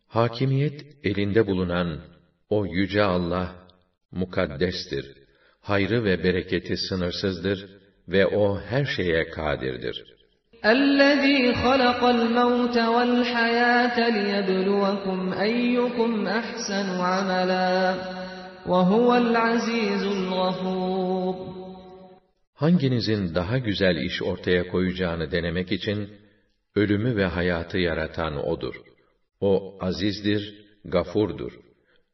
Hakimiyet 0.08 0.86
elinde 1.04 1.48
bulunan 1.48 2.00
o 2.50 2.66
yüce 2.66 3.04
Allah 3.04 3.69
mukaddestir. 4.13 5.07
Hayrı 5.61 6.05
ve 6.05 6.25
bereketi 6.25 6.77
sınırsızdır 6.77 7.67
ve 8.09 8.27
o 8.27 8.61
her 8.61 8.85
şeye 8.85 9.31
kadirdir. 9.31 10.05
اَلَّذ۪ي 10.73 11.53
خَلَقَ 11.65 12.01
الْمَوْتَ 12.17 12.77
وَالْحَيَاةَ 12.95 13.99
لِيَبْلُوَكُمْ 14.17 15.21
اَيُّكُمْ 15.49 16.13
اَحْسَنُ 16.41 16.89
عَمَلًا 17.11 17.75
وَهُوَ 18.71 19.09
الْعَز۪يزُ 19.25 20.03
الْغَفُورُ 20.17 21.37
Hanginizin 22.55 23.35
daha 23.35 23.59
güzel 23.59 23.97
iş 23.97 24.23
ortaya 24.23 24.69
koyacağını 24.69 25.31
denemek 25.31 25.73
için, 25.73 26.11
ölümü 26.75 27.17
ve 27.17 27.25
hayatı 27.25 27.79
yaratan 27.79 28.49
O'dur. 28.49 28.75
O 29.41 29.79
azizdir, 29.81 30.55
gafurdur. 30.85 31.53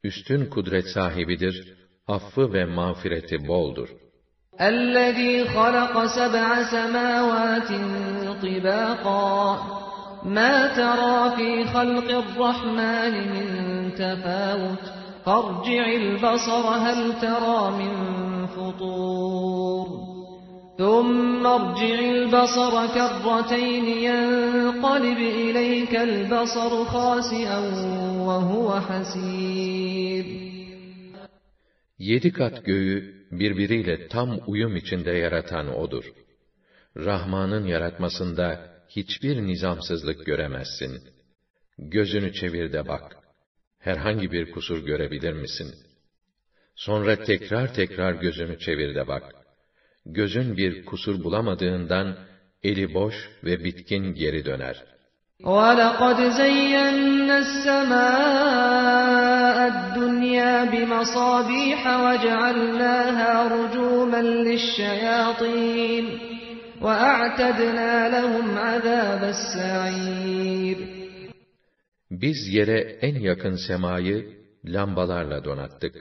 Üstün 0.04 0.46
kudret 0.46 0.88
sahibidir, 0.88 1.74
affı 2.07 2.53
ve 2.53 2.65
mağfireti 2.65 3.47
boldur. 3.47 3.89
اَلَّذ۪ي 4.59 5.45
خَلَقَ 5.45 6.07
سَبْعَ 6.07 6.63
سَمَاوَاتٍ 6.63 7.69
طِبَاقًا. 8.41 9.57
مَا 10.25 10.67
تَرَى 10.75 11.35
فِي 11.35 11.63
خَلْقِ 11.63 12.23
الرَّحْمَنِ 12.23 13.13
مِنْ 13.33 13.91
تَفَاوُتٍ. 13.91 15.05
فَارْجِعِ 15.25 15.85
الْبَصَرَ 16.01 16.65
هَلْ 16.85 17.13
تَرَى 17.21 17.71
مِنْ 17.81 17.93
فُطُورٍ. 18.47 19.87
ثُمَّ 20.77 21.45
ارْجِعِ 21.45 21.99
الْبَصَرَ 21.99 22.87
كَرَّتَيْنِ 22.95 23.85
يَنْقَلِبْ 24.09 25.17
إِلَيْكَ 25.17 25.95
الْبَصَرُ 25.95 26.85
خَاسِئًا 26.85 27.59
وَهُوَ 28.27 28.79
حَسِيرٌ. 28.79 30.44
Yedi 31.99 32.31
kat 32.31 32.65
göğü 32.65 33.25
birbiriyle 33.31 34.07
tam 34.07 34.39
uyum 34.47 34.75
içinde 34.75 35.11
yaratan 35.11 35.75
O'dur. 35.75 36.05
Rahman'ın 36.97 37.65
yaratmasında 37.65 38.75
hiçbir 38.89 39.41
nizamsızlık 39.41 40.25
göremezsin. 40.25 41.03
Gözünü 41.77 42.33
çevir 42.33 42.73
de 42.73 42.87
bak. 42.87 43.17
Herhangi 43.79 44.31
bir 44.31 44.51
kusur 44.51 44.85
görebilir 44.85 45.33
misin? 45.33 45.75
Sonra 46.75 47.23
tekrar 47.23 47.73
tekrar 47.73 48.13
gözünü 48.13 48.59
çevir 48.59 48.95
de 48.95 49.07
bak. 49.07 49.35
Gözün 50.05 50.57
bir 50.57 50.85
kusur 50.85 51.23
bulamadığından 51.23 52.17
eli 52.63 52.93
boş 52.93 53.15
ve 53.43 53.63
bitkin 53.63 54.13
geri 54.13 54.45
döner.'' 54.45 54.94
وَلَقَدْ 55.44 56.18
زَيَّنَّا 56.40 57.36
السَّمَاءَ 57.46 58.88
الدُّنْيَا 59.72 60.64
بِمَصَابِيحَ 60.64 61.80
وَجَعَلْنَاهَا 62.06 63.32
رُجُومًا 63.56 64.22
لِلشَّيَاطِينِ 64.46 66.04
وَأَعْتَدْنَا 66.84 67.92
لَهُمْ 68.14 68.46
عَذَابَ 68.58 69.22
السَّعِيرِ 69.34 70.78
Biz 72.10 72.54
yere 72.54 72.80
en 72.80 73.14
yakın 73.14 73.56
semayı 73.68 74.40
lambalarla 74.64 75.44
donattık. 75.44 75.94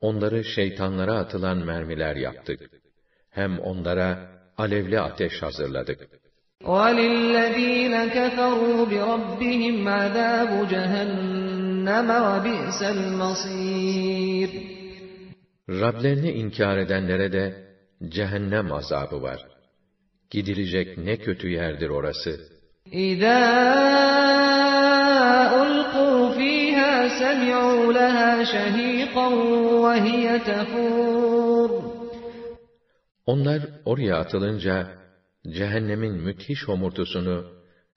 Onları 0.00 0.44
şeytanlara 0.44 1.14
atılan 1.14 1.58
mermiler 1.58 2.16
yaptık. 2.16 2.60
Hem 3.30 3.58
onlara 3.58 4.28
alevli 4.58 5.00
ateş 5.00 5.42
hazırladık. 5.42 6.23
وَلِلَّذ۪ينَ 6.64 7.94
كَفَرُوا 8.16 8.86
بِرَبِّهِمْ 8.92 9.88
عَذَابُ 9.88 10.68
جَهَنَّمَ 10.72 12.08
وَبِئْسَ 12.10 12.80
الْمَصِيرُ 12.82 14.50
Rablerini 15.68 16.30
inkar 16.30 16.78
edenlere 16.78 17.32
de 17.32 17.44
cehennem 18.08 18.72
azabı 18.72 19.22
var. 19.22 19.40
Gidilecek 20.30 20.98
ne 20.98 21.16
kötü 21.16 21.48
yerdir 21.48 21.88
orası. 21.88 22.40
اِذَا 22.92 23.40
أُلْقُوا 25.62 26.20
ف۪يهَا 26.38 27.08
سَمِعُوا 27.20 27.92
لَهَا 27.98 28.44
شَه۪يقًا 28.52 29.28
وَهِيَ 29.84 30.38
تَفُورُ 30.48 31.70
Onlar 33.26 33.60
oraya 33.84 34.16
atılınca, 34.16 35.00
cehennemin 35.56 36.14
müthiş 36.26 36.68
homurtusunu, 36.68 37.38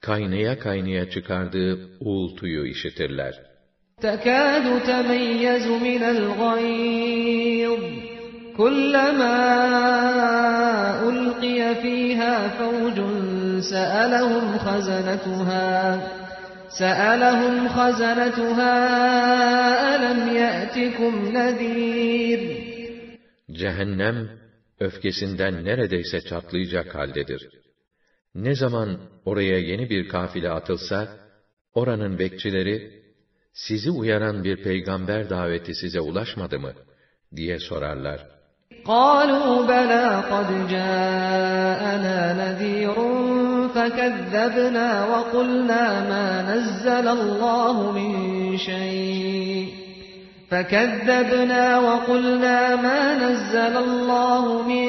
kaynaya 0.01 0.59
kaynaya 0.59 1.09
çıkardığı 1.09 1.73
uğultuyu 1.99 2.65
işitirler. 2.65 3.53
تَكَادُ 4.01 4.65
تَمَيَّزُ 4.89 5.65
مِنَ 5.87 6.01
الْغَيْظِ 6.15 7.81
كُلَّمَا 8.59 9.37
أُلْقِيَ 11.09 11.59
فِيهَا 11.83 12.33
فَوْجٌ 12.57 12.97
سَأَلَهُمْ 13.71 14.45
خَزَنَتُهَا 14.65 15.69
سَأَلَهُمْ 16.81 17.55
خَزَنَتُهَا 17.75 18.75
أَلَمْ 19.93 20.19
يَأْتِكُمْ 20.41 21.13
نَذِيرٌ 21.37 22.41
Cehennem, 23.59 24.17
öfkesinden 24.79 25.65
neredeyse 25.65 26.21
çatlayacak 26.21 26.95
haldedir. 26.95 27.49
Ne 28.35 28.55
zaman 28.55 28.99
oraya 29.25 29.59
yeni 29.59 29.89
bir 29.89 30.07
kafile 30.07 30.49
atılsa, 30.49 31.17
oranın 31.73 32.19
bekçileri, 32.19 33.03
sizi 33.53 33.91
uyaran 33.91 34.43
bir 34.43 34.63
peygamber 34.63 35.29
daveti 35.29 35.75
size 35.75 35.99
ulaşmadı 35.99 36.59
mı? 36.59 36.73
diye 37.35 37.59
sorarlar. 37.59 38.19
قَالُوا 38.85 39.67
بَلَا 39.73 40.07
قَدْ 40.33 40.49
جَاءَنَا 40.73 42.19
نَذ۪يرٌ 42.41 42.97
فَكَذَّبْنَا 43.75 44.89
وَقُلْنَا 45.11 45.83
مَا 46.11 46.27
نَزَّلَ 46.51 47.07
اللّٰهُ 47.17 47.77
مِنْ 47.97 48.11
شَيْءٍ 48.57 49.56
فَكَذَّبْنَا 50.51 51.65
وَقُلْنَا 51.87 52.59
مَا 52.85 53.01
نَزَّلَ 53.23 53.75
اللّٰهُ 53.87 54.43
مِنْ 54.71 54.87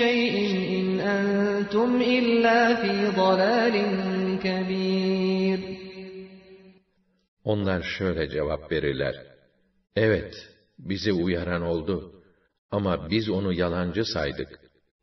شَيْءٍ 0.00 0.36
اِنْ 0.76 0.86
أَنْتُمْ 1.14 1.90
إِلَّا 2.18 2.60
فِي 2.80 2.92
ضَلَالٍ 3.20 3.74
كَب۪يرٍ 4.44 5.60
Onlar 7.44 7.82
şöyle 7.82 8.28
cevap 8.28 8.72
verirler. 8.72 9.14
Evet, 9.96 10.34
bizi 10.78 11.12
uyaran 11.12 11.62
oldu. 11.62 12.22
Ama 12.70 13.10
biz 13.10 13.28
onu 13.28 13.52
yalancı 13.52 14.04
saydık. 14.04 14.60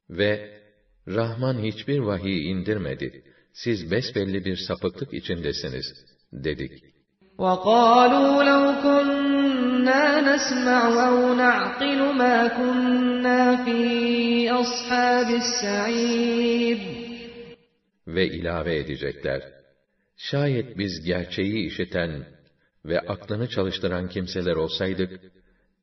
Ve 0.09 0.61
Rahman 1.07 1.63
hiçbir 1.63 1.99
vahiy 1.99 2.51
indirmedi. 2.51 3.23
Siz 3.53 3.91
besbelli 3.91 4.45
bir 4.45 4.57
sapıklık 4.57 5.13
içindesiniz, 5.13 5.85
dedik. 6.33 6.83
وَقَالُوا 7.37 8.43
لَوْ 8.49 8.81
كُنَّا 9.85 10.05
نَسْمَعُ 10.29 10.81
أَوْ 11.09 11.17
نَعْقِلُ 11.43 11.99
مَا 12.21 12.37
كُنَّا 12.59 13.41
فِي 13.65 13.81
أَصْحَابِ 14.61 15.29
السَّعِيرِ 15.43 16.79
Ve 18.07 18.27
ilave 18.27 18.75
edecekler. 18.77 19.41
Şayet 20.17 20.77
biz 20.77 21.05
gerçeği 21.05 21.67
işiten 21.67 22.25
ve 22.85 22.99
aklını 22.99 23.49
çalıştıran 23.49 24.07
kimseler 24.09 24.55
olsaydık, 24.55 25.19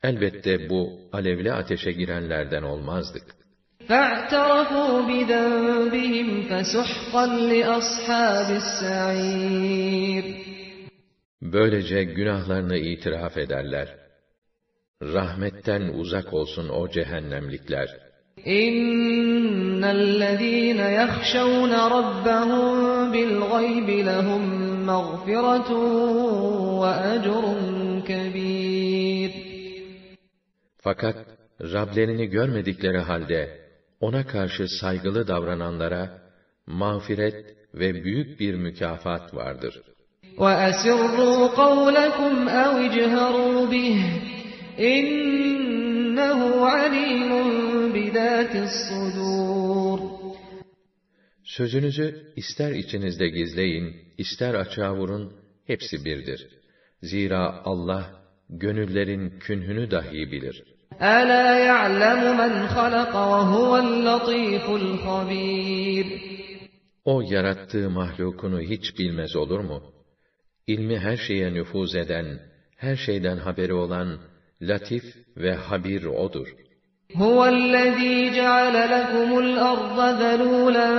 elbette 0.03 0.69
bu 0.71 1.01
alevli 1.13 1.53
ateşe 1.53 1.93
girenlerden 1.93 2.63
olmazdık. 2.63 3.25
فَاعْتَرَفُوا 3.89 4.95
بِذَنْبِهِمْ 5.09 6.29
فَسُحْقًا 6.49 7.27
لِأَصْحَابِ 7.53 8.49
السَّعِيرِ 8.63 10.52
Böylece 11.44 12.04
günahlarını 12.04 12.78
itiraf 12.78 13.38
ederler. 13.38 13.98
Rahmetten 15.02 15.82
uzak 15.82 16.34
olsun 16.34 16.70
o 16.70 16.90
cehennemlikler. 16.90 17.90
İnnellezîne 18.46 20.92
yahşavne 20.92 21.78
rabbahum 21.78 23.14
bilgaybi 23.14 24.06
lehum 24.06 24.44
mağfiretun 24.86 26.82
ve 26.82 27.16
ecrun 27.16 28.02
kebîr. 28.02 29.32
Fakat 30.78 31.16
Rablerini 31.62 32.28
görmedikleri 32.28 33.00
halde 33.00 33.60
ona 34.00 34.28
karşı 34.28 34.68
saygılı 34.68 35.28
davrananlara 35.28 36.22
mağfiret 36.68 37.56
ve 37.74 38.04
büyük 38.04 38.40
bir 38.40 38.56
mükafat 38.56 39.36
vardır.'' 39.36 39.93
وَأَسِرُّوا 40.39 41.47
قَوْلَكُمْ 41.63 42.49
أَوْ 42.49 42.73
اجْهَرُوا 42.89 43.67
بِهِ 43.73 43.97
إِنَّهُ 44.79 46.41
عَلِيمٌ 46.75 47.31
بِذَاتِ 47.95 48.53
الصُّدُورِ 48.67 49.99
Sözünüzü 51.45 52.33
ister 52.37 52.73
içinizde 52.73 53.29
gizleyin, 53.29 53.97
ister 54.19 54.55
açığa 54.55 54.95
vurun, 54.95 55.33
hepsi 55.67 56.05
birdir. 56.05 56.49
Zira 57.03 57.63
Allah, 57.65 58.05
gönüllerin 58.51 59.39
künhünü 59.41 59.91
dahi 59.91 60.33
bilir. 60.33 60.63
أَلَا 61.01 61.47
يَعْلَمُ 61.71 62.23
مَنْ 62.41 62.67
خَلَقَ 62.67 63.15
وَهُوَ 63.33 63.73
اللَّطِيفُ 63.85 64.67
الْخَبِيرُ 64.81 66.07
O 67.05 67.23
yarattığı 67.23 67.91
mahlukunu 67.91 68.61
hiç 68.61 68.99
bilmez 68.99 69.37
olur 69.37 69.61
mu? 69.61 69.92
İlmi 70.67 70.99
her 70.99 71.17
şeye 71.17 71.55
nüfuz 71.55 71.95
eden, 71.95 72.41
her 72.77 72.97
şeyden 72.97 73.37
haberi 73.37 73.73
olan, 73.73 74.19
latif 74.63 75.05
ve 75.37 75.55
habir 75.55 76.05
O'dur. 76.05 76.49
هُوَ 77.15 77.39
الَّذ۪ي 77.59 78.17
جَعَلَ 78.39 78.75
لَكُمُ 78.95 79.31
الْأَرْضَ 79.47 79.99
ذَلُولًا 80.23 80.91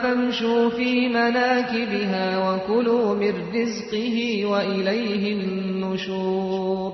فَامْشُوا 0.00 0.62
ف۪ي 0.78 0.94
مَنَاكِبِهَا 1.18 2.26
وَكُلُوا 2.46 3.06
مِنْ 3.22 3.34
رِزْقِهِ 3.56 4.16
وَإِلَيْهِ 4.50 5.24
النُّشُورُ 5.36 6.92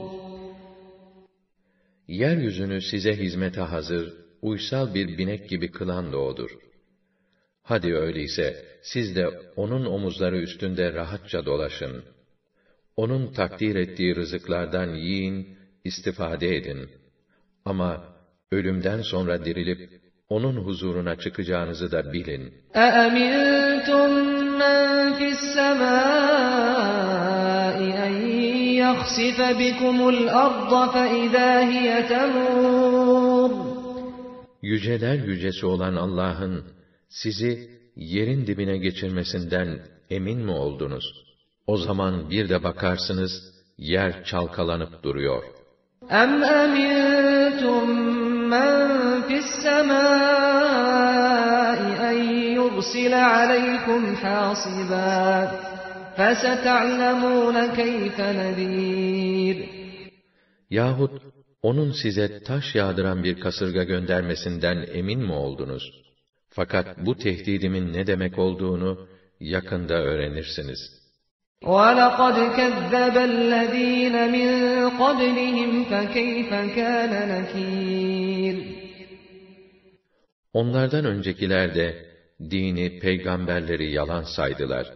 Yeryüzünü 2.09 2.81
size 2.81 3.17
hizmete 3.17 3.61
hazır, 3.61 4.15
uysal 4.43 4.95
bir 4.95 5.19
binek 5.19 5.49
gibi 5.49 5.71
kılan 5.71 6.13
da 6.13 6.19
O'dur. 6.19 6.51
Hadi 7.63 7.95
öyleyse, 7.95 8.65
siz 8.83 9.17
de 9.17 9.29
O'nun 9.57 9.85
omuzları 9.85 10.39
üstünde 10.39 10.93
rahatça 10.93 11.47
dolaşın. 11.47 12.05
O'nun 12.99 13.33
takdir 13.33 13.77
ettiği 13.77 14.17
rızıklardan 14.17 14.95
yiyin, 14.95 15.59
istifade 15.85 16.57
edin. 16.57 16.91
Ama 17.65 18.05
ölümden 18.53 19.03
sonra 19.03 19.45
dirilip, 19.45 19.91
O'nun 20.29 20.57
huzuruna 20.57 21.17
çıkacağınızı 21.19 21.93
da 21.93 22.13
bilin. 22.13 22.55
أَأَمِنْتُمْ 22.75 24.11
مَنْ 24.63 25.13
فِي 25.19 25.27
السَّمَاءِ 25.37 26.57
أَنْ 28.07 28.15
يَخْسِفَ 28.85 29.39
بِكُمُ 29.63 29.99
الْأَرْضَ 30.15 30.73
فَإِذَا 30.95 31.51
هِيَ 31.73 31.89
تَمُورُ 32.13 33.51
Yüceler 34.63 35.19
yücesi 35.25 35.67
olan 35.67 35.95
Allah'ın, 35.95 36.65
sizi 37.09 37.71
yerin 37.97 38.47
dibine 38.47 38.77
geçirmesinden 38.77 39.81
emin 40.11 40.39
mi 40.39 40.51
oldunuz? 40.51 41.25
O 41.69 41.77
zaman 41.77 42.31
bir 42.31 42.49
de 42.49 42.63
bakarsınız, 42.63 43.33
yer 43.79 44.25
çalkalanıp 44.25 45.03
duruyor. 45.03 45.43
أَمْ 46.11 46.45
أَمِنْتُمْ 46.45 47.87
مَنْ 48.55 48.73
فِي 49.29 49.37
السَّمَاءِ 49.45 50.75
أَنْ 52.09 52.19
يُرْسِلَ 52.59 53.13
عَلَيْكُمْ 53.35 54.03
حَاصِبًا 54.23 55.25
فَسَتَعْلَمُونَ 56.17 57.57
كَيْفَ 57.81 58.17
نَذِيرٌ 58.41 59.57
Yahut 60.71 61.23
onun 61.63 61.93
size 62.03 62.43
taş 62.43 62.75
yağdıran 62.75 63.25
bir 63.25 63.41
kasırga 63.41 63.85
göndermesinden 63.85 64.87
emin 64.93 65.21
mi 65.21 65.33
oldunuz? 65.33 66.05
Fakat 66.49 66.87
bu 67.07 67.19
tehdidimin 67.19 67.93
ne 67.93 68.07
demek 68.07 68.39
olduğunu 68.39 69.09
yakında 69.41 69.95
öğrenirsiniz. 69.95 70.98
وَلَقَدْ 71.65 72.37
كَذَّبَ 72.59 73.17
الَّذ۪ينَ 73.17 74.17
مِنْ 74.37 74.49
قَبْلِهِمْ 75.03 75.71
فَكَيْفَ 75.85 76.51
كَانَ 76.77 77.13
نَكِيرٌ 77.33 78.57
Onlardan 80.53 81.05
öncekiler 81.05 81.75
de 81.75 82.07
dini, 82.51 82.99
peygamberleri 82.99 83.93
yalan 83.93 84.23
saydılar. 84.37 84.87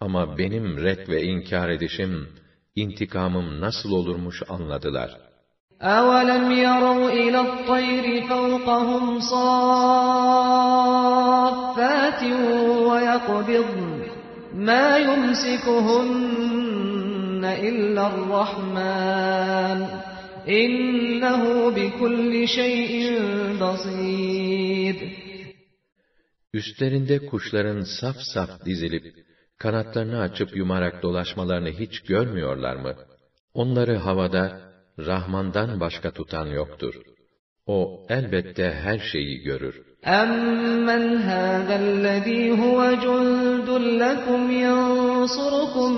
Ama 0.00 0.38
benim 0.38 0.78
red 0.84 1.08
ve 1.08 1.22
inkar 1.22 1.68
edişim, 1.68 2.28
intikamım 2.76 3.60
nasıl 3.60 3.92
olurmuş 3.92 4.42
anladılar. 4.48 5.10
أَوَلَمْ 5.82 6.52
يَرَوْا 6.66 7.10
إِلَى 7.10 7.40
الطَّيْرِ 7.48 8.26
فَوْقَهُمْ 8.28 9.20
صَافَّاتٍ 9.32 10.62
وَيَقْبِضْنَ 12.88 13.95
مَا 14.56 14.98
يُمْسِكُهُنَّ 15.08 16.22
إِلَّا 17.68 18.04
الرَّحْمَنُ 18.12 19.78
إِنَّهُ 20.48 21.42
بِكُلِّ 21.76 22.32
شَيْءٍ 22.58 22.92
بَصِيرٌ 23.60 24.96
Üstlerinde 26.54 27.26
kuşların 27.26 27.80
saf 28.00 28.16
saf 28.34 28.64
dizilip, 28.64 29.14
kanatlarını 29.58 30.20
açıp 30.20 30.56
yumarak 30.56 31.02
dolaşmalarını 31.02 31.70
hiç 31.70 32.00
görmüyorlar 32.00 32.76
mı? 32.76 32.94
Onları 33.54 33.96
havada, 33.96 34.72
Rahman'dan 34.98 35.80
başka 35.80 36.10
tutan 36.10 36.46
yoktur. 36.46 36.94
O 37.66 38.06
elbette 38.08 38.72
her 38.72 38.98
şeyi 38.98 39.38
görür. 39.38 39.85
أَمَّنْ 40.06 41.16
هَذَا 41.16 41.76
الَّذ۪ي 41.76 42.50
هُوَ 42.62 42.78
جُنْدٌ 43.04 43.68
لَكُمْ 44.04 44.50
يَنْصُرُكُمْ 44.50 45.90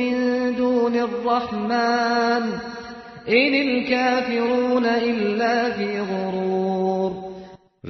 مِنْ 0.00 0.14
دُونِ 0.56 0.94
الرَّحْمَنِ 1.08 2.42
اِنِ 3.28 3.52
الْكَافِرُونَ 3.66 4.86
اِلَّا 5.10 5.56
فِي 5.76 5.88
غُرُورٍ 6.10 7.12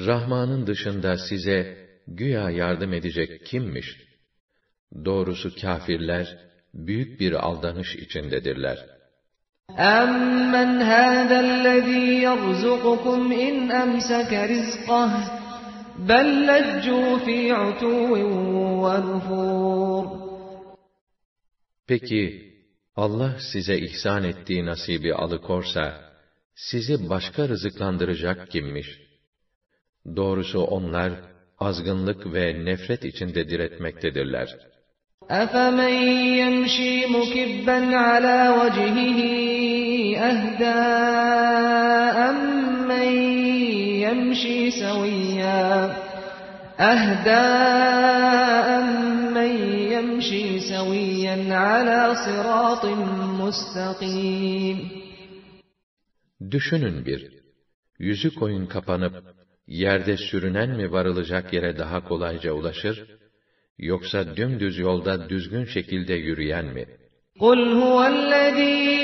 Rahman'ın 0.07 0.67
dışında 0.67 1.17
size 1.17 1.77
güya 2.09 2.51
yardım 2.51 2.93
edecek 2.93 3.47
kimmiş? 3.47 3.87
Doğrusu 5.05 5.55
kâfirler, 5.61 6.39
büyük 6.75 7.21
bir 7.21 7.33
aldanış 7.33 7.97
içindedirler. 7.97 8.79
أَمَّنْ 9.79 10.71
هَذَا 10.93 11.39
الَّذ۪ي 11.49 12.05
يَرْزُقُكُمْ 12.27 13.21
اِنْ 13.47 13.55
أَمْسَكَ 13.83 14.33
رِزْقَهُ 14.53 15.40
بَلْ 16.01 16.27
لَجُّوا 16.51 17.19
ف۪ي 17.27 17.41
عُتُوٍّ 17.61 18.13
وَنُفُورٍ 18.83 20.27
Peki, 21.87 22.53
Allah 22.97 23.37
size 23.53 23.79
ihsan 23.79 24.25
ettiği 24.25 24.67
nasibi 24.67 25.15
alıkorsa, 25.15 25.85
sizi 26.55 27.09
başka 27.11 27.49
rızıklandıracak 27.49 28.51
kimmiş? 28.51 28.87
Doğrusu 30.17 30.61
onlar, 30.61 31.13
azgınlık 31.59 32.35
ve 32.35 32.65
nefret 32.65 33.05
içinde 33.05 33.49
diretmektedirler. 33.49 34.49
أَفَمَنْ 35.43 35.95
يَمْشِي 36.43 36.93
مُكِبًّا 37.17 37.81
عَلَى 38.07 38.39
وَجْهِهِ 38.59 39.19
أَهْدَى 40.31 40.81
أَمَّنْ 42.29 43.09
يَمْشِي 44.05 44.50
سَوِيًّا 44.83 45.67
أَهْدَى 46.93 47.47
أَمَّنْ 48.79 49.53
يَمْشِي 49.95 50.45
سَوِيًّا 50.73 51.37
عَلَى 51.67 52.01
صِرَاطٍ 52.25 52.85
مُسْتَقِيمٍ 53.41 54.79
Düşünün 56.51 57.07
bir, 57.07 57.21
yüzü 57.99 58.35
koyun 58.35 58.67
kapanıp, 58.67 59.15
yerde 59.67 60.17
sürünen 60.17 60.71
mi 60.71 60.93
varılacak 60.93 61.53
yere 61.53 61.79
daha 61.79 62.05
kolayca 62.05 62.53
ulaşır, 62.53 62.97
yoksa 63.79 64.37
dümdüz 64.37 64.79
yolda 64.79 65.29
düzgün 65.29 65.65
şekilde 65.65 66.15
yürüyen 66.15 66.67
mi? 66.67 66.85
قُلْ 67.41 67.61
هُوَ 67.81 67.99
الَّذ۪ي 68.15 68.97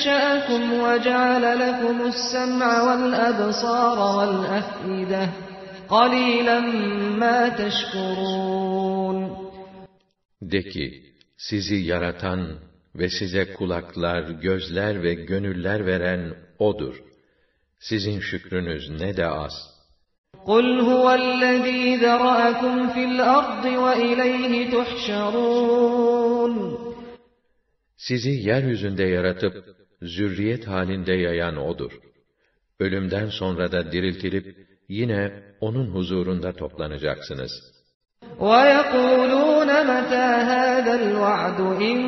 أَنْشَأَكُمْ 0.00 0.62
وَجَعَلَ 0.86 1.44
لَكُمُ 1.64 1.96
السَّمْعَ 2.12 2.70
وَالْأَبْصَارَ 2.86 3.98
وَالْأَفْئِدَةَ 4.16 5.24
قَلِيلًا 5.96 6.60
مَا 7.22 7.38
تَشْكُرُونَ 7.60 9.18
De 10.42 10.62
ki, 10.62 10.86
sizi 11.36 11.74
yaratan 11.74 12.40
ve 12.94 13.08
size 13.08 13.52
kulaklar, 13.52 14.22
gözler 14.22 15.02
ve 15.02 15.14
gönüller 15.14 15.86
veren 15.86 16.34
O'dur. 16.58 16.94
Sizin 17.78 18.20
şükrünüz 18.20 18.90
ne 19.00 19.16
de 19.16 19.26
az. 19.26 19.76
قُلْ 20.46 20.80
هُوَ 20.88 21.06
الَّذ۪ي 21.22 21.82
ذَرَأَكُمْ 22.04 22.76
فِي 22.94 23.02
الْأَرْضِ 23.10 23.64
وَإِلَيْهِ 23.84 24.52
تُحْشَرُونَ 24.74 26.54
Sizi 27.96 28.30
yeryüzünde 28.30 29.02
yaratıp, 29.02 29.54
zürriyet 30.02 30.68
halinde 30.68 31.12
yayan 31.12 31.56
O'dur. 31.56 31.92
Ölümden 32.80 33.28
sonra 33.28 33.72
da 33.72 33.92
diriltilip, 33.92 34.66
yine 34.88 35.42
O'nun 35.60 35.86
huzurunda 35.94 36.52
toplanacaksınız. 36.52 37.52
وَيَقُولُونَ 38.40 39.70
مَتَى 39.92 40.28
هَذَا 40.52 40.94
الْوَعْدُ 41.02 41.58
اِنْ 41.90 41.98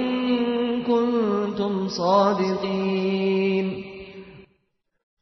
كُنْتُمْ 0.88 1.88
صَادِقِينَ 1.98 3.84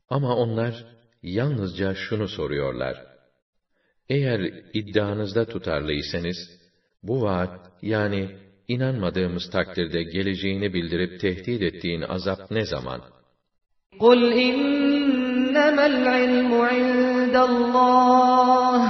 Ama 0.08 0.36
onlar 0.36 0.84
yalnızca 1.22 1.94
şunu 1.94 2.28
soruyorlar. 2.28 3.06
Eğer 4.08 4.40
iddianızda 4.74 5.44
tutarlıysanız, 5.44 6.36
bu 7.02 7.22
vaat 7.22 7.70
yani 7.82 8.36
inanmadığımız 8.70 9.50
takdirde 9.50 10.02
geleceğini 10.02 10.74
bildirip 10.74 11.20
tehdit 11.20 11.62
ettiğin 11.62 12.02
azap 12.02 12.50
ne 12.50 12.64
zaman? 12.64 13.00
قُلْ 13.98 14.20
إِنَّمَا 14.46 15.84
الْعِلْمُ 15.94 16.52
عِندَ 16.70 17.36
اللّٰهِ 17.50 18.82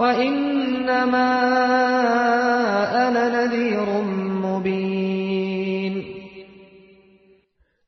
وَإِنَّمَا 0.00 1.30
أَنَا 3.04 3.24
نَذ۪يرٌ 3.36 3.88
مُّب۪ينٌ 4.44 5.94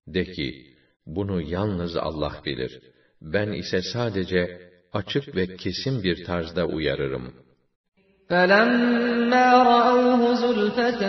De 0.06 0.24
ki, 0.24 0.66
bunu 1.06 1.42
yalnız 1.42 1.96
Allah 1.96 2.32
bilir. 2.44 2.80
Ben 3.22 3.52
ise 3.52 3.82
sadece 3.82 4.70
açık 4.92 5.36
ve 5.36 5.56
kesin 5.56 6.02
bir 6.02 6.24
tarzda 6.24 6.66
uyarırım. 6.66 7.32
فَلَمَّا 8.29 9.47
رَأَوْهُ 9.73 10.21
زُلْفَةً 10.43 11.01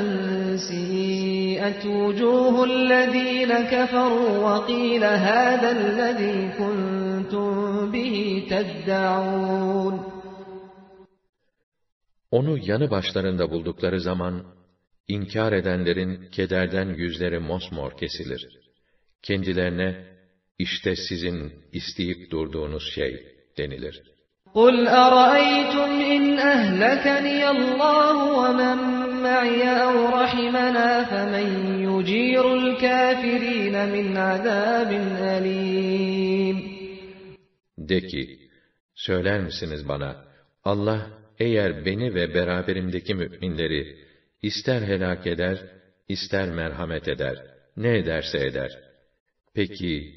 سِيئَتْ 0.68 1.82
وُجُوهُ 1.86 2.54
الَّذ۪ينَ 2.70 3.52
كَفَرُوا 3.72 4.32
وَقِيلَ 4.46 5.04
هَذَا 5.04 5.70
الَّذ۪ي 5.78 6.36
كُنْتُمْ 6.58 7.48
بِهِ 7.92 8.14
Onu 12.30 12.58
yanı 12.58 12.90
başlarında 12.90 13.50
buldukları 13.50 14.00
zaman, 14.00 14.44
inkar 15.08 15.52
edenlerin 15.52 16.30
kederden 16.30 16.88
yüzleri 16.88 17.38
mosmor 17.38 17.96
kesilir. 17.96 18.48
Kendilerine, 19.22 20.04
işte 20.58 20.96
sizin 20.96 21.52
isteyip 21.72 22.30
durduğunuz 22.30 22.94
şey 22.94 23.26
denilir.'' 23.58 24.13
قُلْ 24.53 24.87
أَرَأَيْتُمْ 24.87 25.89
إِنْ 26.15 26.39
أَهْلَكَنِيَ 26.39 27.41
اللّٰهُ 27.55 28.15
وَمَنْ 28.41 28.77
مَعِيَ 29.27 29.61
أَوْ 29.85 29.95
رَحِمَنَا 30.19 30.89
فَمَنْ 31.11 31.47
يُجِيرُ 31.89 32.45
الْكَافِرِينَ 32.61 33.75
مِنْ 33.95 34.17
عَذَابٍ 34.17 34.91
أَلِيمٍ 35.35 36.57
De 37.77 38.01
ki, 38.01 38.39
söyler 38.95 39.41
misiniz 39.41 39.87
bana, 39.87 40.25
Allah 40.63 41.07
eğer 41.39 41.85
beni 41.85 42.15
ve 42.15 42.33
beraberimdeki 42.33 43.15
müminleri 43.15 43.97
ister 44.41 44.81
helak 44.81 45.27
eder, 45.27 45.57
ister 46.07 46.49
merhamet 46.49 47.07
eder, 47.07 47.35
ne 47.77 47.97
ederse 47.97 48.45
eder. 48.47 48.79
Peki, 49.53 50.15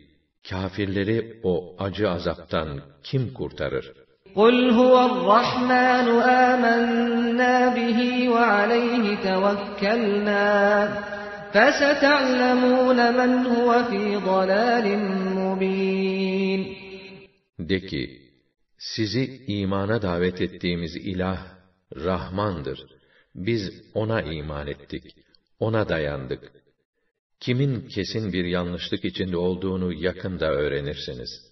kafirleri 0.51 1.41
o 1.43 1.77
acı 1.79 2.11
azaptan 2.11 2.81
kim 3.03 3.35
kurtarır? 3.35 3.93
قُلْ 4.37 4.71
هُوَ 4.71 4.95
الرَّحْمَنُ 5.11 6.07
آمَنَّا 6.49 7.55
بِهِ 7.77 8.29
وَعَلَيْهِ 8.35 9.05
تَوَكَّلْنَا 9.29 10.49
فَسَتَعْلَمُونَ 11.55 12.99
مَنْ 13.19 13.33
هُوَ 13.55 13.71
فِي 13.91 14.17
ضَلَالٍ 14.17 14.87
مُّبِينٍ 15.39 16.61
De 17.59 17.81
ki, 17.81 18.23
sizi 18.79 19.45
imana 19.47 20.03
davet 20.03 20.41
ettiğimiz 20.41 20.97
ilah, 20.97 21.39
Rahmandır. 21.97 22.81
Biz 23.35 23.63
ona 23.95 24.23
iman 24.23 24.67
ettik, 24.67 25.17
ona 25.61 25.89
dayandık. 25.89 26.53
Kimin 27.41 27.89
kesin 27.89 28.33
bir 28.33 28.45
yanlışlık 28.45 29.05
içinde 29.05 29.37
olduğunu 29.37 29.93
yakında 29.93 30.47
öğrenirsiniz. 30.47 31.46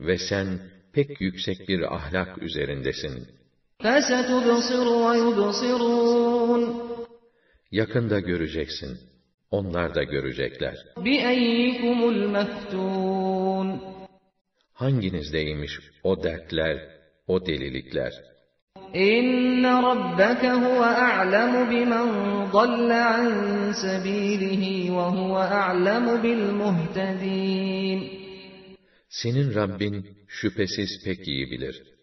Ve 0.00 0.18
sen 0.18 0.60
pek 0.92 1.20
yüksek 1.20 1.68
bir 1.68 1.94
ahlak 1.94 2.42
üzerindesin. 2.42 3.28
Yakında 7.71 8.19
göreceksin. 8.19 8.97
Onlar 9.51 9.95
da 9.95 10.03
görecekler. 10.03 10.75
Hanginizdeymiş 14.73 15.71
o 16.03 16.23
dertler, 16.23 16.77
o 17.27 17.45
delilikler? 17.45 18.13
İnne 18.93 19.67
rabbeke 19.67 20.51
huve 20.51 20.85
a'lemu 20.85 21.71
bimen 21.71 22.09
dalle 22.53 22.93
an 22.93 23.71
sebilihi 23.71 24.91
ve 24.91 25.01
huve 25.01 25.37
a'lemu. 25.37 26.23
Senin 29.09 29.55
Rabbin 29.55 30.17
şüphesiz 30.27 31.03
pek 31.05 31.27
iyi 31.27 31.51
bilir. 31.51 31.94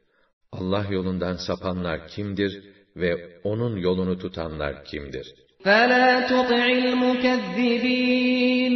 Allah 0.51 0.85
yolundan 0.89 1.35
sapanlar 1.35 2.07
kimdir 2.07 2.63
ve 2.95 3.39
onun 3.43 3.77
yolunu 3.77 4.17
tutanlar 4.17 4.85
kimdir? 4.85 5.35
فَلَا 5.63 6.27
تُطِعِ 6.27 6.65
الْمُكَذِّبِينَ 6.83 8.75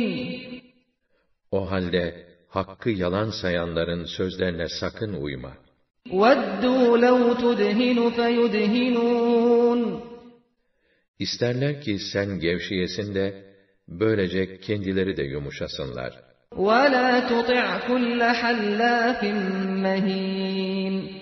O 1.52 1.72
halde 1.72 2.26
hakkı 2.50 2.90
yalan 2.90 3.30
sayanların 3.30 4.06
sözlerine 4.06 4.68
sakın 4.68 5.14
uyma. 5.14 5.54
وَدُّوا 6.10 7.00
لَوْ 7.06 7.36
تُدْهِنُ 7.44 8.12
فَيُدْهِنُونَ 8.18 10.02
İsterler 11.20 11.82
ki 11.82 12.00
sen 12.14 12.40
gevşeyesin 12.40 13.16
de 13.16 13.46
böylece 13.88 14.60
kendileri 14.60 15.18
de 15.18 15.24
yumuşasınlar. 15.24 16.20
وَلَا 16.52 17.28
تُطِعْ 17.28 17.80
كُلَّ 17.88 18.22
حَلَّافٍ 18.42 19.22
مَّهِينٍ 19.86 21.22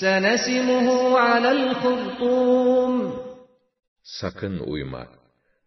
سنسمه 0.00 1.18
على 1.18 1.50
الخرطوم 1.50 3.26
Sakın 4.02 4.58
uyma. 4.58 5.06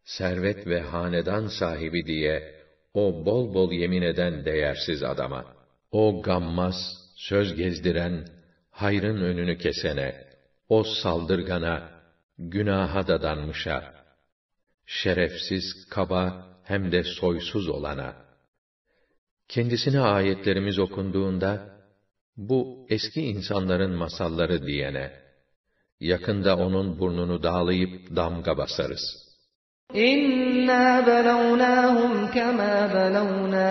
Servet 0.03 0.67
ve 0.67 0.81
hanedan 0.81 1.47
sahibi 1.47 2.05
diye 2.05 2.55
o 2.93 3.25
bol 3.25 3.53
bol 3.53 3.71
yemin 3.71 4.01
eden 4.01 4.45
değersiz 4.45 5.03
adama. 5.03 5.45
O 5.91 6.21
gammaz, 6.21 6.75
söz 7.15 7.55
gezdiren, 7.55 8.27
hayrın 8.71 9.21
önünü 9.21 9.57
kesene, 9.57 10.25
o 10.69 10.83
saldırgana, 10.83 11.89
günaha 12.37 13.07
dadanmışa, 13.07 13.93
şerefsiz, 14.85 15.89
kaba 15.89 16.47
hem 16.63 16.91
de 16.91 17.03
soysuz 17.03 17.69
olana. 17.69 18.15
Kendisine 19.47 19.99
ayetlerimiz 19.99 20.79
okunduğunda, 20.79 21.72
bu 22.36 22.86
eski 22.88 23.22
insanların 23.22 23.92
masalları 23.92 24.66
diyene, 24.66 25.12
yakında 26.00 26.56
onun 26.56 26.98
burnunu 26.98 27.42
dağlayıp 27.42 28.16
damga 28.16 28.58
basarız.'' 28.58 29.24
İnna 29.92 31.06
belawnahum 31.06 32.30
kema 32.30 32.90
belawna 32.94 33.70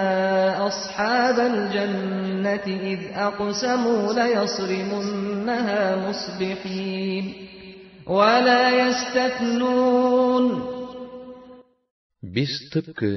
ashabal 0.67 1.72
cenneti 1.74 2.74
iz 2.91 3.03
aqsamu 3.27 4.15
la 4.15 4.27
yasrimunha 4.38 5.98
musbihin 6.05 7.25
ve 8.08 8.34
la 8.46 8.70
yesteknun 8.82 10.46
Biz 12.24 12.70
tıpkı 12.74 13.12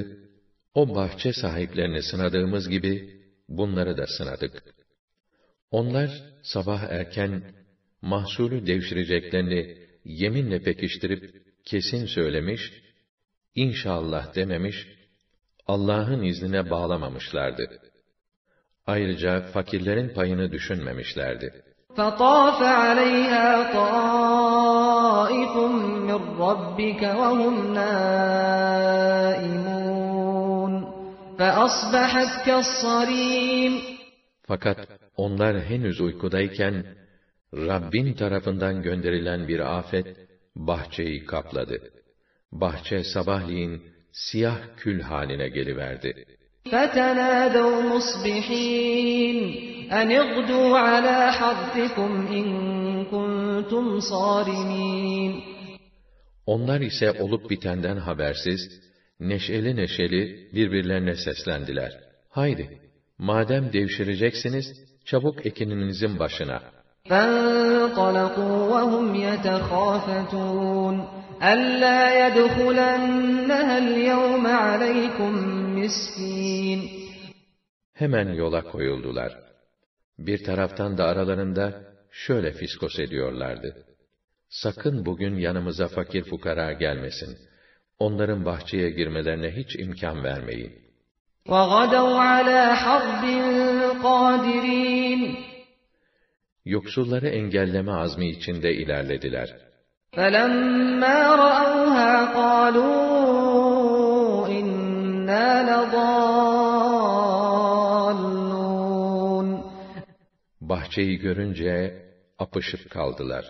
o 0.73 0.95
bahçe 0.95 1.33
sahiplerini 1.33 2.03
sınadığımız 2.03 2.69
gibi 2.69 2.93
bunları 3.49 3.97
da 3.97 4.05
sınadık. 4.07 4.76
Onlar 5.70 6.10
sabah 6.42 6.82
erken 6.82 7.42
mahsulü 8.02 8.66
devşireceklerini 8.66 9.76
yeminle 10.04 10.62
pekiştirip 10.62 11.42
kesin 11.64 12.06
söylemiş 12.06 12.72
inşallah 13.54 14.34
dememiş, 14.34 14.88
Allah'ın 15.66 16.22
iznine 16.22 16.70
bağlamamışlardı. 16.70 17.78
Ayrıca 18.86 19.40
fakirlerin 19.40 20.08
payını 20.08 20.52
düşünmemişlerdi. 20.52 21.62
فَطَافَ 21.96 22.60
عَلَيْهَا 22.84 23.50
طَائِفٌ 23.78 25.54
مِّن 26.08 26.22
رَّبِّكَ 26.46 27.02
وَهُمْ 27.20 27.54
نَائِمُونَ 27.80 28.72
فَأَصْبَحَتْ 31.38 32.32
كَالصَّرِيمِ 32.46 33.72
Fakat 34.42 34.78
onlar 35.17 35.63
henüz 35.63 36.01
uykudayken, 36.01 36.85
Rabbin 37.53 38.13
tarafından 38.13 38.81
gönderilen 38.81 39.47
bir 39.47 39.77
afet, 39.77 40.07
bahçeyi 40.55 41.25
kapladı. 41.25 41.79
Bahçe 42.51 43.03
sabahleyin 43.03 43.81
siyah 44.11 44.59
kül 44.77 45.01
haline 45.01 45.49
geliverdi. 45.49 46.25
فَتَنَادَوْا 46.71 47.77
مُصْبِحِينَ 47.93 49.37
أَنِ 49.99 50.09
اغْدُوا 50.23 50.69
عَلَى 50.87 51.19
حَرْثِكُمْ 51.39 52.11
اِنْ 52.39 52.47
كُنْتُمْ 53.11 54.01
Onlar 56.45 56.81
ise 56.81 57.11
olup 57.11 57.49
bitenden 57.49 57.97
habersiz, 57.97 58.81
neşeli 59.19 59.75
neşeli 59.75 60.49
birbirlerine 60.53 61.15
seslendiler. 61.15 61.91
Haydi, 62.29 62.79
madem 63.18 63.72
devşireceksiniz, 63.72 64.66
çabuk 65.04 65.46
ekininizin 65.46 66.18
başına. 66.18 66.62
فَانْطَلَقُوا 67.10 68.58
وَهُمْ 68.72 69.06
يَتَخَافَتُونَ 69.28 70.96
أَلَّا 71.52 72.00
يَدْخُلَنَّهَا 72.22 73.76
الْيَوْمَ 73.84 74.44
عَلَيْكُمْ 74.66 75.32
مِسْكِينٌ 75.78 76.80
Hemen 77.92 78.28
yola 78.32 78.62
koyuldular. 78.62 79.38
Bir 80.18 80.44
taraftan 80.44 80.98
da 80.98 81.04
aralarında 81.04 81.82
şöyle 82.10 82.52
fiskos 82.52 82.98
ediyorlardı. 82.98 83.86
Sakın 84.48 85.06
bugün 85.06 85.36
yanımıza 85.36 85.88
fakir 85.88 86.24
fukara 86.24 86.72
gelmesin. 86.72 87.38
Onların 87.98 88.44
bahçeye 88.44 88.90
girmelerine 88.90 89.50
hiç 89.56 89.76
imkan 89.76 90.24
vermeyin. 90.24 90.82
وَغَدَوْا 91.46 92.18
عَلَى 92.30 92.62
حَرْبٍ 92.74 93.24
قَادِرِينَ 94.02 95.36
Yoksulları 96.64 97.28
engelleme 97.28 97.92
azmi 97.92 98.28
içinde 98.28 98.74
ilerlediler. 98.74 99.48
فَلَمَّا 100.16 101.18
رَأَوْهَا 101.44 102.12
قَالُوا 102.40 102.92
إِنَّا 104.48 105.48
لَضَالُّونَ 105.70 106.12
Bahçeyi 110.60 111.18
görünce 111.18 112.02
apışıp 112.38 112.90
kaldılar. 112.90 113.44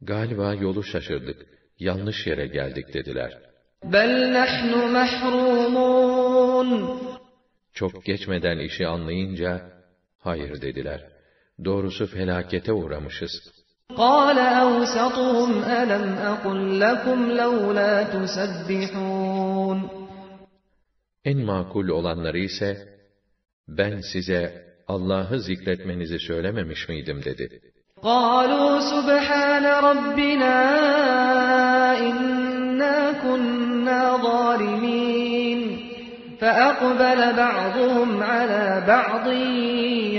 Galiba 0.00 0.54
yolu 0.54 0.84
şaşırdık, 0.84 1.46
yanlış 1.78 2.26
yere 2.26 2.46
geldik 2.46 2.94
dediler. 2.94 3.38
بَلْ 3.84 4.10
نَحْنُ 4.38 4.72
مَحْرُومُونَ 4.98 6.25
Çok 7.74 8.04
geçmeden 8.04 8.58
işi 8.58 8.86
anlayınca, 8.86 9.70
hayır 10.18 10.62
dediler. 10.62 11.00
Doğrusu 11.64 12.06
felakete 12.06 12.72
uğramışız.'' 12.72 13.62
قال 13.96 14.38
أوسطهم 14.38 15.64
ألم 15.64 16.18
أقل 16.18 16.80
لكم 16.80 17.30
لولا 17.30 18.02
تسبحون 18.02 19.90
En 21.24 21.38
makul 21.38 21.88
olanları 21.88 22.38
ise, 22.38 22.88
ben 23.68 24.00
size 24.12 24.64
Allah'ı 24.88 25.40
zikretmenizi 25.40 26.18
söylememiş 26.18 26.88
miydim 26.88 27.24
dedi. 27.24 27.60
قالوا 28.02 28.80
سبحان 28.92 29.64
ربنا 29.88 30.56
إنا 32.08 32.98
كنا 33.22 34.00
ظالمين 34.26 35.05
فأقبل 36.40 37.36
بعضهم 37.36 38.22
على 38.22 38.84
بعض 38.86 39.26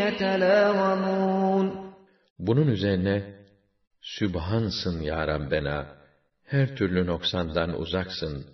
يتلاومون 0.01 1.83
Bunun 2.39 2.67
üzerine 2.67 3.33
Sübhansın 4.01 5.01
ya 5.01 5.27
Rabbena, 5.27 5.87
her 6.43 6.75
türlü 6.75 7.07
noksandan 7.07 7.79
uzaksın. 7.81 8.45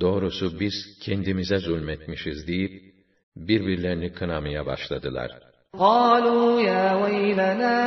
Doğrusu 0.00 0.60
biz 0.60 0.98
kendimize 1.02 1.58
zulmetmişiz 1.58 2.46
deyip, 2.46 2.94
birbirlerini 3.36 4.12
kınamaya 4.12 4.66
başladılar. 4.66 5.30
قَالُوا 5.74 6.60
يَا 6.70 6.86
وَيْلَنَا 7.02 7.78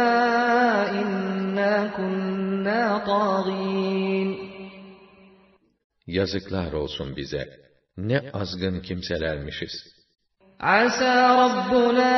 إِنَّا 1.01 1.73
كُنَّا 1.97 3.05
طَاغِينَ 3.05 4.29
Yazıklar 6.07 6.73
olsun 6.73 7.15
bize. 7.15 7.65
Ne 7.97 8.21
azgın 8.33 8.79
kimselermişiz. 8.81 9.95
عَسَى 10.59 11.15
رَبُّنَا 11.43 12.13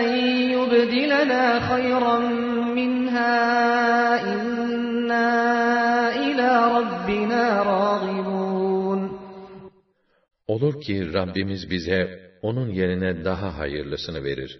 أَن 0.00 0.08
يُبْدِلَنَا 0.56 1.44
خَيْرًا 1.68 2.18
مِنْهَا 2.78 3.34
إِنَّا 4.34 5.28
إِلَى 6.26 6.50
رَبِّنَا 6.76 7.44
راغبون 7.72 9.18
Olur 10.46 10.80
ki 10.80 11.12
Rabbimiz 11.12 11.70
bize 11.70 12.30
onun 12.42 12.68
yerine 12.68 13.24
daha 13.24 13.58
hayırlısını 13.58 14.24
verir. 14.24 14.58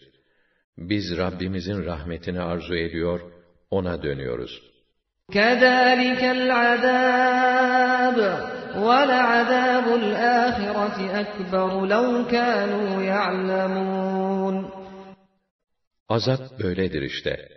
Biz 0.78 1.16
Rabbimizin 1.16 1.84
rahmetini 1.84 2.40
arzu 2.40 2.74
ediyor, 2.76 3.20
ona 3.70 4.02
dönüyoruz. 4.02 4.62
كَذَٰلِكَ 5.36 6.22
الْعَذَابُ 6.38 8.18
وَلَعَذَابُ 8.86 9.86
الْآخِرَةِ 10.02 10.98
أَكْبَرُ 11.22 11.70
لَوْ 11.94 12.06
كَانُوا 12.34 13.02
يَعْلَمُونَ 13.02 14.56
Azap 16.08 16.60
böyledir 16.62 17.02
işte. 17.02 17.48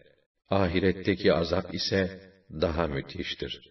Ahiretteki 0.49 1.33
azap 1.33 1.73
ise 1.73 2.19
daha 2.61 2.87
müthiştir. 2.87 3.61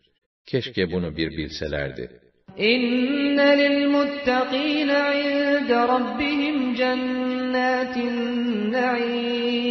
Keşke 0.47 0.93
bunu 0.93 1.17
bir 1.17 1.31
bilselerdi. 1.31 2.21
İnne 2.57 3.59
lil 3.59 3.89
muttaqin 3.89 4.89
inde 4.89 5.89
rabbihim 5.89 6.75
cennet 6.75 7.31
جنات 7.51 7.97
النعيم 8.13 9.71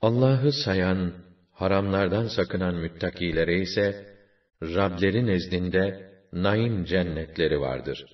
Allah'ı 0.00 0.52
sayan, 0.52 1.12
haramlardan 1.61 2.27
sakınan 2.27 2.75
müttakilere 2.75 3.59
ise 3.59 4.05
Rableri 4.63 5.25
nezdinde 5.25 6.11
naim 6.33 6.85
cennetleri 6.85 7.61
vardır. 7.61 8.05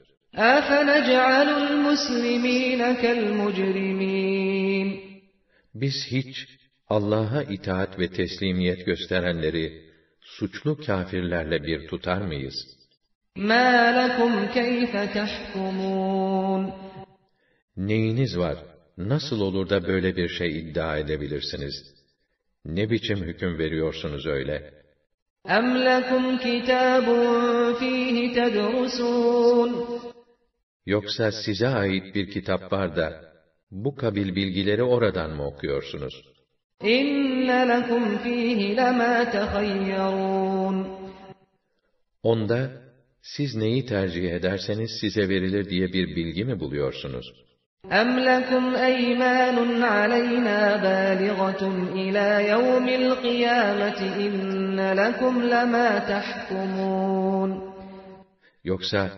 Biz 5.76 6.08
hiç 6.12 6.48
Allah'a 6.90 7.44
itaat 7.44 8.00
ve 8.00 8.08
teslimiyet 8.08 8.86
gösterenleri 8.86 9.84
suçlu 10.22 10.78
kâfirlerle 10.86 11.64
bir 11.64 11.88
tutar 11.88 12.22
mıyız? 12.22 12.56
Neyiniz 17.78 18.38
var? 18.38 18.58
Nasıl 18.98 19.42
olur 19.42 19.70
da 19.70 19.88
böyle 19.88 20.16
bir 20.16 20.30
şey 20.30 20.60
iddia 20.60 20.98
edebilirsiniz?' 20.98 22.03
Ne 22.65 22.91
biçim 22.91 23.19
hüküm 23.19 23.59
veriyorsunuz 23.59 24.27
öyle? 24.27 24.79
أَمْ 25.47 25.67
لَكُمْ 25.89 26.25
كِتَابٌ 26.45 27.07
فِيهِ 27.81 28.35
تَدْرُسُونَ 28.37 29.71
Yoksa 30.87 31.33
size 31.33 31.69
ait 31.69 32.15
bir 32.15 32.31
kitap 32.31 32.73
var 32.73 32.97
da, 32.97 33.33
bu 33.71 33.95
kabil 33.97 34.35
bilgileri 34.35 34.83
oradan 34.83 35.31
mı 35.31 35.47
okuyorsunuz? 35.47 36.15
إِنَّ 36.83 37.49
لَكُمْ 37.73 38.19
فِيهِ 38.25 38.77
لَمَا 38.77 39.15
تَخَيَّرُونَ 39.37 40.99
Onda, 42.23 42.71
siz 43.23 43.57
neyi 43.57 43.87
tercih 43.87 44.33
ederseniz 44.33 44.91
size 45.01 45.29
verilir 45.29 45.71
diye 45.71 45.93
bir 45.93 46.17
bilgi 46.17 46.45
mi 46.45 46.61
buluyorsunuz? 46.61 47.27
أَمْ 47.93 48.19
لَكُمْ 48.19 48.65
أَيْمَانٌ 48.77 49.83
عَلَيْنَا 49.83 50.61
بَالِغَةٌ 50.85 51.63
إِلَى 52.03 52.29
يَوْمِ 52.53 52.87
الْقِيَامَةِ 52.89 54.01
إِنَّ 54.27 54.79
لَكُمْ 55.01 55.35
لَمَا 55.43 55.89
تَحْكُمُونَ 56.13 57.51
Yoksa, 58.65 59.11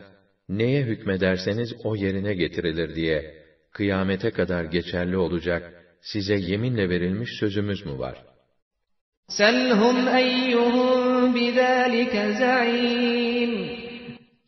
neye 0.48 0.82
hükmederseniz 0.82 1.74
o 1.84 1.96
yerine 1.96 2.34
getirilir 2.34 2.94
diye, 2.94 3.34
kıyamete 3.72 4.30
kadar 4.30 4.64
geçerli 4.64 5.16
olacak, 5.16 5.72
size 6.00 6.34
yeminle 6.34 6.88
verilmiş 6.88 7.30
sözümüz 7.40 7.86
mü 7.86 7.98
var? 7.98 8.24
سَلْهُمْ 9.28 9.96
أَيُّهُمْ 10.08 11.34
بِذَٰلِكَ 11.34 12.14
زَعِيمٌ 12.40 13.76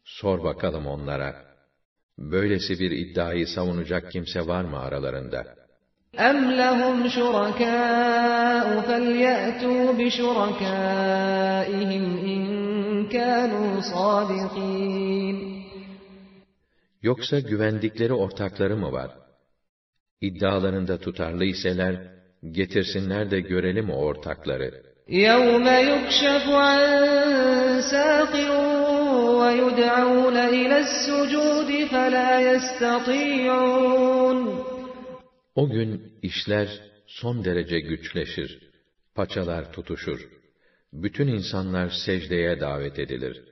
Sor 0.05 0.45
bakalım 0.45 0.87
onlara. 0.87 1.53
Böylesi 2.19 2.81
bir 2.81 2.91
iddiayı 2.91 3.47
savunacak 3.47 4.13
kimse 4.13 4.47
var 4.47 4.65
mı 4.65 4.79
aralarında? 4.79 5.63
أَمْ 6.17 6.39
لَهُمْ 6.61 7.09
شُرَكَاءُ 7.17 8.67
فَلْيَأْتُوا 8.89 9.85
بِشُرَكَائِهِمْ 9.99 11.25
إِنْ 12.35 12.43
كَانُوا 13.09 13.73
صَادِقِينَ 13.93 15.37
Yoksa 17.03 17.41
güvendikleri 17.41 18.13
ortakları 18.13 18.77
mı 18.77 18.93
var? 18.93 19.11
İddialarında 20.21 20.99
tutarlı 20.99 21.45
iseler, 21.45 22.13
getirsinler 22.51 23.31
de 23.31 23.41
görelim 23.41 23.91
o 23.91 23.97
ortakları. 23.97 24.83
يَوْمَ 25.09 25.67
يُكْشَفُ 25.91 26.47
عَنْ 26.49 27.81
سَاقٍ 27.81 28.76
وَيُدْعَوْنَ 29.47 30.37
إِلَى 30.37 30.79
السُّجُودِ 30.87 31.71
فَلَا 31.93 32.31
يَسْتَطِيعُونَ 32.51 34.39
O 35.55 35.69
gün 35.69 36.13
işler 36.23 36.69
son 37.07 37.45
derece 37.45 37.81
güçleşir. 37.81 38.59
Paçalar 39.15 39.73
tutuşur. 39.73 40.29
Bütün 40.93 41.29
insanlar 41.29 41.91
secdeye 42.07 42.61
davet 42.61 42.99
edilir. 42.99 43.45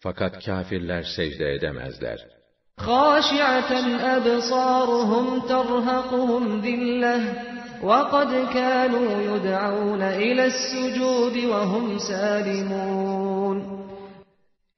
Fakat 0.00 0.44
kâfirler 0.44 1.02
secde 1.02 1.54
edemezler. 1.54 2.26
خَاشِعَةً 2.78 3.72
أَبْصَارُهُمْ 4.16 5.26
تَرْهَقُهُمْ 5.52 6.44
ذِلَّةٌ 6.66 7.18
وَقَدْ 7.82 8.30
كَانُوا 8.56 9.10
يُدْعَوْنَ 9.30 10.02
إِلَى 10.02 10.44
السُّجُودِ 10.52 11.36
وَهُمْ 11.52 11.98
سَالِمُونَ 11.98 13.31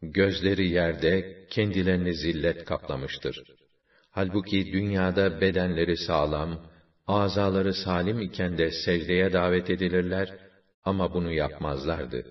Gözleri 0.05 0.69
yerde, 0.69 1.47
kendilerini 1.51 2.14
zillet 2.14 2.64
kaplamıştır. 2.64 3.43
Halbuki 4.11 4.73
dünyada 4.73 5.40
bedenleri 5.40 5.97
sağlam, 5.97 6.51
azaları 7.07 7.75
salim 7.75 8.21
iken 8.21 8.59
de 8.59 8.71
secdeye 8.71 9.33
davet 9.33 9.71
edilirler 9.71 10.29
ama 10.85 11.14
bunu 11.14 11.33
yapmazlardı. 11.33 12.25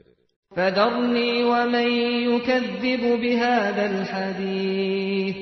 فَذَرْنِي 0.55 1.31
وَمَنْ 1.51 1.89
يُكَذِّبُ 2.29 3.03
بِهَذَا 3.23 3.83
الْحَدِيثِ 3.91 5.37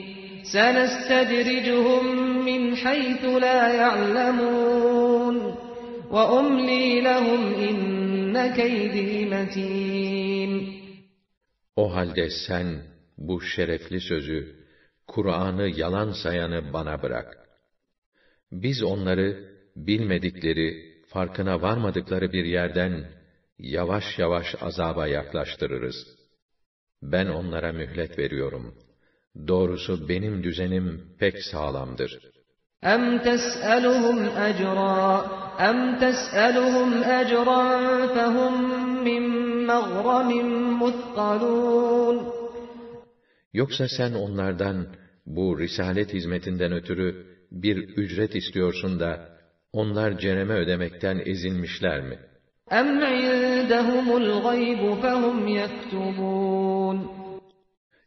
سَنَسْتَدْرِجُهُمْ 0.54 2.06
مِنْ 2.50 2.62
حَيْثُ 2.84 3.24
لَا 3.46 3.62
يَعْلَمُونَ 3.84 5.38
وَأُمْلِي 6.16 6.86
لَهُمْ 7.02 7.42
إِنَّ 7.70 8.36
كَيْدِي 8.60 9.12
مَتِينٌ 9.34 10.21
o 11.77 11.95
halde 11.95 12.31
sen 12.47 12.83
bu 13.19 13.41
şerefli 13.41 14.01
sözü, 14.01 14.57
Kur'an'ı 15.07 15.69
yalan 15.69 16.11
sayanı 16.23 16.73
bana 16.73 17.03
bırak. 17.03 17.49
Biz 18.53 18.83
onları 18.83 19.53
bilmedikleri, 19.77 20.93
farkına 21.07 21.63
varmadıkları 21.63 22.33
bir 22.33 22.45
yerden 22.45 23.13
yavaş 23.59 24.19
yavaş 24.19 24.47
azaba 24.61 25.07
yaklaştırırız. 25.07 26.17
Ben 27.03 27.27
onlara 27.27 27.73
mühlet 27.73 28.19
veriyorum. 28.19 28.75
Doğrusu 29.49 30.09
benim 30.09 30.45
düzenim 30.45 31.17
pek 31.19 31.43
sağlamdır. 31.43 32.32
أَمْ 32.84 33.18
تَسْأَلُهُمْ 33.18 34.18
أَجْرًا 34.50 35.26
أَمْ 35.70 35.78
تَسْأَلُهُمْ 36.04 36.90
أَجْرًا 37.04 37.64
فَهُمْ 38.16 38.54
مِنْ 39.08 39.24
مَغْرَمٍ 39.72 40.30
مُثْقَلُونَ 40.82 42.18
Yoksa 43.54 43.88
sen 43.88 44.14
onlardan 44.14 44.88
bu 45.26 45.60
risalet 45.60 46.14
hizmetinden 46.14 46.72
ötürü 46.72 47.26
bir 47.52 47.78
ücret 47.78 48.36
istiyorsun 48.36 49.00
da 49.00 49.30
onlar 49.74 50.18
cereme 50.18 50.54
ödemekten 50.54 51.22
ezilmişler 51.26 52.02
mi? 52.02 52.20
أَمْ 52.72 53.04
عِندَهُمُ 53.04 54.08
الْغَيْبُ 54.22 55.02
فَهُمْ 55.02 55.38
يَكْتُبُونَ 55.62 56.98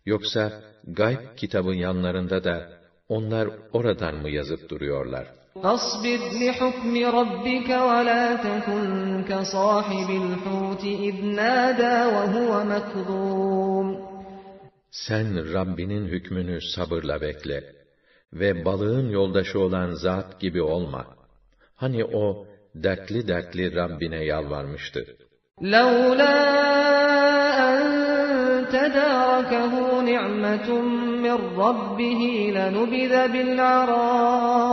Yoksa 0.07 0.63
gayb 0.87 1.37
kitabın 1.37 1.75
yanlarında 1.75 2.45
da 2.45 2.81
onlar 3.09 3.49
oradan 3.73 4.15
mı 4.15 4.31
yazıp 4.31 4.71
duruyorlar? 4.71 5.27
فاصبر 5.55 6.21
لحكم 6.43 6.95
ربك 7.19 7.69
ولا 7.89 8.25
تكن 8.47 9.25
كصاحب 9.31 10.11
الحوت 10.23 10.85
إذ 10.85 11.17
نادى 11.25 11.97
وهو 12.15 12.65
مكظوم 12.65 14.11
Sen 14.91 15.55
Rabbinin 15.55 16.07
hükmünü 16.07 16.61
sabırla 16.61 17.21
bekle 17.21 17.65
ve 18.33 18.65
balığın 18.65 19.09
yoldaşı 19.09 19.61
olan 19.61 19.91
zat 19.91 20.41
gibi 20.41 20.63
olma. 20.63 21.07
Hani 21.77 22.05
o 22.05 22.47
dertli 22.75 23.29
dertli 23.29 23.75
Rabbine 23.75 24.25
yalvarmıştı. 24.25 25.17
لولا 25.63 26.37
أن 27.69 27.79
تداركه 28.75 29.73
نعمة 30.11 30.69
من 31.35 31.39
ربه 31.57 32.21
لنبذ 32.57 33.15
بالعراء 33.33 34.71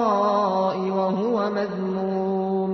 وهو 0.98 1.50
مذموم 1.50 2.72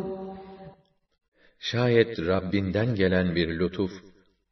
Şayet 1.59 2.19
Rabbinden 2.19 2.95
gelen 2.95 3.35
bir 3.35 3.59
lütuf 3.59 3.91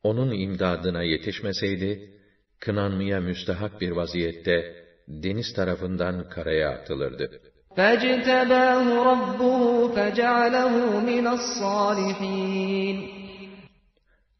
onun 0.03 0.31
imdadına 0.31 1.03
yetişmeseydi, 1.03 2.11
kınanmaya 2.59 3.19
müstehak 3.19 3.81
bir 3.81 3.91
vaziyette 3.91 4.75
deniz 5.07 5.53
tarafından 5.53 6.29
karaya 6.29 6.69
atılırdı. 6.69 7.41
فاجتباه 7.77 8.85
ربه 9.11 9.87
فجعله 9.95 10.99
من 11.09 11.25
الصالحين 11.37 12.97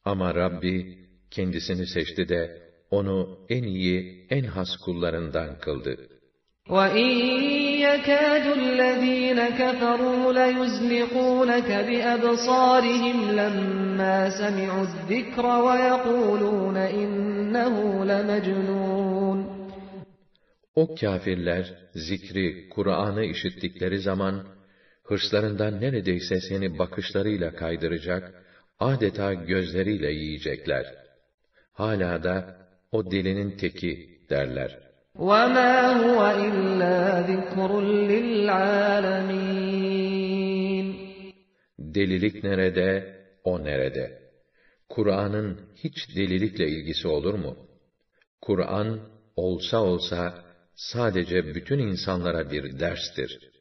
Ama 0.05 0.35
Rabbi 0.35 0.97
kendisini 1.31 1.87
seçti 1.87 2.29
de 2.29 2.64
onu 2.91 3.37
en 3.49 3.63
iyi, 3.63 4.27
en 4.29 4.43
has 4.43 4.77
kullarından 4.85 5.59
kıldı. 5.59 5.97
وَإِنْ 6.69 7.11
يَكَادُ 7.87 8.45
الَّذ۪ينَ 8.61 9.39
كَفَرُوا 9.59 10.23
لَيُزْلِقُونَكَ 10.39 11.69
بِأَبْصَارِهِمْ 11.87 13.17
لَمَّا 13.39 14.17
سَمِعُوا 14.39 14.83
الذِّكْرَ 14.89 15.45
وَيَقُولُونَ 15.67 16.77
إِنَّهُ 17.01 17.75
لَمَجْنُونَ 18.11 19.39
O 20.75 20.95
kâfirler, 20.95 21.73
zikri, 21.93 22.69
Kur'an'ı 22.69 23.25
işittikleri 23.25 23.99
zaman, 23.99 24.47
hırslarından 25.03 25.81
neredeyse 25.81 26.41
seni 26.49 26.79
bakışlarıyla 26.79 27.55
kaydıracak, 27.55 28.43
adeta 28.79 29.33
gözleriyle 29.33 30.11
yiyecekler. 30.11 30.85
Hala 31.73 32.23
da, 32.23 32.61
o 32.95 33.11
delinin 33.11 33.57
teki 33.57 34.19
derler. 34.29 34.91
وَمَا 35.15 35.73
هُوَ 36.03 36.19
إِلَّا 36.47 36.97
ذِكْرٌ 37.31 37.69
لِلْعَالَمِينَ 38.11 39.61
Delilik 41.79 42.43
nerede, 42.43 43.17
o 43.43 43.63
nerede? 43.63 44.21
Kur'an'ın 44.89 45.59
hiç 45.75 46.15
delilikle 46.15 46.67
ilgisi 46.67 47.07
olur 47.07 47.33
mu? 47.33 47.57
Kur'an, 48.41 48.99
olsa 49.35 49.83
olsa, 49.83 50.45
sadece 50.75 51.55
bütün 51.55 51.79
insanlara 51.79 52.51
bir 52.51 52.79
derstir. 52.79 53.51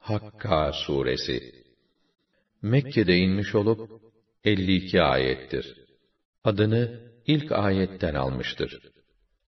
Hakka 0.00 0.72
suresi 0.72 1.52
Mekke'de 2.62 3.16
inmiş 3.16 3.54
olup 3.54 3.90
52 4.44 5.02
ayettir. 5.02 5.82
Adını 6.47 6.99
ilk 7.25 7.51
ayetten 7.51 8.15
almıştır. 8.15 8.79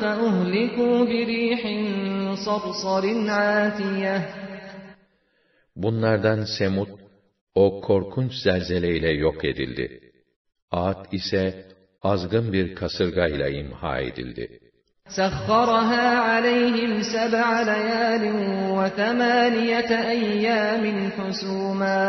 فَأُهْلِكُوا 0.00 0.96
بِرِيحٍ 1.12 1.62
صَرْصَرٍ 2.46 3.04
عَاتِيَةٍ 3.28 4.20
Bunlardan 5.76 6.44
Semud, 6.58 6.88
o 7.54 7.80
korkunç 7.80 8.32
zelzeleyle 8.32 9.10
yok 9.10 9.44
edildi. 9.44 10.00
Ad 10.70 11.12
ise 11.12 11.66
azgın 12.02 12.52
bir 12.52 12.74
kasırgayla 12.74 13.48
imha 13.48 14.00
edildi. 14.00 14.59
سَخَّرَهَا 15.08 16.06
عَلَيْهِمْ 16.28 17.02
سَبْعَ 17.02 17.62
لَيَالٍ 17.72 18.24
وَثَمَانِيَةَ 18.78 19.90
أَيَّامٍ 20.14 20.84
حُسُومًا 21.16 22.04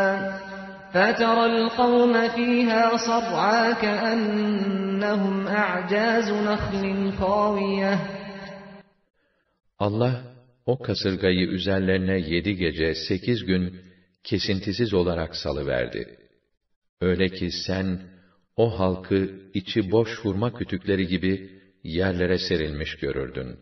فَتَرَى 0.94 1.44
الْقَوْمَ 1.52 2.14
فِيهَا 2.36 2.96
صَرْعَىٰ 2.96 3.74
كَأَنَّهُمْ 3.84 5.46
أَعْجَازُ 5.48 6.28
نَخْلٍ 6.50 7.12
خَاوِيَةٍ 7.20 7.98
Allah, 9.78 10.22
o 10.66 10.78
kasırgayı 10.78 11.46
üzerlerine 11.46 12.18
yedi 12.18 12.56
gece, 12.56 12.94
sekiz 12.94 13.44
gün 13.44 13.80
kesintisiz 14.24 14.94
olarak 14.94 15.36
salıverdi. 15.36 16.18
Öyle 17.00 17.28
ki 17.28 17.50
sen, 17.66 18.00
o 18.56 18.78
halkı 18.80 19.30
içi 19.54 19.90
boş 19.90 20.18
hurma 20.22 20.54
kütükleri 20.54 21.06
gibi 21.06 21.58
yerlere 21.82 22.38
serilmiş 22.38 22.96
görürdün. 22.96 23.56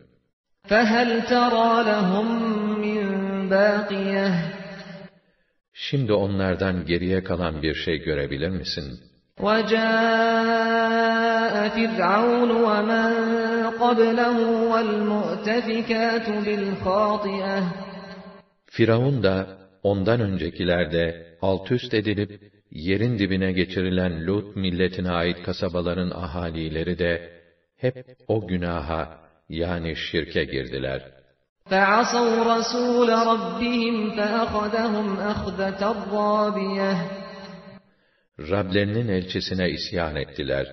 فَهَلْ 0.69 1.09
تَرَى 1.33 1.71
لَهُم 1.89 2.29
مِّن 2.83 3.01
بَاقِيَةٍ 3.49 4.31
Şimdi 5.73 6.13
onlardan 6.13 6.85
geriye 6.85 7.23
kalan 7.23 7.61
bir 7.61 7.73
şey 7.73 7.97
görebilir 7.97 8.49
misin? 8.49 8.99
وَجَاءَ 9.39 10.87
فِرْعَوْنُ 11.75 12.51
وَمَن 12.67 13.13
قَبْلَهُ 13.83 14.37
وَالْمُؤْتَفِكَاتُ 14.71 16.27
بِالْخَاطِئَةِ 16.45 17.63
Firavun 18.65 19.23
da, 19.23 19.57
ondan 19.83 20.21
öncekiler 20.21 20.91
de 20.91 21.37
alt 21.41 21.71
üst 21.71 21.93
edilip, 21.93 22.41
yerin 22.71 23.19
dibine 23.19 23.51
geçirilen 23.51 24.27
Lut 24.27 24.55
milletine 24.55 25.11
ait 25.11 25.43
kasabaların 25.43 26.09
ahalileri 26.09 26.99
de, 26.99 27.37
hep 27.81 28.05
o 28.27 28.47
günaha, 28.47 29.19
yani 29.49 29.95
şirke 29.95 30.43
girdiler. 30.43 31.01
فَعَصَوْا 31.71 32.35
رَسُولَ 32.53 33.09
رَبِّهِمْ 33.31 33.95
فَأَخَذَهُمْ 34.17 35.07
أَخْذَةً 35.31 35.81
رَّابِيَةً 36.11 36.95
Rablerinin 38.39 39.07
elçisine 39.07 39.69
isyan 39.69 40.15
ettiler. 40.15 40.67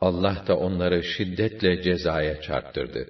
Allah 0.00 0.36
da 0.48 0.56
onları 0.56 1.02
şiddetle 1.02 1.82
cezaya 1.82 2.40
çarptırdı. 2.40 3.06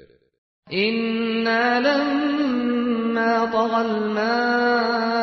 إِنَّا 0.71 1.81
لَمَّا 1.87 3.33
طَغَى 3.57 3.81
الْمَاءُ 3.91 5.17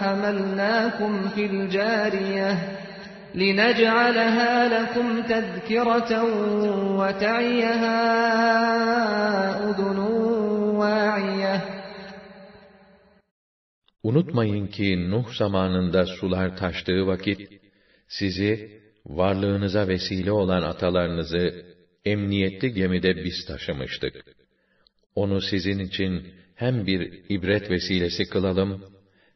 حَمَلْنَاكُمْ 0.00 1.12
فِي 1.34 1.42
الْجَارِيَةِ 1.50 2.54
لِنَجْعَلَهَا 3.34 4.52
لَكُمْ 4.76 5.06
تَذْكِرَةً 5.32 6.12
وَتَعِيَهَا 7.00 8.00
أُذُنٌ 9.68 9.98
وَاعِيَةٌ 10.80 11.60
Unutmayın 14.02 14.66
ki 14.66 15.10
Nuh 15.10 15.34
zamanında 15.34 16.06
sular 16.06 16.56
taştığı 16.56 17.06
vakit, 17.06 17.40
sizi, 18.08 18.80
varlığınıza 19.06 19.88
vesile 19.88 20.32
olan 20.32 20.62
atalarınızı, 20.62 21.64
emniyetli 22.04 22.72
gemide 22.72 23.16
biz 23.24 23.44
taşımıştık. 23.46 24.24
Onu 25.14 25.40
sizin 25.40 25.78
için 25.78 26.26
hem 26.54 26.86
bir 26.86 27.24
ibret 27.28 27.70
vesilesi 27.70 28.28
kılalım, 28.28 28.84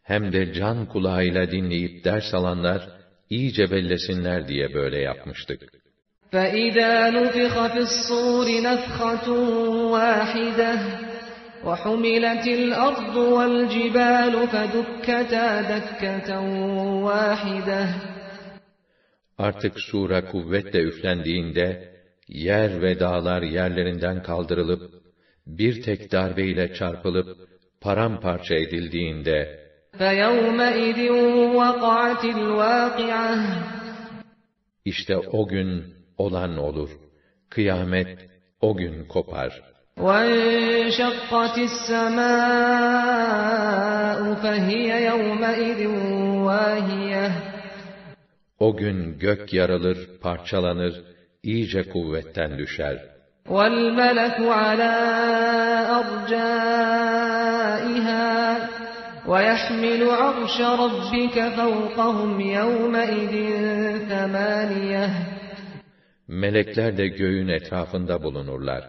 hem 0.02 0.32
de 0.32 0.52
can 0.52 0.86
kulağıyla 0.86 1.50
dinleyip 1.50 2.04
ders 2.04 2.34
alanlar, 2.34 2.97
iyice 3.30 3.70
bellesinler 3.70 4.48
diye 4.48 4.74
böyle 4.74 4.98
yapmıştık. 4.98 5.60
فَإِذَا 6.32 6.94
نُفِخَ 7.18 7.54
فِي 7.74 7.80
الصُّورِ 7.88 8.46
نَفْخَةٌ 8.68 9.26
وَاحِدَةٌ 9.94 10.74
وَحُمِلَتِ 11.66 12.46
الْأَرْضُ 12.60 13.16
وَالْجِبَالُ 13.36 14.34
فَدُكَّتَا 14.52 15.48
دَكَّةً 15.72 16.30
وَاحِدَةً 17.06 17.82
Artık 19.38 19.80
sura 19.80 20.24
kuvvetle 20.24 20.82
üflendiğinde, 20.82 21.94
yer 22.28 22.82
ve 22.82 23.00
dağlar 23.00 23.42
yerlerinden 23.42 24.22
kaldırılıp, 24.22 24.90
bir 25.46 25.82
tek 25.82 26.12
darbeyle 26.12 26.74
çarpılıp, 26.74 27.28
paramparça 27.80 28.54
edildiğinde, 28.54 29.64
فَيَوْمَئِذٍ 29.98 31.00
وَقَعَتِ 31.58 32.24
الْوَاقِعَةُ 32.24 33.38
işte 34.84 35.16
o 35.18 35.48
gün 35.48 35.94
olan 36.18 36.56
olur. 36.56 36.90
Kıyamet 37.50 38.18
o 38.60 38.76
gün 38.76 39.04
kopar. 39.04 39.62
وَانشَقَّتِ 39.98 41.56
السَّمَاءُ 41.70 42.24
فَهِيَ 44.42 44.88
يَوْمَئِذٍ 45.10 45.80
وَاهِيَةٌ 46.46 47.30
O 48.58 48.76
gün 48.76 49.18
gök 49.18 49.52
yarılır, 49.52 49.98
parçalanır, 50.20 51.02
iyice 51.42 51.88
kuvvetten 51.88 52.58
düşer. 52.58 53.14
وَالْمَلَكُ 53.48 54.38
عَلَى 54.62 54.94
أَرْجَائِهَا 56.00 57.04
وَيَحْمِلُ 59.30 60.02
عَرْشَ 60.22 60.56
رَبِّكَ 60.84 61.36
فَوْقَهُمْ 61.58 62.40
يَوْمَئِذٍ 62.40 63.34
ثَمَانِيَةٌ 64.10 65.10
Melekler 66.28 66.96
de 66.96 67.08
göğün 67.08 67.48
etrafında 67.48 68.22
bulunurlar. 68.22 68.84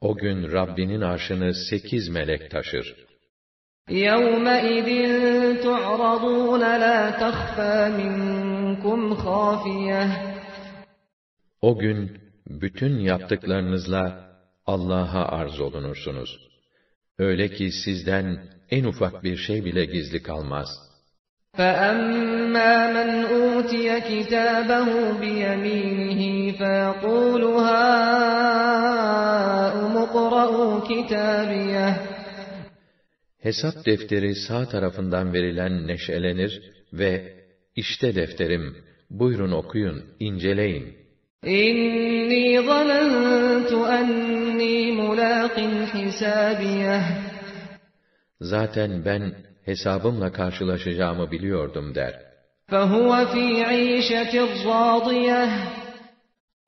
O 0.00 0.16
gün 0.16 0.52
Rabbinin 0.52 1.00
arşını 1.00 1.54
sekiz 1.54 2.08
melek 2.08 2.50
taşır. 2.50 2.94
يَوْمَئِذٍ 3.88 4.88
تُعْرَضُونَ 5.66 6.62
لَا 6.84 7.00
تَخْفَى 7.22 7.76
مِنْكُمْ 8.00 9.14
خَافِيَةٌ 9.14 10.08
O 11.60 11.78
gün 11.78 12.18
bütün 12.46 12.98
yaptıklarınızla 12.98 14.30
Allah'a 14.66 15.28
arz 15.28 15.60
olunursunuz. 15.60 16.38
Öyle 17.18 17.48
ki 17.48 17.70
sizden 17.84 18.38
en 18.70 18.84
ufak 18.84 19.24
bir 19.24 19.36
şey 19.36 19.64
bile 19.64 19.84
gizli 19.84 20.22
kalmaz. 20.22 20.68
فَأَمَّا 21.58 22.74
مَنْ 22.96 23.10
أُوتِيَ 23.36 23.88
كِتَابَهُ 24.10 24.88
بِيَمِينِهِ 25.22 26.20
فَيَقُولُ 26.58 27.42
هَاؤُمُ 27.68 28.74
اقْرَءُوا 30.06 30.72
كِتَابِيَهْ 30.88 31.92
Hesap 33.38 33.86
defteri 33.86 34.34
sağ 34.34 34.68
tarafından 34.68 35.32
verilen 35.32 35.86
neşelenir 35.86 36.62
ve 36.92 37.34
işte 37.76 38.14
defterim, 38.14 38.76
buyurun 39.10 39.52
okuyun, 39.52 40.04
inceleyin. 40.20 40.94
إِنِّي 41.44 42.60
ظَنَنْتُ 42.60 43.72
أَنِّي 43.98 44.78
مُلَاقٍ 45.00 45.56
حِسَابِيَهْ 45.92 47.29
Zaten 48.41 49.05
ben 49.05 49.33
hesabımla 49.65 50.31
karşılaşacağımı 50.31 51.31
biliyordum 51.31 51.95
der. 51.95 52.13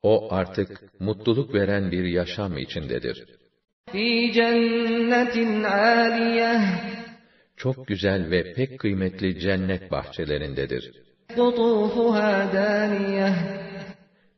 O 0.02 0.34
artık 0.34 1.00
mutluluk 1.00 1.54
veren 1.54 1.90
bir 1.90 2.04
yaşam 2.04 2.58
içindedir. 2.58 3.24
Çok 7.56 7.86
güzel 7.86 8.30
ve 8.30 8.52
pek 8.52 8.78
kıymetli 8.78 9.38
cennet 9.38 9.90
bahçelerindedir. 9.90 10.92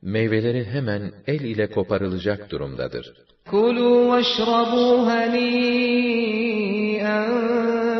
Meyveleri 0.02 0.64
hemen 0.64 1.12
el 1.26 1.40
ile 1.40 1.70
koparılacak 1.70 2.50
durumdadır. 2.50 3.12
Kulu 3.50 4.16
veşrabu 4.16 5.06
hani 5.06 6.75
هَنِيئًا 7.05 7.19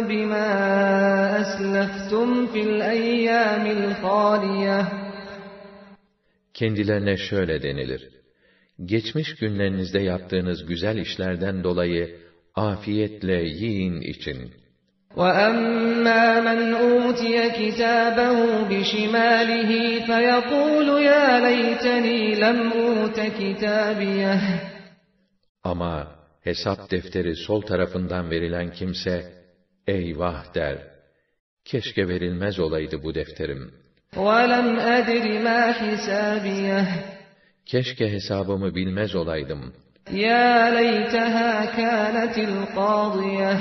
بِمَا 0.09 0.49
أَسْلَفْتُمْ 1.41 2.45
فِي 2.51 2.61
الْأَيَّامِ 2.69 3.65
الْخَالِيَةِ 3.77 4.85
Kendilerine 6.53 7.17
şöyle 7.17 7.63
denilir. 7.63 8.09
Geçmiş 8.85 9.35
günlerinizde 9.35 9.99
yaptığınız 9.99 10.65
güzel 10.65 10.97
işlerden 10.97 11.63
dolayı 11.63 12.17
afiyetle 12.55 13.43
yiyin 13.43 14.01
için. 14.01 14.51
وَأَمَّا 15.15 16.25
مَنْ 16.47 16.59
أُوتِيَ 16.73 17.37
كِتَابَهُ 17.59 18.37
بِشِمَالِهِ 18.69 19.71
فَيَقُولُ 20.09 20.87
يَا 21.11 21.27
لَيْتَنِي 21.47 22.19
لَمْ 22.43 22.59
أُوتَ 22.71 23.19
كِتَابِيَهْ 23.39 24.41
Ama 25.63 26.14
hesap 26.45 26.91
defteri 26.91 27.35
sol 27.35 27.61
tarafından 27.61 28.31
verilen 28.31 28.71
kimse, 28.71 29.33
eyvah 29.87 30.55
der, 30.55 30.77
keşke 31.65 32.07
verilmez 32.07 32.59
olaydı 32.59 33.03
bu 33.03 33.15
defterim. 33.15 33.71
وَلَمْ 34.15 34.79
أَدْرِ 34.79 35.25
مَا 35.47 35.73
حِسَابِيَهْ 35.73 36.85
Keşke 37.65 38.11
hesabımı 38.11 38.75
bilmez 38.75 39.15
olaydım. 39.15 39.73
يَا 40.11 40.73
لَيْتَهَا 40.77 41.65
كَانَتِ 41.77 42.35
الْقَاضِيَةَ 42.49 43.57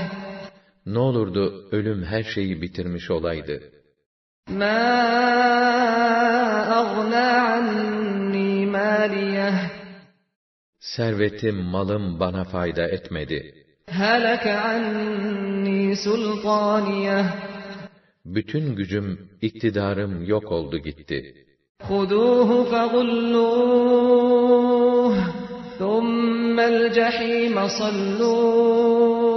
Ne 0.87 0.99
olurdu 0.99 1.69
ölüm 1.73 2.05
her 2.05 2.23
şeyi 2.23 2.63
bitirmiş 2.63 3.11
olaydı. 3.11 3.63
مَا 4.49 4.81
أَغْنَى 6.81 7.29
عَنِّي 7.51 8.71
مَالِيَهْ 8.77 9.74
Servetim, 10.85 11.57
malım 11.57 12.21
bana 12.21 12.45
fayda 12.45 12.83
etmedi. 12.97 13.55
هَلَكَ 13.89 14.47
عَنِّي 14.67 15.97
سُلْطَانِيَهْ 16.07 17.25
Bütün 18.25 18.77
gücüm, 18.77 19.29
iktidarım 19.43 20.25
yok 20.25 20.53
oldu 20.53 20.79
gitti. 20.79 21.35
خُذُوهُ 21.89 22.51
فَغُلُّوهُ 22.73 23.91
ثُمَّ 25.79 26.57
الْجَحِيمَ 26.73 27.57
صَلُّوهُ 27.81 29.31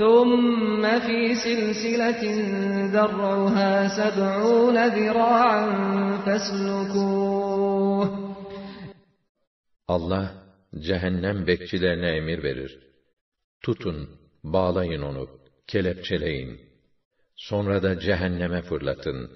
ثُمَّ 0.00 0.82
فِي 1.06 1.20
سِلْسِلَةٍ 1.46 2.24
ذَرْعُهَا 2.96 3.72
سَبْعُونَ 3.98 4.76
ذِرَاعًا 4.96 5.62
فَاسْلُكُوهُ 6.24 7.45
Allah 9.87 10.33
cehennem 10.79 11.47
bekçilerine 11.47 12.09
emir 12.09 12.43
verir. 12.43 12.79
Tutun, 13.61 14.09
bağlayın 14.43 15.01
onu, 15.01 15.29
kelepçeleyin. 15.67 16.61
Sonra 17.35 17.83
da 17.83 17.99
cehenneme 17.99 18.61
fırlatın. 18.61 19.31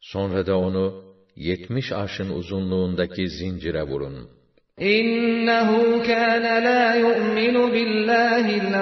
Sonra 0.00 0.46
da 0.46 0.58
onu 0.58 1.14
yetmiş 1.36 1.92
arşın 1.92 2.30
uzunluğundaki 2.30 3.28
zincire 3.28 3.82
vurun. 3.82 4.30
İnnehu 4.78 6.02
kâne 6.02 6.64
lâ 6.64 6.94
yu'minu 6.94 7.72
billâhil 7.72 8.72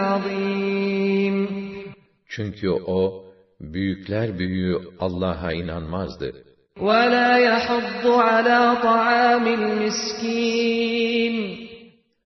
Çünkü 2.27 2.71
o, 2.71 3.25
büyükler 3.61 4.39
büyüğü 4.39 4.79
Allah'a 4.99 5.53
inanmazdı.'' 5.53 6.48
وَلَا 6.78 7.38
يَحُضُّ 7.38 8.06
عَلَى 8.08 8.76
طَعَامِ 8.82 9.48
الْمِسْكِينِ 9.60 11.36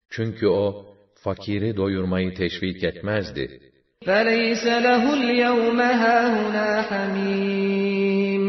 Çünkü 0.10 0.47
o, 0.47 0.86
fakiri 1.23 1.77
doyurmayı 1.77 2.34
teşvik 2.34 2.84
etmezdi. 2.84 3.60
فَلَيْسَ 4.06 4.65
لَهُ 4.65 5.04
الْيَوْمَ 5.19 5.80
هَاهُنَا 5.82 6.82
حَمِيمٌ 6.89 8.43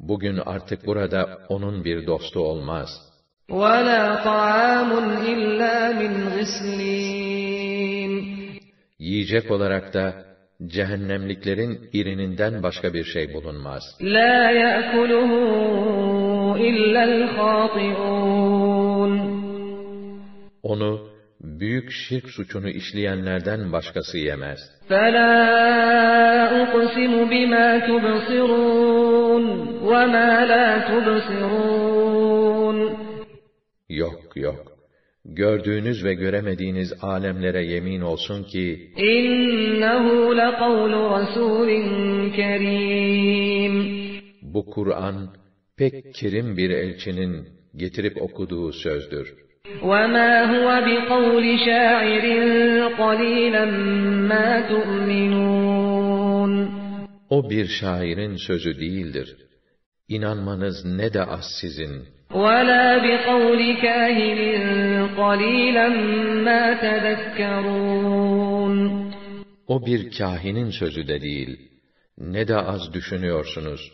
Bugün 0.00 0.36
artık 0.36 0.86
burada 0.86 1.38
onun 1.48 1.84
bir 1.84 2.06
dostu 2.06 2.40
olmaz. 2.40 2.88
وَلَا 3.48 4.22
طَعَامٌ 4.22 4.90
إِلَّا 5.32 5.92
مِنْ 6.00 6.12
غِسْلِينٍ 6.38 8.12
Yiyecek 8.98 9.50
olarak 9.50 9.94
da, 9.94 10.23
cehennemliklerin 10.66 11.90
irininden 11.92 12.62
başka 12.62 12.94
bir 12.94 13.04
şey 13.04 13.34
bulunmaz. 13.34 13.82
لَا 14.00 14.52
يَأْكُلُهُ 14.62 15.30
إِلَّا 16.68 17.02
الْخَاطِئُونَ 17.10 18.60
Onu, 20.62 21.08
büyük 21.40 21.90
şirk 21.90 22.28
suçunu 22.30 22.68
işleyenlerden 22.68 23.72
başkası 23.72 24.18
yemez. 24.18 24.58
فَلَا 24.88 25.32
أُقْسِمُ 26.62 27.12
بِمَا 27.30 27.68
تُبْصِرُونَ 27.88 29.44
وَمَا 29.90 30.30
لَا 30.50 30.66
تُبْصِرُونَ 30.88 32.78
Yok 33.88 34.36
yok. 34.36 34.73
Gördüğünüz 35.24 36.04
ve 36.04 36.14
göremediğiniz 36.14 36.92
alemlere 37.02 37.64
yemin 37.64 38.00
olsun 38.00 38.44
ki, 38.44 38.92
إِنَّهُ 38.96 40.04
لَقَوْلُ 40.40 40.92
رَسُولٍ 41.14 41.70
كَرِيمٍ 42.36 43.74
bu 44.42 44.66
Kur'an, 44.66 45.28
pek 45.76 46.14
kerim 46.14 46.56
bir 46.56 46.70
elçinin 46.70 47.48
getirip 47.76 48.22
okuduğu 48.22 48.72
sözdür. 48.72 49.34
وَمَا 49.82 50.32
هُوَ 50.52 50.68
بِقَوْلِ 50.88 51.44
شَاعِرٍ 51.66 52.24
قَلِيلًا 53.02 53.64
مَا 54.30 54.68
تُؤْمِنُونَ 54.70 56.52
O 57.30 57.50
bir 57.50 57.66
şairin 57.66 58.36
sözü 58.36 58.80
değildir. 58.80 59.36
İnanmanız 60.08 60.84
ne 60.84 61.14
de 61.14 61.24
az 61.24 61.44
sizin. 61.60 62.13
وَلَا 62.31 62.97
بِقَوْلِ 62.97 63.75
قَلِيلًا 65.17 65.87
مَا 66.47 66.73
تَذَكَّرُونَ 66.85 68.75
O 69.67 69.85
bir 69.85 70.11
kahinin 70.17 70.69
sözü 70.69 71.07
de 71.07 71.21
değil, 71.21 71.57
ne 72.17 72.47
de 72.47 72.55
az 72.55 72.93
düşünüyorsunuz. 72.93 73.91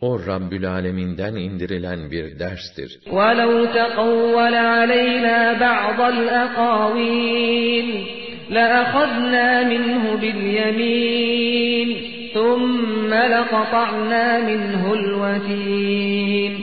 O 0.00 0.26
Rabbül 0.26 0.70
Alemin'den 0.70 1.34
indirilen 1.34 2.10
bir 2.10 2.38
derstir. 2.38 3.00
وَلَوْ 3.06 3.72
تَقَوَّلَ 3.78 4.54
عَلَيْنَا 4.54 5.38
بَعْضَ 5.60 6.00
الْأَقَاوِيلِ 6.14 7.88
لَأَخَذْنَا 8.50 9.48
مِنْهُ 9.72 10.02
بِالْيَمِينِ 10.22 11.97
ثُمَّ 12.37 13.11
لَقَطَعْنَا 13.33 14.25
مِنْهُ 14.49 14.83
الْوَتِينَ 14.93 16.53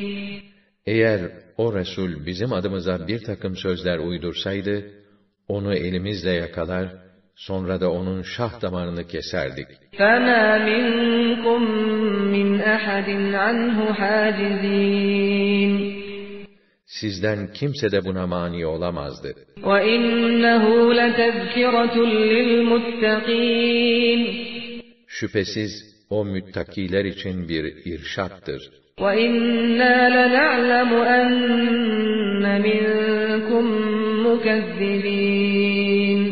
Eğer 0.87 1.21
o 1.57 1.75
Resul 1.75 2.27
bizim 2.27 2.53
adımıza 2.53 3.07
bir 3.09 3.25
takım 3.25 3.57
sözler 3.57 3.99
uydursaydı, 3.99 4.85
onu 5.49 5.75
elimizle 5.75 6.31
yakalar, 6.31 6.89
sonra 7.37 7.81
da 7.81 7.91
onun 7.91 8.23
şah 8.23 8.63
damarını 8.63 9.07
keserdik. 9.07 9.67
فَمَا 9.99 10.45
مِنْكُمْ 10.71 11.63
مِنْ 12.35 12.49
أَحَدٍ 12.77 13.09
عَنْهُ 13.45 13.79
حَاجِزِينَ 14.01 15.73
Sizden 16.87 17.53
kimse 17.53 17.93
de 17.93 18.05
buna 18.05 18.27
mani 18.27 18.67
olamazdı. 18.67 19.35
وَإِنَّهُ 19.63 20.65
لَتَذْكِرَةٌ 20.99 21.97
لِلْمُتَّقِينَ 22.35 24.21
Şüphesiz 25.15 25.73
o 26.11 26.25
müttakiler 26.25 27.05
için 27.05 27.49
bir 27.49 27.65
irşattır. 27.85 28.63
وَإِنَّا 28.99 29.97
لَنَعْلَمُ 30.17 30.91
أَنَّ 31.21 32.45
مِنْكُمْ 32.67 33.67
مُكَذِّبِينَ 34.27 36.23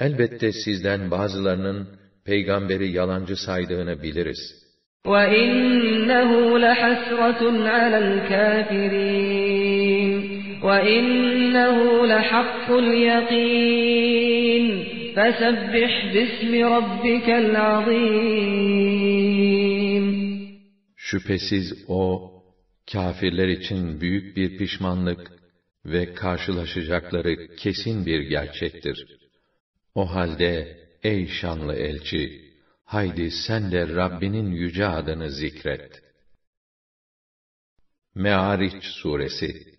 Elbette 0.00 0.52
sizden 0.52 1.10
bazılarının 1.10 1.88
peygamberi 2.24 2.90
yalancı 2.90 3.36
saydığını 3.36 4.02
biliriz. 4.02 4.54
وَإِنَّهُ 5.06 6.30
لَحَسْرَةٌ 6.66 7.42
عَلَى 7.76 7.98
الْكَافِرِينَ 8.08 9.58
وَإِنَّهُ 10.66 11.76
لَحَقُّ 12.12 12.66
الْيَقِينِ 12.84 14.64
فَسَبِّحْ 15.16 15.92
بِاسْمِ 16.14 16.52
رَبِّكَ 16.74 17.28
الْعَظِيمِ 17.44 18.68
Şüphesiz 20.96 21.84
o, 21.88 22.32
kafirler 22.92 23.48
için 23.48 24.00
büyük 24.00 24.36
bir 24.36 24.58
pişmanlık 24.58 25.32
ve 25.84 26.14
karşılaşacakları 26.14 27.56
kesin 27.56 28.06
bir 28.06 28.20
gerçektir. 28.20 29.18
O 29.94 30.14
halde, 30.14 30.78
ey 31.02 31.26
şanlı 31.26 31.74
elçi, 31.74 32.52
haydi 32.84 33.30
sen 33.30 33.72
de 33.72 33.88
Rabbinin 33.88 34.50
yüce 34.52 34.86
adını 34.86 35.30
zikret. 35.30 36.02
Me'ariç 38.14 38.84
suresi 38.84 39.78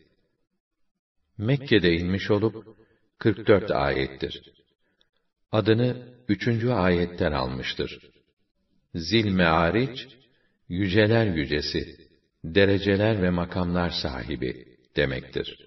Mekke'de 1.37 1.93
inmiş 1.93 2.31
olup 2.31 2.77
44 3.17 3.71
ayettir. 3.71 4.52
Adını 5.54 5.96
üçüncü 6.28 6.70
ayetten 6.70 7.32
almıştır. 7.32 7.98
Zil 8.94 9.32
Me'ariç, 9.32 10.08
yüceler 10.68 11.26
yücesi, 11.26 11.96
dereceler 12.44 13.22
ve 13.22 13.30
makamlar 13.30 13.90
sahibi 13.90 14.64
demektir. 14.96 15.58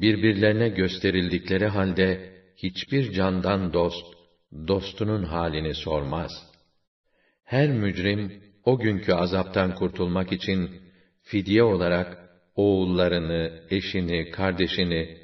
birbirlerine 0.00 0.68
gösterildikleri 0.68 1.66
halde 1.66 2.32
hiçbir 2.56 3.12
candan 3.12 3.72
dost 3.72 4.06
dostunun 4.68 5.22
halini 5.22 5.74
sormaz. 5.74 6.32
Her 7.44 7.68
mücrim 7.68 8.32
o 8.64 8.78
günkü 8.78 9.12
azaptan 9.12 9.74
kurtulmak 9.74 10.32
için 10.32 10.70
fidye 11.22 11.62
olarak 11.62 12.18
oğullarını, 12.54 13.52
eşini, 13.70 14.30
kardeşini, 14.30 15.16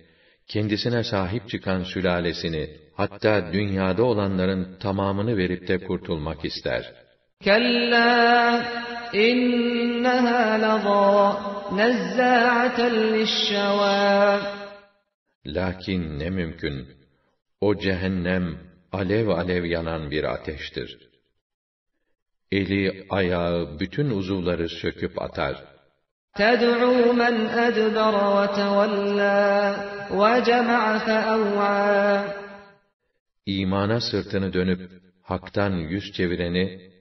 kendisine 0.46 1.04
sahip 1.04 1.48
çıkan 1.48 1.82
sülalesini, 1.82 2.70
hatta 2.94 3.52
dünyada 3.52 4.04
olanların 4.04 4.78
tamamını 4.80 5.36
verip 5.36 5.68
de 5.68 5.78
kurtulmak 5.78 6.44
ister. 6.44 6.92
Kella 7.40 8.64
innaha 9.12 10.62
lazâ, 10.62 11.40
nezzâ'aten 11.76 13.14
lişşevâ. 13.14 14.61
Lakin 15.45 16.19
ne 16.19 16.29
mümkün, 16.29 16.87
o 17.61 17.75
cehennem, 17.75 18.57
alev 18.91 19.27
alev 19.27 19.65
yanan 19.65 20.11
bir 20.11 20.23
ateştir. 20.23 21.09
Eli, 22.51 23.05
ayağı, 23.09 23.79
bütün 23.79 24.09
uzuvları 24.09 24.69
söküp 24.69 25.21
atar. 25.21 25.63
تَدْعُو 26.35 26.95
مَنْ 27.23 27.35
أَدْبَرَ 27.65 28.15
وَتَوَلَّى 28.35 29.75
وَجَمَعَ 30.09 30.99
فَأَوْعَى 31.05 32.23
İmana 33.45 34.01
sırtını 34.01 34.53
dönüp, 34.53 34.91
haktan 35.21 35.71
yüz 35.71 36.11
çevireni, 36.11 36.91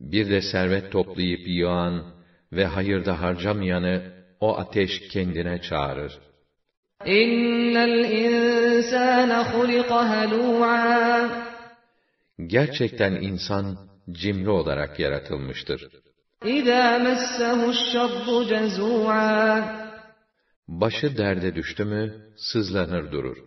Bir 0.00 0.30
de 0.30 0.40
servet 0.42 0.92
toplayıp 0.92 1.48
yığan 1.48 2.14
ve 2.52 2.66
hayırda 2.66 3.22
harcamayanı 3.22 4.12
o 4.40 4.58
ateş 4.58 5.08
kendine 5.08 5.62
çağırır. 5.62 6.25
Gerçekten 12.45 13.11
insan 13.11 13.77
cimri 14.11 14.49
olarak 14.49 14.99
yaratılmıştır. 14.99 15.87
Başı 20.67 21.17
derde 21.17 21.55
düştü 21.55 21.85
mü, 21.85 22.13
sızlanır 22.37 23.11
durur. 23.11 23.37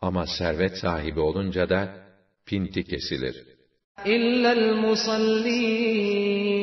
Ama 0.00 0.26
servet 0.26 0.78
sahibi 0.78 1.20
olunca 1.20 1.68
da 1.68 1.94
pinti 2.46 2.84
kesilir. 2.84 3.36
İllel 4.06 4.74
musallin 4.74 6.57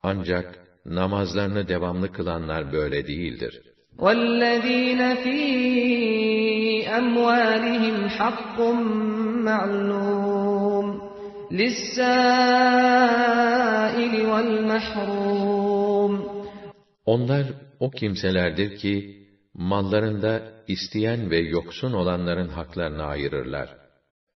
Ancak 0.04 0.60
namazlarını 0.86 1.68
devamlı 1.68 2.12
kılanlar 2.12 2.74
böyle 2.74 3.08
değildir. 3.08 3.62
وَالَّذ۪ينَ 3.98 5.16
ف۪ي 5.24 5.42
أَمْوَالِهِمْ 7.00 7.98
حَقٌّ 8.18 8.58
مَعْلُومٌ 9.50 10.88
لِلسَّائِلِ 11.60 12.54
وَالْمَحْرُومِ 14.32 16.14
Onlar 17.06 17.46
o 17.80 17.92
kimselerdir 17.92 18.78
ki, 18.78 19.22
mallarında 19.56 20.42
isteyen 20.68 21.32
ve 21.32 21.40
yoksun 21.40 21.94
olanların 21.94 22.50
haklarını 22.50 23.04
ayırırlar. 23.04 23.82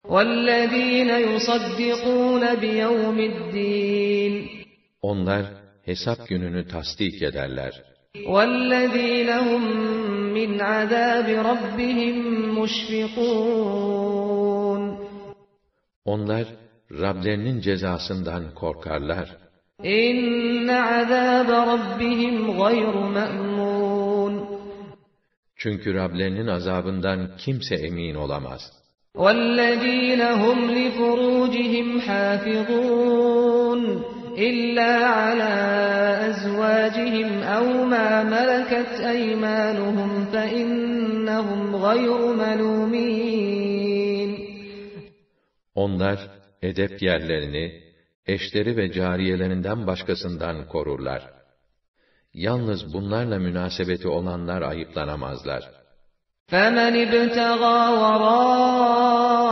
وَالَّذ۪ينَ 0.05 1.11
يُصَدِّقُونَ 1.31 2.57
بِيَوْمِ 2.63 3.19
الدِّينِ 3.33 4.35
Onlar 5.03 5.45
hesap 5.85 6.29
gününü 6.29 6.69
tasdik 6.69 7.23
ederler. 7.23 7.83
وَالَّذ۪ينَ 8.15 9.31
هُمْ 9.49 9.63
مِنْ 10.39 10.51
عَذَابِ 10.61 11.29
رَبِّهِمْ 11.51 12.17
مُشْفِقُونَ 12.59 14.03
Onlar 16.05 16.47
Rablerinin 16.91 17.61
cezasından 17.61 18.55
korkarlar. 18.55 19.37
اِنَّ 19.85 20.71
عَذَابَ 20.71 21.51
رَبِّهِمْ 21.73 22.35
غَيْرُ 22.63 22.95
مَأْمُونَ 23.19 23.56
Çünkü 25.57 25.95
Rablerinin 25.95 26.47
azabından 26.47 27.37
kimse 27.37 27.75
emin 27.75 28.15
olamaz. 28.15 28.61
وَالَّذ۪ينَ 29.17 30.23
هُمْ 30.43 30.59
لِفُرُوجِهِمْ 30.79 31.89
حَافِظُونَ 32.07 33.81
إِلَّا 34.49 34.93
عَلَى 35.21 35.55
أَزْوَاجِهِمْ 36.29 37.31
أَوْ 37.57 37.67
مَا 37.93 38.09
مَلَكَتْ 38.35 38.93
أَيْمَانُهُمْ 39.15 40.11
فَإِنَّهُمْ 40.33 41.61
غَيْرُ 41.87 42.21
مَلُومِينَ 42.43 44.31
Onlar 45.75 46.19
edep 46.63 47.03
yerlerini, 47.03 47.83
eşleri 48.27 48.77
ve 48.77 48.93
cariyelerinden 48.93 49.87
başkasından 49.87 50.69
korurlar. 50.69 51.36
yalnız 52.46 52.94
bunlarla 52.94 53.38
münasebeti 53.40 54.08
olanlar 54.08 54.62
ayıplanamazlar. 54.62 55.64
فَمَنِ 56.52 56.94
ابْتَغَى 57.08 57.80
وَرَاءَ 58.02 59.44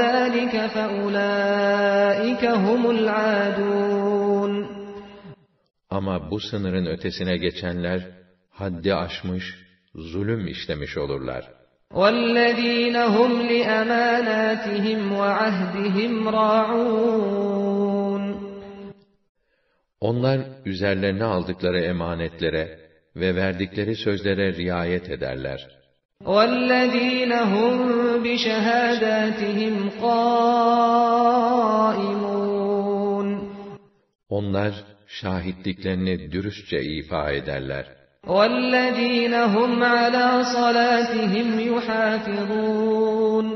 ذَٰلِكَ 0.00 0.54
فَأُولَٰئِكَ 0.74 2.42
هُمُ 2.64 2.82
Ama 5.90 6.30
bu 6.30 6.40
sınırın 6.40 6.86
ötesine 6.86 7.36
geçenler, 7.36 8.00
haddi 8.50 8.94
aşmış, 8.94 9.44
zulüm 9.94 10.46
işlemiş 10.46 10.96
olurlar. 10.98 11.44
وَالَّذ۪ينَ 11.94 12.96
هُمْ 13.16 13.32
لِأَمَانَاتِهِمْ 13.52 15.00
وَعَهْدِهِمْ 15.20 16.28
رَاعُونَ 16.38 17.67
Onlar 19.99 20.39
üzerlerine 20.65 21.23
aldıkları 21.23 21.79
emanetlere 21.79 22.79
ve 23.15 23.35
verdikleri 23.35 23.95
sözlere 23.95 24.53
riayet 24.53 25.09
ederler. 25.09 25.67
وَالَّذ۪ينَ 26.25 27.33
هُمْ 27.53 27.75
بِشَهَادَاتِهِمْ 28.23 29.89
قَائِمُونَ 30.01 31.33
Onlar 34.29 34.73
şahitliklerini 35.07 36.31
dürüstçe 36.31 36.81
ifa 36.81 37.31
ederler. 37.31 37.85
وَالَّذ۪ينَ 38.27 39.33
هُمْ 39.55 39.83
عَلَى 39.83 40.43
صَلَاتِهِمْ 40.43 41.59
يُحَافِظُونَ 41.71 43.47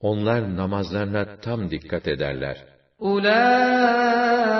Onlar 0.00 0.56
namazlarına 0.56 1.40
tam 1.40 1.70
dikkat 1.70 2.08
ederler. 2.08 2.69
أُولَٰئِكَ 3.02 4.56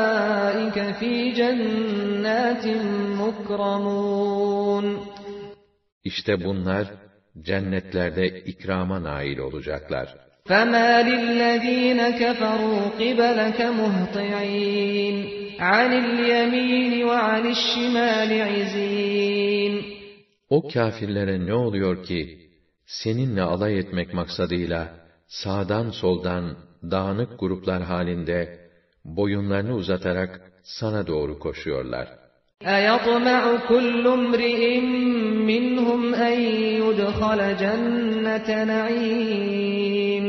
ف۪ي 1.01 1.15
جَنَّاتٍ 1.39 2.67
مُكْرَمُونَ 3.23 4.87
İşte 6.05 6.45
bunlar 6.45 6.87
cennetlerde 7.43 8.27
ikrama 8.29 9.03
nail 9.03 9.39
olacaklar. 9.39 10.27
فَمَا 10.49 10.91
لِلَّذ۪ينَ 11.11 12.01
كَفَرُوا 12.21 12.83
قِبَلَكَ 13.01 13.61
مُهْطِعِينَ 13.81 15.17
عَنِ 15.59 15.91
الْيَم۪ينِ 16.05 16.93
وَعَنِ 17.11 17.45
الشِّمَالِ 17.57 18.31
عِز۪ينَ 18.53 19.75
O 20.49 20.69
kâfirlere 20.69 21.47
ne 21.47 21.55
oluyor 21.55 22.05
ki, 22.05 22.39
seninle 22.87 23.43
alay 23.43 23.79
etmek 23.79 24.15
maksadıyla, 24.15 25.00
sağdan 25.31 25.91
soldan, 25.91 26.57
dağınık 26.91 27.41
gruplar 27.41 27.83
halinde, 27.83 28.59
boyunlarını 29.05 29.75
uzatarak 29.75 30.53
sana 30.63 31.07
doğru 31.07 31.39
koşuyorlar. 31.39 32.09
أَيَطْمَعُ 32.63 33.43
كُلُّ 33.71 34.05
امْرِئٍ 34.19 34.81
مِّنْهُمْ 35.51 36.15
أَن 36.15 36.39
يُدْخَلَ 36.83 37.41
جَنَّةَ 37.63 38.49
نَعِيمٍ 38.73 40.27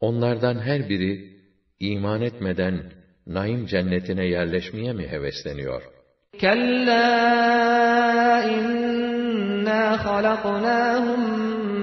Onlardan 0.00 0.58
her 0.58 0.88
biri, 0.88 1.12
iman 1.80 2.22
etmeden, 2.22 2.92
naim 3.26 3.66
cennetine 3.66 4.26
yerleşmeye 4.26 4.92
mi 4.92 5.08
hevesleniyor? 5.08 5.82
كَلَّا 6.40 7.06
إِنَّا 8.44 9.96
خَلَقْنَاهُم 9.96 11.75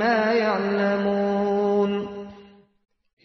مِّمَّا 0.00 0.32
يَعْلَمُونَ 0.44 2.06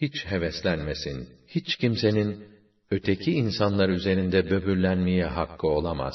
Hiç 0.00 0.26
heveslenmesin, 0.26 1.28
hiç 1.48 1.76
kimsenin, 1.76 2.44
öteki 2.90 3.32
insanlar 3.32 3.88
üzerinde 3.88 4.50
böbürlenmeye 4.50 5.24
hakkı 5.24 5.66
olamaz. 5.66 6.14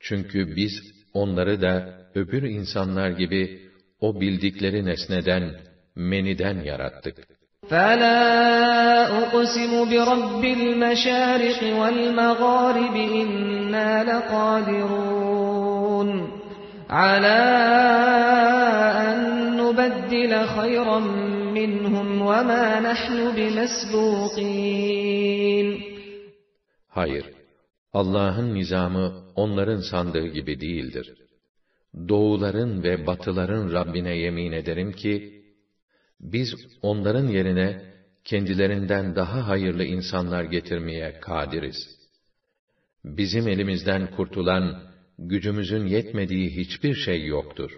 Çünkü 0.00 0.56
biz, 0.56 0.72
onları 1.14 1.62
da, 1.62 2.00
öbür 2.14 2.42
insanlar 2.42 3.10
gibi, 3.10 3.70
o 4.00 4.20
bildikleri 4.20 4.84
nesneden, 4.84 5.54
meniden 5.96 6.60
yarattık. 6.64 7.16
فَلَا 7.70 8.20
أُقْسِمُ 9.22 9.72
بِرَبِّ 9.92 10.42
الْمَشَارِقِ 10.60 11.60
وَالْمَغَارِبِ 11.80 12.96
إِنَّا 13.22 13.90
لَقَادِرُونَ 14.10 15.60
عَلَىٰ 16.90 17.50
أَن 19.06 19.18
نُّبَدِّلَ 19.60 20.32
خَيْرًا 20.56 20.98
مِّنْهُمْ 21.58 22.08
وَمَا 22.30 22.64
نَحْنُ 22.88 23.16
بِمَسْبُوقِينَ 23.36 24.88
Hayır, 26.88 27.24
Allah'ın 27.92 28.54
nizamı 28.54 29.12
onların 29.34 29.80
sandığı 29.80 30.26
gibi 30.26 30.60
değildir. 30.60 31.14
Doğuların 32.08 32.82
ve 32.82 33.06
batıların 33.06 33.72
Rabbine 33.72 34.16
yemin 34.16 34.52
ederim 34.52 34.92
ki, 34.92 35.42
biz 36.20 36.54
onların 36.82 37.26
yerine 37.26 37.82
kendilerinden 38.24 39.16
daha 39.16 39.48
hayırlı 39.48 39.84
insanlar 39.84 40.44
getirmeye 40.44 41.20
kadiriz. 41.20 41.76
Bizim 43.04 43.48
elimizden 43.48 44.10
kurtulan, 44.10 44.82
gücümüzün 45.19 45.85
yetmediği 45.85 46.49
hiçbir 46.57 46.95
şey 46.95 47.25
yoktur. 47.25 47.71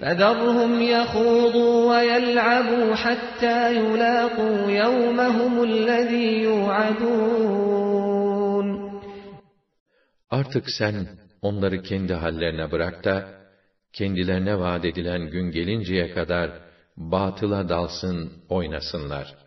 فَذَرْهُمْ 0.00 0.72
يَخُوضُوا 0.94 1.76
وَيَلْعَبُوا 1.90 2.88
حَتَّى 3.04 3.58
يُلَاقُوا 3.80 4.58
يَوْمَهُمُ 4.82 5.54
الَّذ۪ي 5.70 6.26
يُوعَدُونَ 6.48 7.64
Artık 10.30 10.70
sen 10.78 11.08
onları 11.42 11.82
kendi 11.82 12.14
hallerine 12.14 12.72
bırak 12.72 13.04
da, 13.04 13.28
kendilerine 13.92 14.58
vaat 14.58 14.84
edilen 14.84 15.30
gün 15.30 15.50
gelinceye 15.50 16.10
kadar 16.10 16.50
batıla 16.96 17.68
dalsın, 17.68 18.32
oynasınlar.'' 18.48 19.43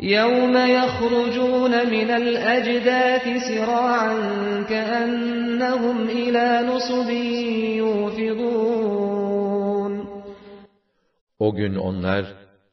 يَوْمَ 0.00 0.56
يَخْرُجُونَ 0.56 1.74
مِنَ 1.94 2.10
الْأَجْدَاثِ 2.10 3.24
سِرَاعًا 3.48 4.14
كَأَنَّهُمْ 4.68 6.08
إِلَى 6.08 6.46
نُصُبٍ 6.70 7.10
يُوفِضُونَ 7.80 9.26
O 11.38 11.54
gün 11.54 11.74
onlar, 11.74 12.24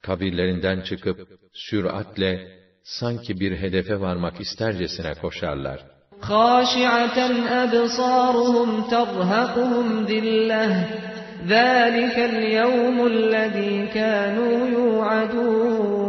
kabirlerinden 0.01 0.81
çıkıp, 0.81 1.17
süratle, 1.53 2.47
sanki 2.83 3.39
bir 3.39 3.57
hedefe 3.57 3.99
varmak 3.99 4.41
istercesine 4.41 5.13
koşarlar. 5.13 5.79
خَاشِعَةً 6.21 7.17
أَبْصَارُهُمْ 7.63 8.69
تَرْهَقُهُمْ 8.93 10.05
ذِلَّةٌ 10.11 10.67
ذَٰلِكَ 11.53 12.17
الْيَوْمُ 12.31 12.97
الَّذ۪ي 13.13 13.73
كَانُوا 13.97 14.57
يُوعَدُونَ 14.77 16.06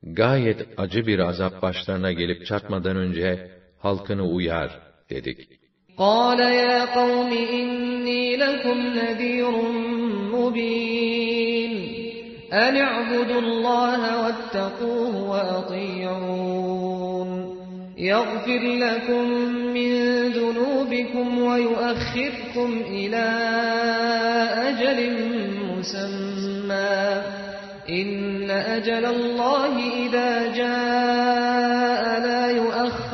gayet 0.02 0.60
acı 0.76 1.06
bir 1.06 1.18
azap 1.18 1.62
başlarına 1.62 2.12
gelip 2.12 2.46
çatmadan 2.46 2.96
önce 2.96 3.50
halkını 3.78 4.24
uyar 4.28 4.80
dedik. 5.10 5.59
قال 6.00 6.40
يا 6.40 6.84
قوم 6.84 7.32
إني 7.32 8.36
لكم 8.36 8.78
نذير 8.78 9.50
مبين. 10.34 11.88
أن 12.52 12.76
اعبدوا 12.76 13.40
الله 13.40 14.22
واتقوه 14.22 15.30
وأطيعون. 15.30 16.40
يغفر 17.98 18.60
لكم 18.60 19.30
من 19.74 19.92
ذنوبكم 20.28 21.42
ويؤخركم 21.42 22.82
إلى 22.90 23.38
أجل 24.56 25.12
مسمى. 25.78 27.22
إن 27.90 28.50
أجل 28.50 29.06
الله 29.06 29.76
إذا 30.06 30.52
جاء 30.56 32.20
لا 32.20 32.50
يؤخر. 32.50 33.09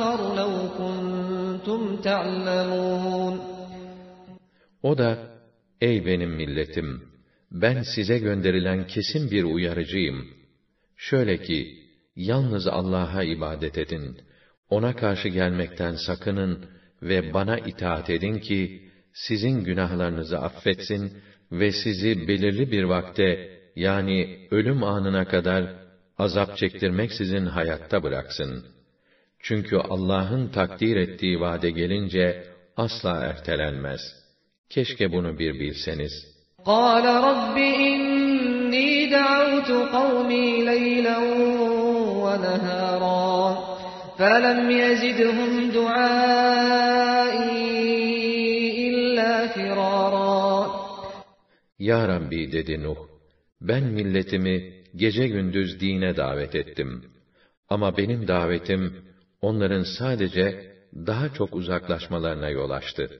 تعلمون 2.06 3.52
O 4.82 4.98
da, 4.98 5.10
ey 5.80 6.06
benim 6.06 6.30
milletim, 6.30 7.02
ben 7.50 7.82
size 7.82 8.18
gönderilen 8.18 8.86
kesin 8.86 9.30
bir 9.30 9.44
uyarıcıyım. 9.44 10.28
Şöyle 10.96 11.42
ki, 11.42 11.78
yalnız 12.16 12.66
Allah'a 12.66 13.22
ibadet 13.22 13.78
edin, 13.78 14.18
ona 14.68 14.96
karşı 14.96 15.28
gelmekten 15.28 15.94
sakının 16.06 16.64
ve 17.02 17.34
bana 17.34 17.58
itaat 17.58 18.10
edin 18.10 18.38
ki, 18.38 18.88
sizin 19.12 19.64
günahlarınızı 19.64 20.38
affetsin 20.38 21.12
ve 21.52 21.72
sizi 21.72 22.28
belirli 22.28 22.72
bir 22.72 22.84
vakte, 22.84 23.58
yani 23.76 24.48
ölüm 24.50 24.82
anına 24.82 25.24
kadar 25.24 25.76
azap 26.18 26.56
çektirmeksizin 26.56 27.46
hayatta 27.46 28.02
bıraksın. 28.02 28.66
Çünkü 29.46 29.76
Allah'ın 29.76 30.48
takdir 30.48 30.96
ettiği 30.96 31.40
vade 31.40 31.70
gelince 31.70 32.44
asla 32.76 33.20
ertelenmez. 33.20 34.00
Keşke 34.68 35.12
bunu 35.12 35.38
bir 35.38 35.54
bilseniz. 35.60 36.32
قال 36.64 37.04
رب 37.28 37.56
إني 37.56 38.90
دعوت 39.10 39.70
قومي 39.96 40.48
ليلا 40.70 41.18
ونهارا 42.24 43.34
فلم 44.18 44.70
يزدهم 44.70 45.70
دعائي 45.78 47.32
إلا 48.88 49.32
فرارا 49.54 50.82
Ya 51.78 52.08
Rabbi 52.08 52.52
dedi 52.52 52.82
Nuh, 52.82 52.96
ben 53.60 53.84
milletimi 53.84 54.72
gece 54.96 55.28
gündüz 55.28 55.80
dine 55.80 56.16
davet 56.16 56.54
ettim. 56.54 57.04
Ama 57.68 57.96
benim 57.96 58.28
davetim, 58.28 58.96
onların 59.46 59.84
sadece 59.98 60.72
daha 61.06 61.28
çok 61.32 61.54
uzaklaşmalarına 61.54 62.48
yol 62.48 62.70
açtı. 62.70 63.10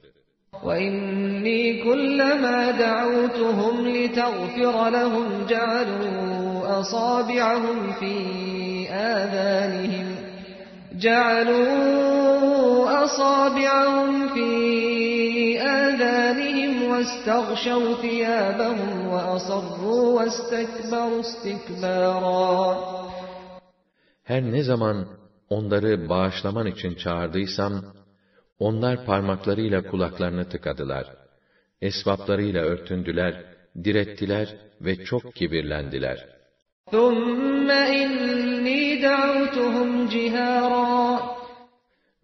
وإني 0.67 1.83
كلما 1.83 2.59
دعوتهم 2.71 3.75
لتغفر 3.87 4.75
لهم 4.97 5.27
جعلوا 5.53 6.79
أصابعهم 6.79 7.79
في 7.99 8.15
آذانهم 8.89 10.07
جعلوا 11.05 13.03
أصابعهم 13.03 14.27
في 14.33 14.49
آذانهم 15.61 16.73
واستغشوا 16.91 17.93
ثيابهم 18.01 19.07
وأصروا 19.07 20.21
واستكبروا 20.21 21.19
استكبارا 21.19 22.77
Her 24.23 24.41
ne 24.41 24.63
zaman 24.63 25.07
onları 25.50 26.08
bağışlaman 26.08 26.66
için 26.66 26.94
çağırdıysam, 26.94 27.84
onlar 28.58 29.04
parmaklarıyla 29.04 29.82
kulaklarını 29.82 30.48
tıkadılar. 30.48 31.06
Esvaplarıyla 31.82 32.62
örtündüler, 32.62 33.44
direttiler 33.84 34.56
ve 34.80 35.04
çok 35.04 35.34
kibirlendiler. 35.34 36.26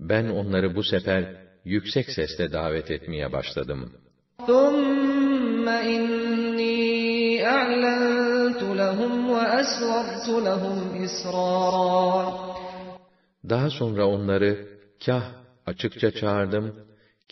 Ben 0.00 0.28
onları 0.28 0.76
bu 0.76 0.82
sefer 0.82 1.36
yüksek 1.64 2.10
sesle 2.10 2.52
davet 2.52 2.90
etmeye 2.90 3.32
başladım. 3.32 3.92
Daha 13.49 13.69
sonra 13.69 14.05
onları 14.07 14.67
kah 15.05 15.23
açıkça 15.65 16.11
çağırdım, 16.11 16.75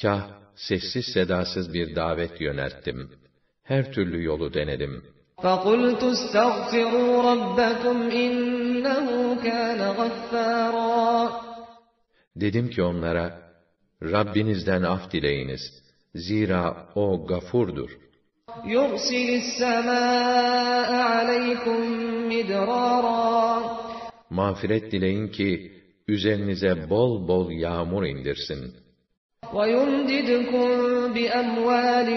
kah 0.02 0.28
sessiz 0.56 1.06
sedasız 1.06 1.74
bir 1.74 1.96
davet 1.96 2.42
yönelttim. 2.42 3.12
Her 3.64 3.94
türlü 3.94 4.24
yolu 4.24 4.54
denedim. 4.54 5.04
فقلت 5.44 6.04
استغفروا 6.16 7.12
ربكم 7.32 7.98
إنه 8.24 9.08
كان 9.48 9.80
غفارا 10.00 11.30
Dedim 12.36 12.70
ki 12.70 12.84
onlara, 12.84 13.26
Rabbinizden 14.04 14.84
af 14.84 15.12
dileyiniz. 15.12 15.62
Zira 16.16 16.88
O 16.96 17.28
gafurdur. 17.28 17.92
يرسل 18.76 19.30
السماء 19.42 20.90
عليكم 21.14 21.80
مدرارا 22.32 23.28
Mağfiret 24.30 24.92
dileyin 24.92 25.28
ki, 25.28 25.72
üzerinize 26.08 26.90
bol 26.90 27.28
bol 27.28 27.52
yağmur 27.52 28.04
indirsin. 28.06 28.62
ويمددكم 29.54 30.68
بأموال 31.16 32.10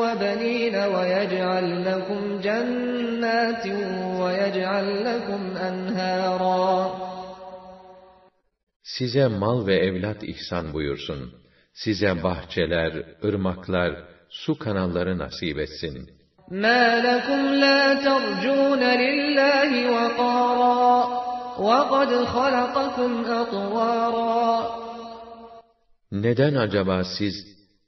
وبنين 0.00 0.76
ويجعل 0.94 1.66
لكم 1.88 2.22
جنات 2.46 3.64
ويجعل 4.20 4.86
لكم 5.04 5.42
أنهارا 5.68 7.06
Size 8.82 9.26
mal 9.28 9.66
ve 9.66 9.76
evlat 9.76 10.22
ihsan 10.22 10.72
buyursun. 10.72 11.34
Size 11.72 12.22
bahçeler, 12.22 12.92
ırmaklar, 13.24 13.92
su 14.28 14.58
kanalları 14.58 15.18
nasip 15.18 15.58
etsin. 15.58 15.96
ما 16.50 16.84
لكم 17.08 17.42
لا 17.54 17.94
ترجون 17.94 18.82
لله 19.04 19.70
وقارا 19.94 21.29
وَقَدْ 21.60 22.10
خَلَقَكُمْ 22.24 23.24
أَطْوَارًا 23.24 24.86
Neden 26.12 26.54
acaba 26.54 27.04
siz, 27.04 27.34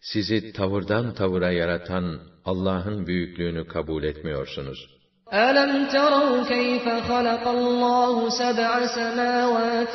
sizi 0.00 0.52
tavırdan 0.52 1.14
tavıra 1.14 1.50
yaratan 1.50 2.20
Allah'ın 2.44 3.06
büyüklüğünü 3.06 3.66
kabul 3.66 4.02
etmiyorsunuz? 4.02 4.98
أَلَمْ 5.32 5.72
تَرَوْا 5.94 6.44
كَيْفَ 6.54 6.86
خَلَقَ 7.10 7.44
اللّٰهُ 7.58 8.30
سَبْعَ 8.40 8.72
سَمَاوَاتٍ 8.96 9.94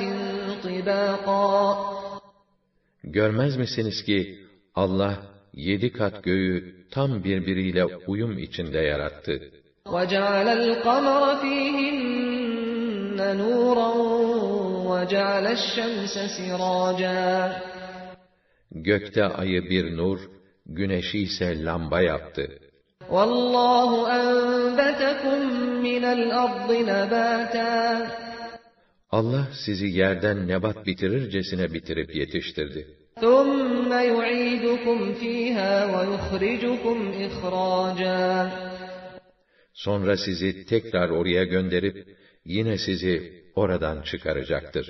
طِبَاقًا 0.64 1.76
Görmez 3.04 3.58
misiniz 3.58 4.04
ki 4.04 4.38
Allah 4.76 5.14
yedi 5.54 5.92
kat 5.94 6.24
göğü 6.24 6.76
tam 6.92 7.24
birbiriyle 7.24 7.86
uyum 7.86 8.38
içinde 8.38 8.80
yarattı. 8.80 9.52
وَجَعَلَ 9.86 10.48
الْقَمَرَ 10.60 11.24
فِيهِنَّ 11.42 12.37
نُورًا 13.42 13.92
وَجَعَلَ 14.92 15.46
الشَّمْسَ 15.58 16.16
سِرَاجًا 16.38 17.52
Gökte 18.72 19.24
ayı 19.26 19.70
bir 19.70 19.98
nur, 19.98 20.20
güneşi 20.66 21.20
ise 21.20 21.64
lamba 21.64 22.02
yaptı. 22.02 22.60
وَاللّٰهُ 23.10 23.92
أَنْبَتَكُمْ 24.20 25.40
مِنَ 25.88 26.04
الْأَرْضِ 26.18 26.70
نَبَاتًا 26.92 28.08
Allah 29.12 29.48
sizi 29.66 29.88
yerden 29.88 30.48
nebat 30.48 30.86
bitirircesine 30.86 31.74
bitirip 31.74 32.16
yetiştirdi. 32.16 32.88
ثُمَّ 33.22 33.92
يُعِيدُكُمْ 34.14 35.00
فِيهَا 35.14 35.74
وَيُخْرِجُكُمْ 35.94 36.98
إِخْرَاجًا 37.28 38.50
Sonra 39.74 40.18
sizi 40.18 40.66
tekrar 40.66 41.10
oraya 41.10 41.44
gönderip, 41.44 42.08
yine 42.46 42.78
sizi 42.78 43.44
oradan 43.56 44.02
çıkaracaktır. 44.02 44.86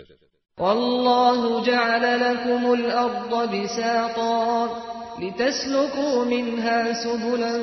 وَاللّٰهُ 0.57 1.65
جَعَلَ 1.69 2.05
لَكُمُ 2.25 2.63
الْأَرْضَ 2.79 3.33
بِسَاطًا 3.53 4.43
لِتَسْلُكُوا 5.21 6.15
مِنْهَا 6.33 6.79
سُبُلًا 7.03 7.53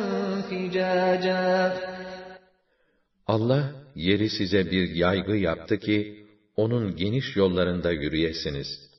فِجَاجًا 0.48 1.72
Allah, 3.26 3.64
yeri 3.94 4.30
size 4.30 4.70
bir 4.70 4.94
yaygı 4.94 5.36
yaptı 5.36 5.78
ki, 5.78 6.26
onun 6.56 6.96
geniş 6.96 7.36
yollarında 7.36 7.90
yürüyesiniz. 7.92 8.90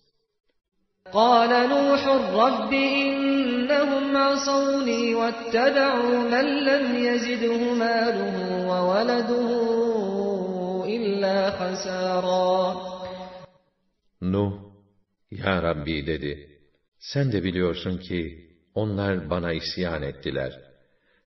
قَالَ 1.14 1.52
نُوحٌ 1.74 2.04
رَبِّ 2.44 2.72
إِنَّهُمْ 3.04 4.18
عَصَوْنِي 4.28 5.02
وَاتَّبَعُوا 5.20 6.18
مَنْ 6.34 6.48
لَمْ 6.70 6.86
يَزِدْهُ 7.08 7.62
مَالُهُ 7.84 8.36
وَوَلَدُهُ 8.70 9.65
إِلَّا 10.86 11.50
خَسَارًا 11.60 12.92
Nuh, 14.22 14.54
Ya 15.32 15.62
Rabbi 15.64 16.08
dedi, 16.08 16.50
sen 17.00 17.32
de 17.32 17.44
biliyorsun 17.44 17.98
ki, 17.98 18.50
onlar 18.76 19.30
bana 19.30 19.54
isyan 19.54 20.02
ettiler. 20.02 20.60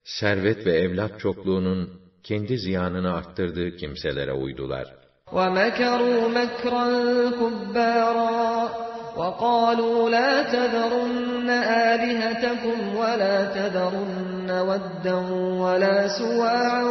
Servet 0.03 0.65
ve 0.65 0.71
evlat 0.71 1.19
çokluğunun 1.19 2.01
kendi 2.23 2.57
ziyanını 2.57 3.13
arttırdığı 3.13 3.75
kimselere 3.77 4.33
uydular. 4.33 4.87
وَمَكَرُوا 5.31 6.21
مَكْرًا 6.39 6.85
كُبَّارًا 7.39 8.69
وَقَالُوا 9.19 10.09
لَا 10.15 10.31
تَذَرُنَّ 10.53 11.49
آلِهَتَكُمْ 11.91 12.77
وَلَا 13.01 13.37
تَذَرُنَّ 13.55 14.26
وَدًّا 14.69 15.17
وَلَا 15.63 15.97
سُوَاعًا 16.19 16.83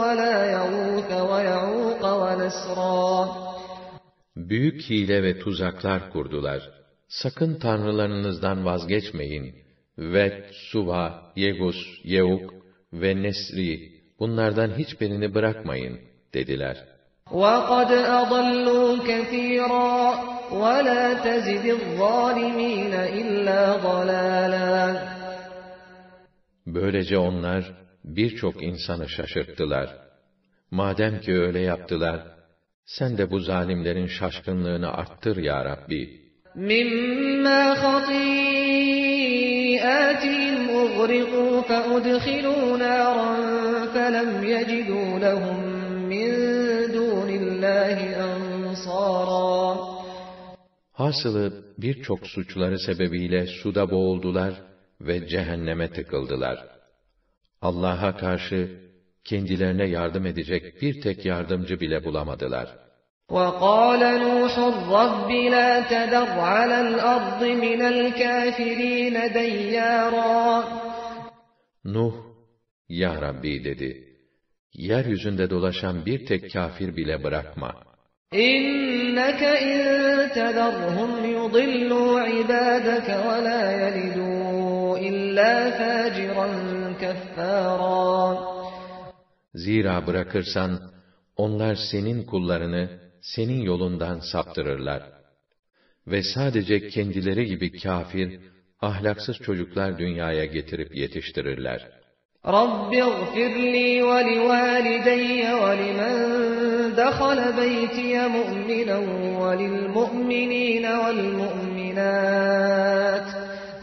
وَلَا 0.00 0.36
يَغُوثَ 0.56 1.10
وَيَعُوقَ 1.30 2.02
وَنَسْرًا 2.22 3.28
Büyük 4.36 4.82
hile 4.90 5.22
ve 5.22 5.38
tuzaklar 5.38 6.10
kurdular. 6.12 6.70
Sakın 7.08 7.54
tanrılarınızdan 7.54 8.64
vazgeçmeyin. 8.64 9.54
Vet, 9.98 10.44
Suva, 10.52 11.32
Yegus, 11.36 11.76
Yeuk 12.04 12.54
ve 12.92 13.22
Nesri, 13.22 13.92
bunlardan 14.18 14.70
hiçbirini 14.78 15.34
bırakmayın, 15.34 16.00
dediler. 16.34 16.76
وَقَدْ 17.30 17.90
أَضَلُّوا 18.20 18.98
كَثِيرًا 19.10 19.94
وَلَا 20.62 21.04
تَزِدِ 21.26 21.64
الظَّالِمِينَ 21.78 22.94
إِلَّا 23.20 23.62
ضَلَالًا 23.88 25.13
Böylece 26.74 27.18
onlar, 27.18 27.72
birçok 28.04 28.62
insanı 28.62 29.08
şaşırttılar. 29.08 29.96
Madem 30.70 31.20
ki 31.20 31.32
öyle 31.32 31.60
yaptılar, 31.60 32.20
sen 32.84 33.18
de 33.18 33.30
bu 33.30 33.38
zalimlerin 33.38 34.06
şaşkınlığını 34.06 34.92
arttır 34.92 35.36
ya 35.36 35.64
Rabbi. 35.64 36.20
مِمَّا 36.56 37.62
خَطِيئَاتِهِمْ 37.82 38.20
أُغْرِقُوا 40.82 41.52
فَأُدْخِلُوا 41.68 42.66
نَارًا 42.84 43.32
فَلَمْ 43.94 44.30
يَجِدُوا 44.54 45.10
لَهُم 45.24 45.58
مِّن 46.12 46.28
دُونِ 46.96 47.28
اللّٰهِ 47.40 47.98
أَنصَارًا 48.26 49.76
Hasılı 50.92 51.64
birçok 51.78 52.26
suçları 52.26 52.78
sebebiyle 52.78 53.46
suda 53.46 53.90
boğuldular 53.90 54.54
ve 55.00 55.26
cehenneme 55.26 55.92
tıkıldılar. 55.92 56.58
Allah'a 57.62 58.16
karşı 58.16 58.90
kendilerine 59.24 59.86
yardım 59.88 60.26
edecek 60.26 60.82
bir 60.82 61.00
tek 61.00 61.24
yardımcı 61.24 61.80
bile 61.80 62.04
bulamadılar. 62.04 62.68
وَقَالَ 63.36 64.02
نُوحٌ 64.24 64.54
رَبِّ 64.98 65.30
لَا 65.54 65.70
تَذَرْ 65.92 66.30
عَلَى 66.54 66.78
الْأَرْضِ 66.86 67.40
مِنَ 67.66 67.80
الْكَافِرِينَ 67.94 69.16
دَيَّارًا 69.38 70.64
Nuh, 71.84 72.14
Ya 72.88 73.22
Rabbi 73.22 73.64
dedi, 73.64 73.90
yeryüzünde 74.74 75.50
dolaşan 75.50 76.06
bir 76.06 76.26
tek 76.26 76.52
kafir 76.52 76.96
bile 76.96 77.24
bırakma. 77.24 77.72
إِنَّكَ 78.32 79.42
إِن 79.68 79.78
تَذَرْهُمْ 80.38 81.12
يُضِلُّوا 81.36 82.20
عِبَادَكَ 82.20 83.08
وَلَا 83.26 83.62
يَلِدُوا 83.82 84.73
إِلَّا 85.08 85.54
فَاجِرًا 85.78 86.48
كَفَّارًا 87.02 88.38
Zira 89.54 90.06
bırakırsan, 90.06 90.80
onlar 91.36 91.76
senin 91.90 92.26
kullarını, 92.26 92.88
senin 93.22 93.60
yolundan 93.60 94.20
saptırırlar. 94.32 95.02
Ve 96.06 96.22
sadece 96.22 96.88
kendileri 96.88 97.46
gibi 97.46 97.80
kafir, 97.80 98.40
ahlaksız 98.80 99.36
çocuklar 99.36 99.98
dünyaya 99.98 100.44
getirip 100.44 100.96
yetiştirirler. 100.96 102.00
رَبِّ 102.46 102.92
اغْفِرْ 103.10 103.52
لِي 103.76 103.90
وَلِوَالِدَيَّ 104.10 105.42
وَلِمَنْ 105.62 106.14
دَخَلَ 107.02 107.38
بَيْتِيَ 107.62 108.14
مُؤْمِنًا 108.36 108.98
وَلِلْمُؤْمِنِينَ 109.42 110.84
وَالْمُؤْمِنَاتِ 111.02 113.03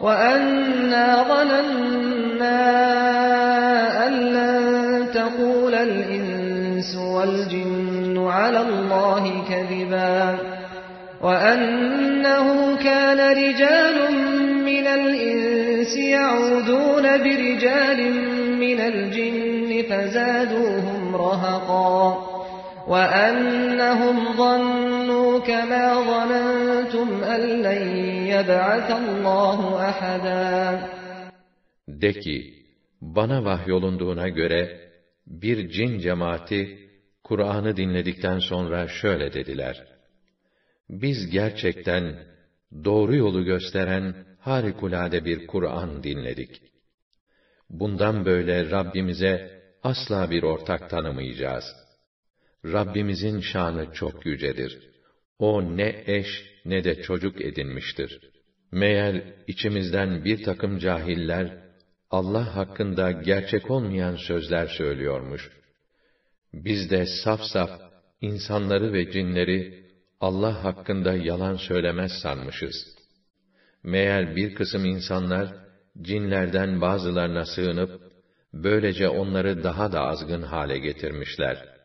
وأنا 0.00 1.24
ظننا 1.28 2.86
أن 4.06 4.12
لن 4.12 5.06
تقول 5.14 5.74
الإنس 5.74 6.96
والجن 6.96 8.26
على 8.28 8.60
الله 8.60 9.44
كذبا 9.48 10.38
وأنه 11.22 12.76
كان 12.76 13.36
رجال 13.36 14.12
من 14.64 14.86
الإنس 14.86 15.96
يعودون 15.96 17.02
برجال 17.02 18.12
من 18.60 18.80
الجن 18.80 19.82
فزادوهم 19.90 21.16
رهقا 21.16 22.35
وأنهم 22.87 24.37
ظنوا 24.37 25.39
كما 25.39 25.85
ظننتم 26.11 27.23
أن 27.23 27.41
لن 27.61 27.81
يبعث 28.33 28.91
الله 28.91 29.89
أحدا 29.89 30.79
De 31.87 32.13
ki, 32.13 32.53
bana 33.01 33.45
vahyolunduğuna 33.45 34.27
göre, 34.29 34.91
bir 35.27 35.69
cin 35.69 35.99
cemaati, 35.99 36.89
Kur'an'ı 37.23 37.77
dinledikten 37.77 38.39
sonra 38.39 38.87
şöyle 38.87 39.33
dediler. 39.33 39.83
Biz 40.89 41.29
gerçekten, 41.29 42.15
doğru 42.83 43.15
yolu 43.15 43.43
gösteren 43.43 44.15
harikulade 44.39 45.25
bir 45.25 45.47
Kur'an 45.47 46.03
dinledik. 46.03 46.61
Bundan 47.69 48.25
böyle 48.25 48.71
Rabbimize 48.71 49.61
asla 49.83 50.31
bir 50.31 50.43
ortak 50.43 50.89
tanımayacağız. 50.89 51.65
Rabbimizin 52.64 53.40
şanı 53.40 53.92
çok 53.92 54.26
yücedir. 54.26 54.78
O 55.38 55.76
ne 55.76 56.02
eş 56.06 56.26
ne 56.64 56.84
de 56.84 57.02
çocuk 57.02 57.40
edinmiştir. 57.40 58.20
Meğer 58.72 59.22
içimizden 59.46 60.24
bir 60.24 60.44
takım 60.44 60.78
cahiller, 60.78 61.66
Allah 62.10 62.56
hakkında 62.56 63.12
gerçek 63.12 63.70
olmayan 63.70 64.16
sözler 64.16 64.66
söylüyormuş. 64.66 65.50
Biz 66.54 66.90
de 66.90 67.06
saf 67.24 67.40
saf 67.42 67.70
insanları 68.20 68.92
ve 68.92 69.12
cinleri 69.12 69.86
Allah 70.20 70.64
hakkında 70.64 71.14
yalan 71.14 71.56
söylemez 71.56 72.12
sanmışız. 72.22 72.96
Meğer 73.82 74.36
bir 74.36 74.54
kısım 74.54 74.84
insanlar 74.84 75.54
cinlerden 76.02 76.80
bazılarına 76.80 77.44
sığınıp 77.44 78.00
böylece 78.54 79.08
onları 79.08 79.64
daha 79.64 79.92
da 79.92 80.00
azgın 80.00 80.42
hale 80.42 80.78
getirmişler. 80.78 81.75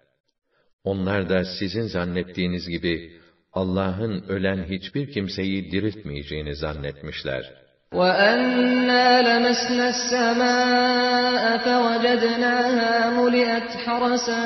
Onlar 0.85 1.29
da 1.29 1.45
sizin 1.45 1.87
zannettiğiniz 1.87 2.69
gibi 2.69 3.13
Allah'ın 3.53 4.23
ölen 4.29 4.65
hiçbir 4.65 5.13
kimseyi 5.13 5.71
diriltmeyeceğini 5.71 6.55
zannetmişler. 6.57 7.53
وَأَنَّا 7.93 9.07
لَمَسْنَا 9.29 9.87
السَّمَاءَ 9.95 11.43
فَوَجَدْنَاهَا 11.67 12.93
مُلِئَتْ 13.19 13.71
حَرَسًا 13.85 14.41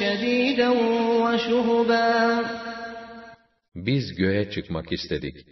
شَدِيدًا 0.00 0.68
وَشُهُبًا 1.24 2.44
Biz 3.74 4.14
göğe 4.14 4.50
çıkmak 4.50 4.92
istedik. 4.92 5.46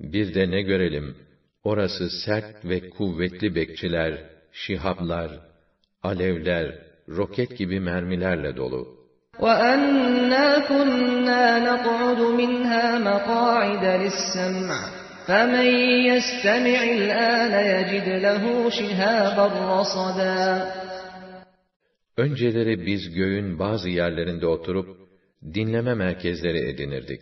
Bir 0.00 0.34
de 0.34 0.50
ne 0.50 0.62
görelim? 0.62 1.16
Orası 1.64 2.10
sert 2.10 2.64
ve 2.64 2.90
kuvvetli 2.90 3.54
bekçiler, 3.54 4.18
şihablar, 4.52 5.40
alevler, 6.02 6.78
roket 7.08 7.58
gibi 7.58 7.80
mermilerle 7.80 8.56
dolu. 8.56 8.95
وَأَنَّا 9.40 10.46
كُنَّا 10.70 11.44
نَقْعُدُ 11.68 12.20
مِنْهَا 12.40 12.86
مَقَاعِدَ 13.10 13.84
لِلسَّمْعِ 14.02 14.78
فَمَنْ 15.28 15.68
يَسْتَمِعِ 16.10 16.80
الْآنَ 17.00 17.52
يَجِدْ 17.72 18.06
لَهُ 18.26 18.44
شِهَابًا 18.78 19.46
رَصَدًا 19.76 20.72
Önceleri 22.16 22.86
biz 22.86 23.14
göğün 23.14 23.58
bazı 23.58 23.88
yerlerinde 23.88 24.46
oturup, 24.46 24.88
dinleme 25.54 25.94
merkezleri 25.94 26.58
edinirdik. 26.58 27.20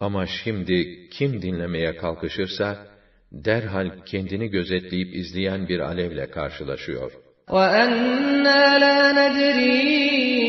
Ama 0.00 0.26
şimdi 0.26 1.08
kim 1.10 1.42
dinlemeye 1.42 1.96
kalkışırsa, 1.96 2.86
derhal 3.32 3.90
kendini 4.06 4.48
gözetleyip 4.48 5.14
izleyen 5.14 5.68
bir 5.68 5.80
alevle 5.80 6.30
karşılaşıyor. 6.30 7.12
وَأَنَّا 7.48 8.78
لَا 8.84 9.12
نَدْرِي 9.18 10.43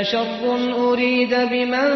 أَشَرٌّ 0.00 0.42
أُرِيدَ 0.88 1.34
بِمَنْ 1.52 1.90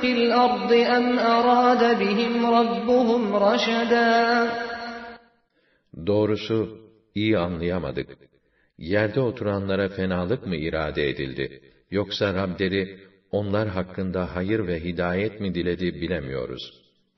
فِي 0.00 0.10
الْأَرْضِ 0.18 0.72
أَمْ 0.96 1.06
أَرَادَ 1.36 1.82
بِهِمْ 2.02 2.34
رَبُّهُمْ 2.56 3.22
رَشَدًا 3.46 4.08
Doğrusu, 6.06 6.78
iyi 7.14 7.38
anlayamadık. 7.38 8.08
Yerde 8.78 9.20
oturanlara 9.20 9.88
fenalık 9.88 10.46
mı 10.46 10.56
irade 10.56 11.08
edildi? 11.08 11.60
Yoksa 11.90 12.34
Rableri, 12.34 12.98
onlar 13.32 13.68
hakkında 13.68 14.36
hayır 14.36 14.66
ve 14.66 14.84
hidayet 14.84 15.40
mi 15.40 15.54
diledi 15.54 16.00
bilemiyoruz. 16.00 16.62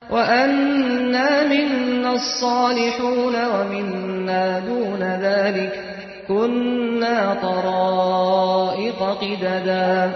وَأَنَّا 0.09 1.29
مِنَّا 1.53 2.11
الصَّالِحُونَ 2.19 3.35
وَمِنَّا 3.53 4.43
دُونَ 4.69 5.01
ذَلِكَ 5.27 5.94
كُنَّا 6.27 7.17
طَرَائِقَ 7.45 9.01
قِدَدًا 9.21 10.11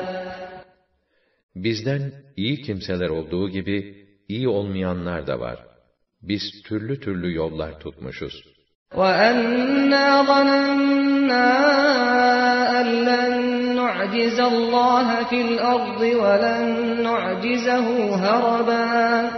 Bizden 1.55 2.11
iyi 2.37 2.61
kimseler 2.61 3.09
olduğu 3.09 3.49
gibi, 3.49 4.07
iyi 4.27 4.47
olmayanlar 4.47 5.27
da 5.27 5.39
var. 5.39 5.59
Biz 6.21 6.61
türlü 6.63 6.99
türlü 6.99 7.35
yollar 7.35 7.79
tutmuşuz. 7.79 8.43
وَأَنَّا 8.91 10.07
ظَنَنَّا 10.31 11.47
أَن 12.79 12.87
لَّن 13.07 13.33
نُّعْجِزَ 13.79 14.37
اللَّهَ 14.53 15.07
فِي 15.29 15.37
الْأَرْضِ 15.47 16.01
وَلَن 16.23 16.63
نُّعْجِزَهُ 17.07 17.87
هَرَبًا 18.23 19.29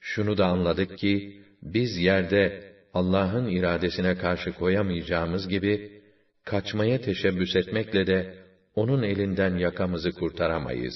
Şunu 0.00 0.38
da 0.38 0.46
anladık 0.46 0.98
ki, 0.98 1.42
biz 1.62 1.98
yerde 1.98 2.68
Allah'ın 2.94 3.46
iradesine 3.46 4.18
karşı 4.18 4.52
koyamayacağımız 4.52 5.48
gibi, 5.48 6.02
kaçmaya 6.44 7.00
teşebbüs 7.00 7.56
etmekle 7.56 8.06
de, 8.06 8.34
onun 8.74 9.02
elinden 9.02 9.56
yakamızı 9.56 10.12
kurtaramayız. 10.12 10.94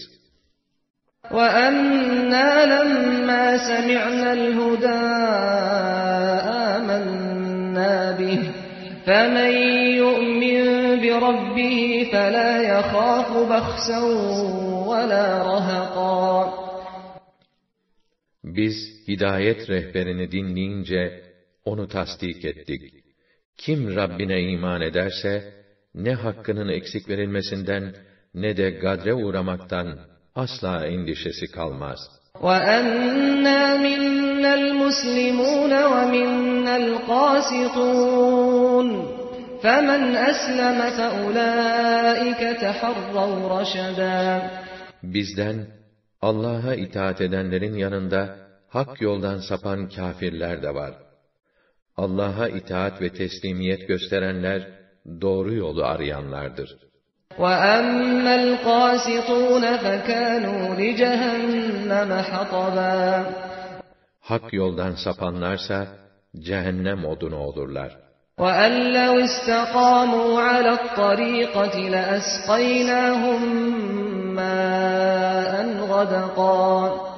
وَأَنَّا 1.30 2.50
لَمَّا 2.74 3.44
سَمِعْنَا 3.68 4.30
الْهُدَىٰ 4.40 5.02
آمَنَّا 6.74 7.94
بِهِ 8.18 8.40
فَمَن 9.06 9.52
يُؤْمِن 10.02 10.62
بِرَبِّهِ 11.02 11.78
فَلَا 12.12 12.52
يَخَافُ 12.72 13.30
بَخْسًا 13.52 14.00
وَلَا 14.90 15.26
رَهَقًا 15.52 16.52
Biz 18.44 18.74
hidayet 19.08 19.70
rehberini 19.70 20.32
dinleyince 20.32 21.25
onu 21.66 21.88
tasdik 21.88 22.44
ettik. 22.44 22.82
Kim 23.56 23.96
Rabbine 23.96 24.42
iman 24.42 24.80
ederse 24.80 25.52
ne 25.94 26.14
hakkının 26.14 26.68
eksik 26.68 27.08
verilmesinden 27.08 27.94
ne 28.34 28.56
de 28.56 28.70
gadre 28.70 29.14
uğramaktan 29.14 29.98
asla 30.34 30.86
endişesi 30.86 31.50
kalmaz. 31.50 31.98
وَأَنَّا 32.46 33.62
مِنَّا 33.86 34.52
الْمُسْلِمُونَ 34.60 35.72
وَمِنَّا 35.94 36.74
الْقَاسِطُونَ 36.84 38.88
فَمَنْ 39.64 40.02
أَسْلَمَ 40.30 40.78
فَأُولَٰئِكَ 40.98 42.42
تَحَرَّوْا 42.64 43.38
رَشَدًا 43.56 44.20
Bizden 45.02 45.66
Allah'a 46.22 46.74
itaat 46.74 47.20
edenlerin 47.20 47.74
yanında 47.74 48.36
hak 48.68 49.00
yoldan 49.00 49.38
sapan 49.38 49.88
kâfirler 49.88 50.62
de 50.62 50.74
var. 50.74 50.94
Allah'a 51.96 52.48
itaat 52.48 53.02
ve 53.02 53.08
teslimiyet 53.12 53.88
gösterenler 53.88 54.68
doğru 55.20 55.54
yolu 55.54 55.84
arayanlardır. 55.84 56.70
وَأَمَّا 57.38 58.34
الْقَاسِطُونَ 58.44 59.64
فَكَانُوا 59.84 60.62
لِجَهَنَّمَ 60.80 62.10
حَطَبًا 62.30 63.24
Hak 64.20 64.52
yoldan 64.52 64.92
sapanlarsa 65.04 65.86
cehennem 66.38 67.04
odunu 67.04 67.36
olurlar. 67.36 67.90
وَأَنْ 68.38 68.72
لَوْ 68.98 69.12
اسْتَقَامُوا 69.28 70.30
عَلَى 70.48 70.72
الطَّرِيقَةِ 70.80 71.76
لَأَسْقَيْنَاهُمْ 71.96 73.42
مَاءً 74.40 75.54
غَدَقًا 75.92 77.12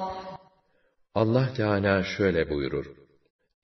Allah 1.15 1.47
Teala 1.57 2.03
şöyle 2.03 2.49
buyurur. 2.49 2.85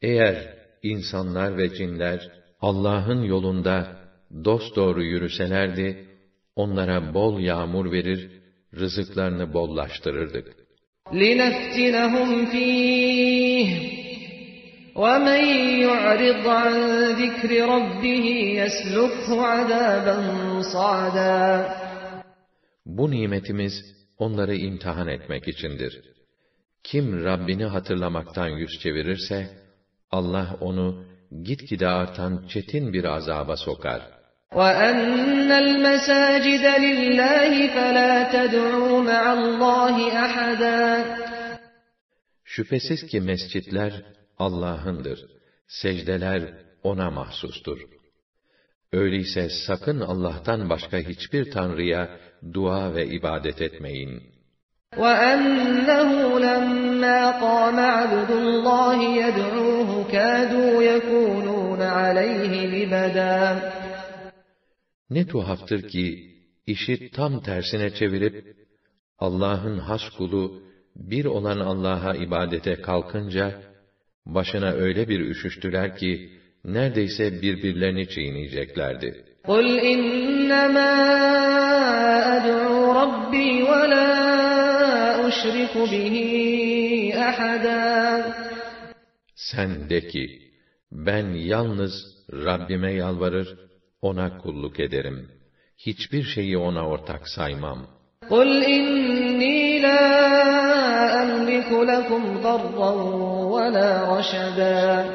Eğer 0.02 0.62
insanlar 0.86 1.58
ve 1.58 1.74
cinler 1.74 2.32
Allah'ın 2.62 3.24
yolunda 3.24 3.88
dosdoğru 4.45 5.04
yürüselerdi, 5.04 6.06
onlara 6.56 7.14
bol 7.14 7.39
yağmur 7.39 7.91
verir, 7.91 8.30
rızıklarını 8.80 9.54
bollaştırırdık. 9.54 10.47
لِنَفْتِنَهُمْ 11.12 12.30
ف۪يهِ 12.52 13.68
وَمَنْ 14.95 15.43
يُعْرِضْ 15.86 16.45
عَنْ 16.62 16.76
ذِكْرِ 17.22 17.52
رَبِّهِ 17.74 18.26
يَسْلُكْهُ 18.62 19.28
عَذَابًا 19.52 20.18
صَعَدًا 20.74 21.66
Bu 22.86 23.12
nimetimiz 23.12 23.74
onları 24.18 24.56
imtihan 24.56 25.08
etmek 25.08 25.47
içindir. 25.47 26.02
Kim 26.84 27.24
Rabbini 27.24 27.66
hatırlamaktan 27.66 28.47
yüz 28.47 28.80
çevirirse, 28.80 29.49
Allah 30.12 30.58
onu 30.62 31.06
gitgide 31.43 31.88
artan 31.88 32.45
çetin 32.47 32.93
bir 32.93 33.04
azaba 33.04 33.58
sokar. 33.58 34.02
وَأَنَّ 34.60 35.49
الْمَسَاجِدَ 35.66 36.66
لِلَّهِ 36.86 37.54
فَلَا 37.76 38.14
تَدْعُوا 38.36 38.97
مَعَ 39.12 39.24
اللّٰهِ 39.39 39.95
أَحَدًا 40.26 40.82
Şüphesiz 42.43 43.08
ki 43.08 43.22
mescitler 43.22 43.93
Allah'ındır. 44.38 45.20
Secdeler 45.68 46.41
O'na 46.84 47.12
mahsustur. 47.12 47.80
Öyleyse 48.91 49.49
sakın 49.68 49.99
Allah'tan 49.99 50.70
başka 50.70 50.97
hiçbir 50.97 51.52
tanrıya 51.52 52.20
dua 52.54 52.95
ve 52.95 53.08
ibadet 53.08 53.62
etmeyin. 53.62 54.35
وَأَنَّهُ 54.97 56.39
لَمَّا 56.47 57.22
قَامَ 57.45 57.78
عَبْدُ 57.80 58.32
اللّٰهِ 58.43 58.99
يَدْعُوهُ 59.24 59.89
كَادُوا 60.12 60.84
يَكُونُونَ 60.91 61.82
عَلَيْهِ 61.82 62.54
لِبَدًا 62.74 63.60
Ne 65.10 65.28
tuhaftır 65.28 65.88
ki, 65.88 66.32
işi 66.68 67.12
tam 67.12 67.43
tersine 67.43 67.93
çevirip, 67.93 68.56
Allah'ın 69.20 69.78
has 69.78 70.10
kulu, 70.18 70.62
bir 70.95 71.26
olan 71.26 71.60
Allah'a 71.60 72.16
ibadete 72.16 72.82
kalkınca, 72.82 73.62
başına 74.26 74.72
öyle 74.72 75.10
bir 75.10 75.20
üşüştüler 75.20 75.97
ki, 75.97 76.30
neredeyse 76.66 77.41
birbirlerini 77.41 78.10
çiğneyeceklerdi. 78.10 79.26
قُلْ 79.45 79.80
إِنَّمَا 79.93 80.91
أَدْعُو 82.36 82.76
رَبِّي 83.02 83.64
وَلَا 83.64 84.55
أُشْرِكُ 85.28 85.76
بِهِ 85.91 86.16
أَحَدًا 87.30 87.82
Sen 89.36 89.89
de 89.89 90.08
ki, 90.08 90.26
ben 90.91 91.34
yalnız 91.34 91.93
Rabbime 92.32 92.93
yalvarır, 92.93 93.58
ona 94.02 94.38
kulluk 94.38 94.80
ederim. 94.80 95.32
Hiçbir 95.78 96.24
şeyi 96.24 96.58
ona 96.58 96.88
ortak 96.88 97.28
saymam. 97.28 97.80
قُلْ 98.30 98.49
إِنِّي 98.76 99.62
لَا 99.86 100.02
أَمْلِكُ 101.24 101.70
لَكُمْ 101.91 102.24
ضَرًّا 102.45 102.91
وَلَا 103.54 103.89
رَشَدًا 104.14 105.06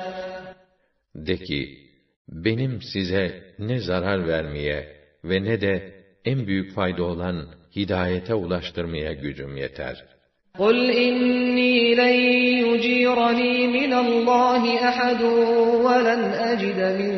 De 1.14 1.36
ki, 1.36 1.78
benim 2.28 2.82
size 2.82 3.54
ne 3.58 3.80
zarar 3.80 4.28
vermeye 4.28 4.96
ve 5.24 5.44
ne 5.44 5.60
de 5.60 5.94
en 6.24 6.46
büyük 6.46 6.74
fayda 6.74 7.02
olan 7.04 7.46
hidayete 7.76 8.34
ulaştırmaya 8.34 9.12
gücüm 9.12 9.56
yeter. 9.56 9.96
قُلْ 10.58 10.78
إِنِّي 11.06 11.76
لَنْ 12.00 12.16
يُجِيرَنِي 12.66 13.54
مِنَ 13.76 13.92
اللّٰهِ 14.04 14.62
أَحَدٌ 14.90 15.22
وَلَنْ 15.86 16.22
أَجِدَ 16.50 16.80
مِنْ 17.00 17.12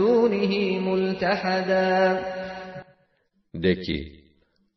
دُونِهِ 0.00 0.52
مُلْتَحَدًا 0.88 2.22
De 3.54 3.80
ki, 3.80 4.12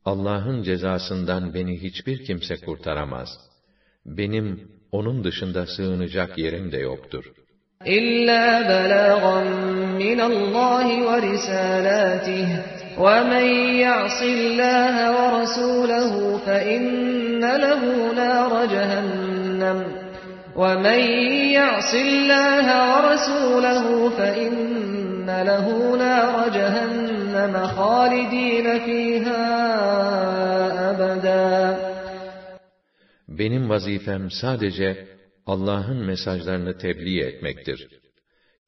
Allah'ın 0.05 0.63
cezasından 0.63 1.53
beni 1.53 1.81
hiçbir 1.83 2.25
kimse 2.25 2.55
kurtaramaz. 2.55 3.29
Benim 4.05 4.71
onun 4.91 5.23
dışında 5.23 5.65
sığınacak 5.65 6.37
yerim 6.37 6.71
de 6.71 6.77
yoktur. 6.77 7.25
إِلَّا 7.85 8.45
بَلَاغًا 8.71 9.39
مِنَ 10.03 10.19
اللّٰهِ 10.31 10.87
وَرِسَالَاتِهِ 11.07 12.49
وَمَنْ 12.97 13.47
يَعْصِ 13.85 14.19
اللّٰهَ 14.21 14.95
وَرَسُولَهُ 15.17 16.13
فَإِنَّ 16.45 17.43
لَهُ 17.65 17.81
نَارَ 18.21 18.51
جَهَنَّمَ 18.65 19.79
وَمَنْ 20.55 21.01
يَعْصِ 21.59 21.91
اللّٰهَ 22.07 22.67
وَرَسُولَهُ 22.91 24.09
فَإِنَّ 24.09 25.27
لَهُ 25.49 25.67
نَارَ 26.05 26.49
جَهَنَّمَ 26.57 27.53
خَالِدِينَ 27.77 28.67
فِيهَا 28.85 29.43
أَبَدًا 30.91 31.77
Benim 33.27 33.69
vazifem 33.69 34.31
sadece 34.31 35.07
Allah'ın 35.45 36.05
mesajlarını 36.05 36.77
tebliğ 36.77 37.19
etmektir. 37.19 37.87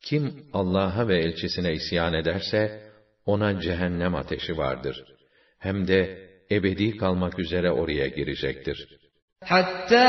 Kim 0.02 0.46
Allah'a 0.54 1.08
ve 1.08 1.20
elçisine 1.20 1.74
isyan 1.74 2.14
ederse, 2.14 2.83
ona 3.27 3.61
cehennem 3.61 4.15
ateşi 4.15 4.57
vardır. 4.57 5.05
Hem 5.59 5.89
de 5.89 6.29
ebedi 6.51 6.97
kalmak 6.97 7.39
üzere 7.39 7.71
oraya 7.71 8.07
girecektir. 8.07 8.89
Hatta 9.45 10.07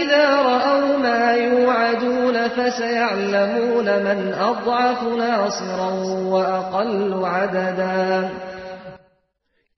اِذَا 0.00 0.26
رَأَوْا 0.50 0.90
مَا 1.06 1.22
يُوعَدُونَ 1.48 2.36
فَسَيَعْلَمُونَ 2.56 3.88
مَنْ 4.08 4.18
أَضْعَفُ 4.50 5.00
نَاصِرًا 5.24 5.90
وَأَقَلُّ 6.32 7.12
عَدَدًا 7.34 8.30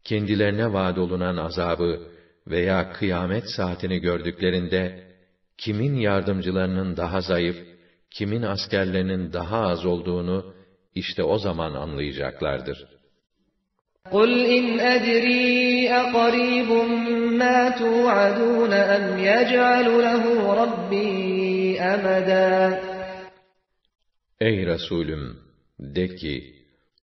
Kendilerine 0.05 0.73
vaad 0.73 0.97
olunan 0.97 1.37
azabı 1.37 2.01
veya 2.47 2.93
kıyamet 2.93 3.45
saatini 3.57 3.99
gördüklerinde, 3.99 5.05
kimin 5.59 5.95
yardımcılarının 5.95 6.97
daha 6.97 7.21
zayıf, 7.21 7.57
kimin 8.11 8.43
askerlerinin 8.43 9.33
daha 9.33 9.61
az 9.61 9.87
olduğunu, 9.87 10.60
işte 10.96 11.24
o 11.24 11.38
zaman 11.38 11.74
anlayacaklardır. 11.74 12.96
قل 14.12 14.32
إن 14.58 14.80
أدري 14.80 15.90
أقريب 16.04 16.70
ما 17.42 17.70
توعدون 17.70 18.74
أم 18.74 19.06
يجعل 19.20 19.88
له 20.08 20.24
ربي 20.62 21.82
أمدا 21.82 22.80
Ey 24.42 24.66
Resulüm! 24.66 25.38
De 25.80 26.16
ki, 26.16 26.56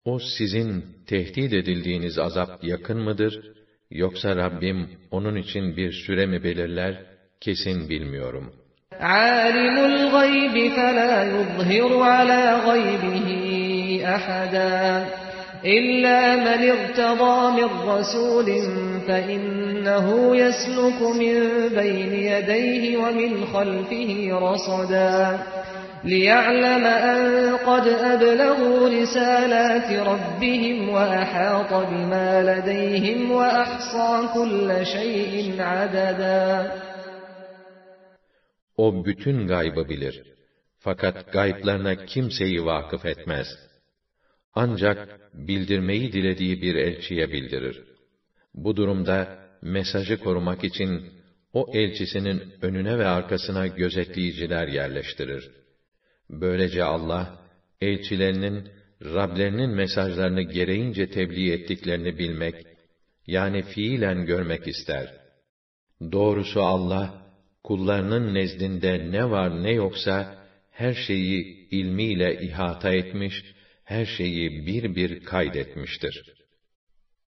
o 0.06 0.20
sizin 0.20 0.86
tehdit 1.08 1.54
edildiğiniz 1.54 2.20
azap 2.20 2.64
yakın 2.64 2.98
mıdır? 2.98 3.54
Yoksa 3.91 4.36
Rabbim 4.36 4.89
onun 5.12 5.36
için 5.36 5.78
bir 5.78 5.91
süre 5.91 6.26
mi 6.26 6.43
belirler? 6.43 7.06
Kesin 7.41 7.89
bilmiyorum. 7.89 8.54
عالم 9.00 9.78
الغيب 9.78 10.72
فلا 10.72 11.24
يظهر 11.36 11.91
على 12.04 12.43
غيبه 12.68 13.28
أحدا 14.05 15.07
إلا 15.65 16.37
من 16.37 16.71
ارتضى 16.71 17.63
من 17.63 17.89
رسول 17.89 18.47
فإنه 19.09 20.37
يسلك 20.37 21.03
من 21.03 21.69
بين 21.69 22.13
يديه 22.13 22.97
ومن 22.99 23.47
خلفه 23.47 24.29
رصدا 24.33 25.39
ليعلم 26.05 26.85
أن 26.85 27.57
قد 27.57 27.89
أبلغوا 27.89 28.89
رسالات 28.89 30.09
ربهم 30.09 30.89
وأحاط 30.89 31.73
بما 31.89 32.43
لديهم 32.43 33.33
وأحصى 33.33 34.29
كل 34.35 34.87
شيء 34.87 35.63
عددا 35.63 36.73
O 38.77 39.05
bütün 39.05 39.47
gaybı 39.47 39.89
bilir. 39.89 40.23
Fakat 40.79 41.33
gayblarına 41.33 42.07
kimseyi 42.07 42.65
vakıf 42.65 43.07
etmez. 43.07 43.47
Ancak 44.55 45.21
bildirmeyi 45.35 46.13
dilediği 46.13 46.63
bir 46.63 46.75
elçiye 46.75 47.33
bildirir. 47.33 47.83
Bu 48.55 48.77
durumda 48.77 49.39
mesajı 49.63 50.19
korumak 50.19 50.65
için 50.65 51.13
o 51.53 51.71
elçisinin 51.75 52.43
önüne 52.63 52.99
ve 52.99 53.07
arkasına 53.07 53.67
gözetleyiciler 53.67 54.69
yerleştirir. 54.69 55.51
Böylece 56.31 56.85
Allah, 56.85 57.41
elçilerinin 57.81 58.69
Rablerinin 59.05 59.71
mesajlarını 59.71 60.43
gereğince 60.43 61.11
tebliğ 61.11 61.53
ettiklerini 61.53 62.19
bilmek, 62.19 62.55
yani 63.27 63.63
fiilen 63.63 64.27
görmek 64.27 64.69
ister. 64.69 65.15
Doğrusu 66.13 66.63
Allah, 66.63 67.33
kullarının 67.65 68.35
nezdinde 68.35 69.11
ne 69.13 69.31
var 69.31 69.63
ne 69.63 69.73
yoksa, 69.73 70.47
her 70.71 70.95
şeyi 70.95 71.69
ilmiyle 71.71 72.41
ihata 72.43 72.93
etmiş, 72.93 73.45
her 73.93 74.07
şeyi 74.07 74.66
bir 74.66 74.97
bir 74.97 75.24
kaydetmiştir. 75.24 76.14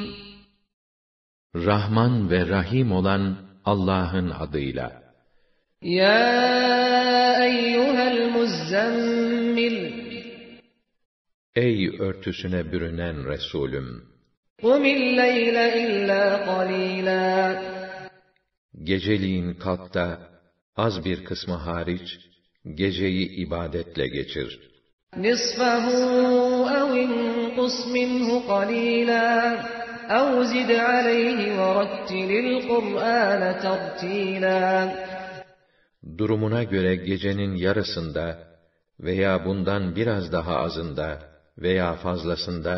Rahman 1.54 2.30
ve 2.30 2.48
Rahim 2.48 2.92
olan 2.92 3.36
Allah'ın 3.64 4.30
adıyla. 4.30 5.02
Ya 5.82 7.46
eyyuhel 7.46 8.30
muzzemmil 8.30 9.92
Ey 11.56 11.88
örtüsüne 11.98 12.72
bürünen 12.72 13.26
Resulüm! 13.26 14.04
Kumil 14.60 15.16
leyle 15.16 15.82
illa 15.82 16.44
qalila 16.44 17.62
Geceliğin 18.82 19.54
kalk 19.54 19.94
da, 19.94 20.18
az 20.76 21.04
bir 21.04 21.24
kısmı 21.24 21.54
hariç, 21.54 22.18
geceyi 22.74 23.30
ibadetle 23.30 24.08
geçir. 24.08 24.77
Ev 25.16 26.90
inqus 27.04 27.76
minhu 27.96 28.36
qalila 28.50 29.24
ev 30.20 30.44
zid 30.52 30.70
aleyhi 30.70 31.58
ve 31.58 31.68
rattilil 31.78 32.68
Kur'ane 32.68 33.52
tertila 33.64 34.58
Durumuna 36.18 36.62
göre 36.64 36.96
gecenin 36.96 37.54
yarısında 37.54 38.24
veya 39.00 39.44
bundan 39.46 39.96
biraz 39.96 40.32
daha 40.32 40.56
azında 40.56 41.08
veya 41.58 41.94
fazlasında 41.94 42.74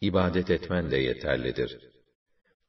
ibadet 0.00 0.50
etmen 0.50 0.90
de 0.90 0.96
yeterlidir. 0.96 1.78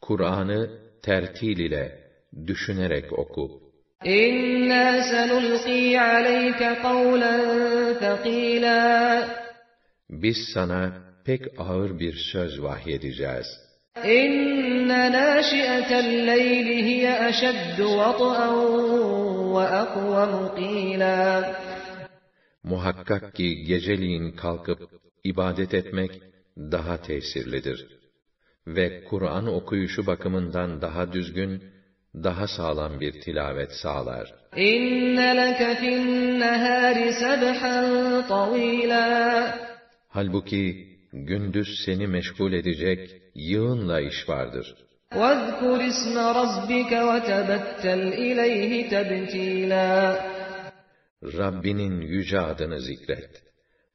Kur'an'ı 0.02 0.70
tertil 1.02 1.58
ile, 1.58 2.10
düşünerek 2.48 3.20
oku. 3.20 3.63
İnna 4.06 5.04
senulqi 5.04 6.02
aleyke 6.02 6.72
kavlen 6.82 8.00
thaqila 8.00 8.82
Biz 10.10 10.38
sana 10.54 10.82
pek 11.26 11.42
ağır 11.58 12.00
bir 12.00 12.16
söz 12.32 12.62
vahyedeceğiz. 12.62 13.48
İnne 14.06 15.12
nâşi'etel 15.12 16.28
leyli 16.28 16.86
hiye 16.86 17.16
eşeddu 17.30 17.98
vat'an 17.98 18.56
ve 19.56 19.66
akvamu 19.82 20.56
qîlâ 20.58 21.56
Muhakkak 22.64 23.36
ki 23.36 23.64
geceliğin 23.64 24.32
kalkıp 24.32 24.80
ibadet 25.24 25.74
etmek 25.74 26.12
daha 26.58 27.02
tesirlidir. 27.02 27.88
Ve 28.68 29.04
Kur'an 29.04 29.48
okuyuşu 29.48 30.08
bakımından 30.08 30.82
daha 30.82 31.14
düzgün, 31.14 31.64
daha 32.15 32.47
sağlam 32.47 33.01
bir 33.01 33.21
tilavet 33.21 33.73
sağlar. 33.73 34.35
İnne 34.57 35.37
leke 35.37 35.75
fin 35.81 36.41
nehâri 36.41 37.13
sebhan 37.13 38.27
tavîlâ 38.29 39.59
Halbuki 40.09 40.87
gündüz 41.13 41.69
seni 41.85 42.07
meşgul 42.07 42.53
edecek 42.53 43.23
yığınla 43.35 44.01
iş 44.01 44.29
vardır. 44.29 44.75
وَاذْكُرِ 45.13 45.81
اسْمَ 45.93 46.17
رَبِّكَ 46.41 46.93
وَتَبَتَّلْ 47.11 48.01
إِلَيْهِ 48.27 48.89
تَبْتِيلًا 48.89 50.19
Rabbinin 51.23 52.01
yüce 52.01 52.41
adını 52.41 52.81
zikret. 52.81 53.43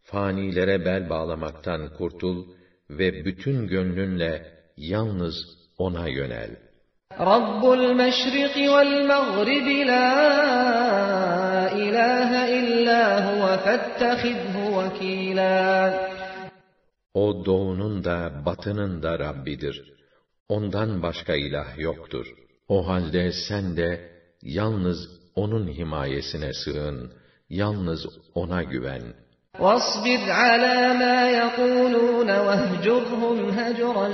Fanilere 0.01 0.85
bel 0.85 1.09
bağlamaktan 1.09 1.93
kurtul 1.93 2.47
ve 2.89 3.25
bütün 3.25 3.67
gönlünle 3.67 4.45
yalnız 4.77 5.35
O'na 5.77 6.07
yönel. 6.07 6.55
Rabbul 7.19 7.93
meşriki 7.93 8.65
vel 8.73 9.05
mağribi 9.05 9.87
la 9.87 10.09
ilahe 11.85 12.43
illa 12.59 13.01
huve 13.27 13.57
fettehidhu 13.65 14.63
vekila. 14.77 15.53
O 17.13 17.45
doğunun 17.45 18.03
da 18.03 18.31
batının 18.45 19.03
da 19.03 19.19
Rabbidir. 19.19 19.93
Ondan 20.49 21.01
başka 21.03 21.35
ilah 21.35 21.77
yoktur. 21.77 22.25
O 22.67 22.87
halde 22.87 23.31
sen 23.31 23.77
de 23.77 23.89
yalnız 24.41 24.99
O'nun 25.35 25.67
himayesine 25.67 26.53
sığın, 26.53 27.11
yalnız 27.49 28.07
O'na 28.35 28.63
güven. 28.63 29.03
وَاصْبِرْ 29.59 30.21
عَلَى 30.43 30.79
مَا 31.03 31.19
يَقُولُونَ 31.41 32.29
وَاهْجُرْهُمْ 32.47 33.37
هَجْرًا 33.59 34.07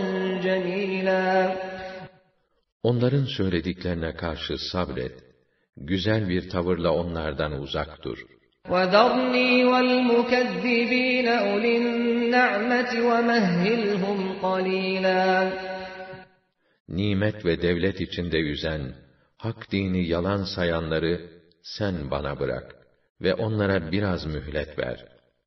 جَمِيلًا 0.46 1.56
Onların 2.84 3.26
söylediklerine 3.26 4.16
karşı 4.16 4.58
sabret. 4.58 5.24
Güzel 5.78 6.30
bir 6.30 6.50
tavırla 6.50 6.92
onlardan 6.94 7.62
uzak 7.62 8.04
dur. 8.04 8.18
وَذَرْنِي 8.66 9.66
وَالْمُكَذِّبِينَ 9.72 11.28
أُولِي 11.28 11.74
النَّعْمَةِ 11.84 12.92
وَمَهِّلْهُمْ 13.10 14.40
قَلِيلًا 14.42 15.52
Nimet 16.90 17.46
ve 17.46 17.62
devlet 17.62 18.02
içinde 18.02 18.38
yüzen, 18.38 18.82
hak 19.38 19.72
dini 19.72 20.08
yalan 20.08 20.44
sayanları 20.44 21.22
sen 21.64 22.12
bana 22.12 22.40
bırak 22.40 22.76
ve 23.22 23.34
onlara 23.34 23.92
biraz 23.92 24.26
mühlet 24.26 24.80
ver. 24.80 25.06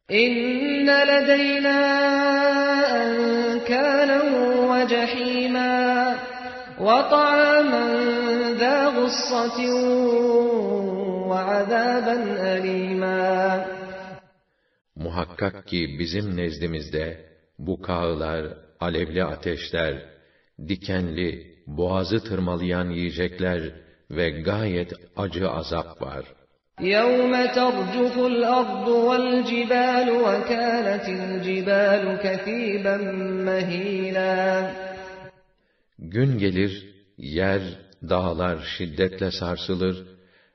İnne 0.09 1.07
ledeyna 1.07 1.79
enkâlen 2.87 4.33
ve 4.73 6.26
cehîmâ 6.79 6.85
ve 6.87 7.09
ta'amen 7.11 8.55
zâ 8.61 8.93
gussatin 8.97 9.77
ve 11.31 11.39
azâben 11.59 12.27
elîmâ. 12.47 13.65
Muhakkak 14.97 15.67
ki 15.67 15.97
bizim 15.99 16.37
nezdimizde 16.37 17.07
bu 17.59 17.83
kağılar, 17.83 18.47
alevli 18.81 19.25
ateşler, 19.25 19.95
dikenli, 20.69 21.57
boğazı 21.67 22.25
tırmalayan 22.25 22.91
yiyecekler 22.91 23.63
ve 24.11 24.31
gayet 24.31 24.93
acı 25.17 25.51
azap 25.51 26.03
var. 26.03 26.25
يَوْمَ 26.81 27.33
تَرْجُفُ 27.59 28.15
الْأَرْضُ 28.33 28.87
وَالْجِبَالُ 29.09 30.09
وَكَانَتِ 30.27 31.07
الْجِبَالُ 31.21 32.05
كَثِيبًا 32.25 32.97
مَهِيلًا 33.49 34.86
Gün 35.99 36.39
gelir, 36.39 36.95
yer, 37.19 37.63
dağlar 38.03 38.59
şiddetle 38.79 39.31
sarsılır 39.31 40.07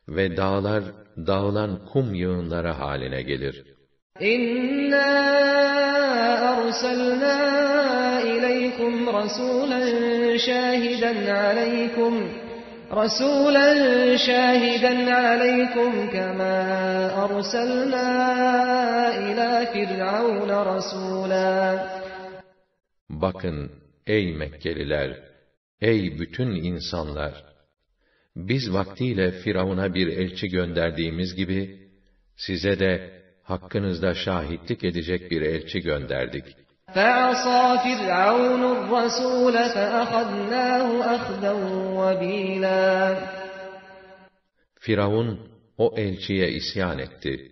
ve 0.10 0.38
dağlar 0.38 0.84
dağılan 1.18 1.86
kum 1.86 2.14
yığınları 2.14 2.72
haline 2.72 3.22
gelir. 3.22 3.64
İnna 4.20 5.08
arsalna 6.52 8.22
ileykum 8.22 9.14
rasulan 9.14 10.38
şahiden 10.38 11.36
aleykum 11.36 12.14
رسولا 12.92 13.70
شاهدا 14.16 15.14
عليكم 15.14 16.10
كما 16.10 16.56
أرسلنا 17.26 18.08
إلى 19.18 19.68
فرعون 19.74 20.52
رسولا 20.52 21.80
Bakın 23.10 23.72
ey 24.08 24.34
Mekkeliler, 24.34 25.20
ey 25.82 26.20
bütün 26.20 26.52
insanlar! 26.52 27.44
Biz 28.36 28.74
vaktiyle 28.74 29.32
Firavun'a 29.32 29.94
bir 29.94 30.08
elçi 30.08 30.48
gönderdiğimiz 30.48 31.36
gibi, 31.36 31.90
size 32.36 32.80
de 32.80 33.22
hakkınızda 33.44 34.14
şahitlik 34.14 34.84
edecek 34.84 35.32
bir 35.32 35.42
elçi 35.42 35.80
gönderdik. 35.80 36.46
فَعَصَى 36.96 37.62
فِرْعَوْنُ 37.84 38.64
الرَّسُولَ 38.76 39.56
فَأَخَذْنَاهُ 39.76 40.88
أَخْذًا 41.16 41.54
وَبِيلًا 42.00 43.16
Firavun 44.80 45.40
o 45.78 45.94
elçiye 45.98 46.52
isyan 46.52 47.00
etti. 47.00 47.52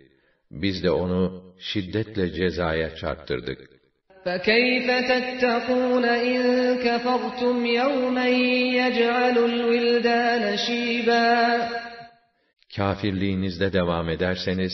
Biz 0.52 0.84
de 0.84 0.91
onu 0.91 1.53
şiddetle 1.60 2.34
cezaya 2.34 2.95
çarptırdık. 2.95 3.69
فَكَيْفَ 4.26 4.88
تَتَّقُونَ 5.12 6.06
إِن 6.06 6.41
كَفَرْتُمْ 6.86 7.66
يَوْمًا 7.66 8.28
يَجْعَلُ 8.82 9.38
الْوِلْدَانَ 9.38 10.56
شِيبًا 10.57 11.70
Kafirliğinizde 12.76 13.74
devam 13.74 14.10
ederseniz, 14.10 14.74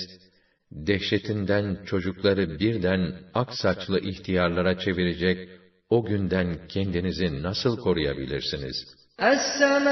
dehşetinden 0.71 1.77
çocukları 1.85 2.59
birden 2.59 3.13
ak 3.33 3.53
saçlı 3.53 3.99
ihtiyarlara 3.99 4.79
çevirecek 4.79 5.49
o 5.89 6.05
günden 6.05 6.67
kendinizi 6.67 7.43
nasıl 7.43 7.77
koruyabilirsiniz? 7.77 8.75
السَّمَاءُ 9.19 9.91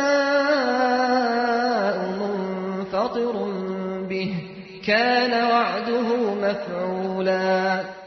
مُنْفَطِرٌ 2.21 3.35
بِهِ 4.09 4.33
كَانَ 4.89 5.33
وَعْدُهُ 5.51 6.07
مَفْعُولًا 6.43 7.99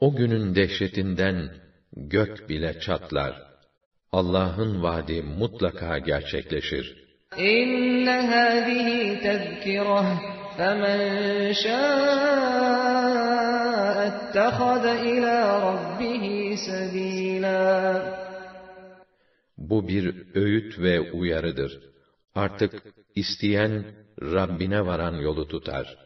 O 0.00 0.16
günün 0.16 0.54
dehşetinden 0.54 1.50
gök 1.92 2.48
bile 2.48 2.80
çatlar. 2.80 3.42
Allah'ın 4.12 4.82
vaadi 4.82 5.22
mutlaka 5.22 5.98
gerçekleşir. 5.98 7.04
İnne 7.36 8.26
hâzihi 8.26 9.20
tezkirah. 9.22 10.20
Femen 10.56 11.52
şâ 11.52 12.06
ilâ 15.04 15.60
rabbihi 15.62 16.56
sebîlâ. 16.56 18.26
Bu 19.58 19.88
bir 19.88 20.34
öğüt 20.34 20.78
ve 20.78 21.00
uyarıdır. 21.00 21.80
Artık 22.34 22.82
isteyen 23.14 23.84
Rabbine 24.22 24.86
varan 24.86 25.14
yolu 25.14 25.48
tutar.'' 25.48 26.05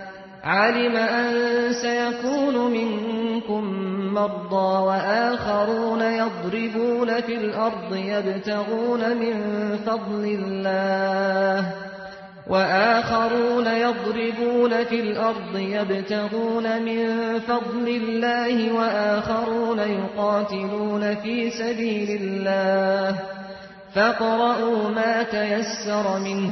علم 0.43 0.95
أن 0.95 1.33
سيكون 1.73 2.71
منكم 2.71 3.63
مرضى 4.13 4.83
وآخرون 4.83 6.01
يضربون 6.01 7.21
في 7.21 7.35
الأرض 7.35 7.95
يبتغون 7.95 9.17
من 9.17 9.35
فضل 9.85 10.25
الله 10.25 11.71
وآخرون 12.47 13.67
يضربون 13.67 14.83
في 14.83 14.99
الأرض 14.99 15.57
يبتغون 15.57 16.81
من 16.81 17.39
فضل 17.39 17.87
الله 17.87 18.73
وآخرون 18.73 19.79
يقاتلون 19.79 21.15
في 21.15 21.49
سبيل 21.49 22.21
الله 22.21 23.19
فاقرؤوا 23.95 24.89
ما 24.89 25.23
تيسر 25.23 26.19
منه 26.19 26.51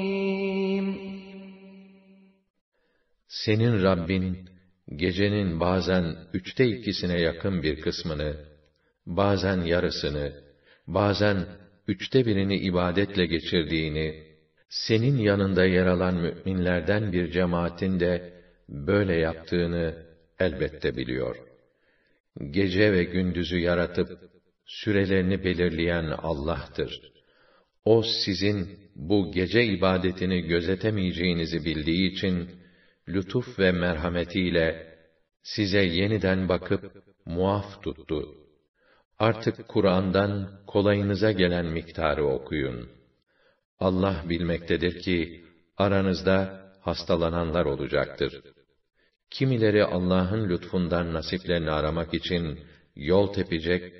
Senin 3.45 3.83
Rabbin, 3.83 4.49
gecenin 4.95 5.59
bazen 5.59 6.15
üçte 6.33 6.65
ikisine 6.67 7.21
yakın 7.21 7.63
bir 7.63 7.81
kısmını, 7.81 8.35
bazen 9.05 9.61
yarısını, 9.61 10.33
bazen 10.87 11.45
üçte 11.87 12.25
birini 12.25 12.57
ibadetle 12.57 13.25
geçirdiğini, 13.25 14.23
senin 14.69 15.17
yanında 15.17 15.65
yer 15.65 15.85
alan 15.85 16.15
müminlerden 16.15 17.11
bir 17.11 17.31
cemaatin 17.31 17.99
de 17.99 18.33
böyle 18.69 19.15
yaptığını 19.15 19.95
elbette 20.39 20.97
biliyor. 20.97 21.35
Gece 22.51 22.93
ve 22.93 23.03
gündüzü 23.03 23.59
yaratıp, 23.59 24.09
sürelerini 24.65 25.43
belirleyen 25.43 26.05
Allah'tır. 26.05 27.11
O 27.85 28.03
sizin 28.03 28.79
bu 28.95 29.31
gece 29.31 29.63
ibadetini 29.65 30.41
gözetemeyeceğinizi 30.41 31.65
bildiği 31.65 32.11
için, 32.11 32.60
lütuf 33.13 33.59
ve 33.59 33.71
merhametiyle 33.71 34.97
size 35.43 35.81
yeniden 35.81 36.49
bakıp 36.49 37.03
muaf 37.25 37.83
tuttu. 37.83 38.35
Artık 39.19 39.67
Kur'an'dan 39.67 40.49
kolayınıza 40.67 41.31
gelen 41.31 41.65
miktarı 41.65 42.25
okuyun. 42.25 42.89
Allah 43.79 44.23
bilmektedir 44.29 45.01
ki 45.01 45.45
aranızda 45.77 46.61
hastalananlar 46.81 47.65
olacaktır. 47.65 48.41
Kimileri 49.29 49.83
Allah'ın 49.83 50.49
lütfundan 50.49 51.13
nasiplerini 51.13 51.71
aramak 51.71 52.13
için 52.13 52.59
yol 52.95 53.33
tepecek, 53.33 53.93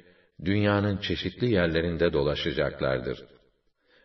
dünyanın 0.46 0.98
çeşitli 0.98 1.52
yerlerinde 1.52 2.14
dolaşacaklardır. 2.14 3.26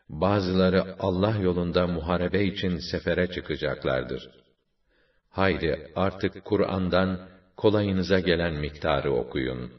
Bazıları 0.08 0.96
Allah 0.98 1.36
yolunda 1.36 1.86
muharebe 1.86 2.44
için 2.44 2.78
sefere 2.78 3.26
çıkacaklardır. 3.30 4.30
Haydi 5.36 5.90
artık 5.96 6.44
Kur'an'dan 6.44 7.28
kolayınıza 7.56 8.20
gelen 8.20 8.54
miktarı 8.54 9.12
okuyun. 9.12 9.70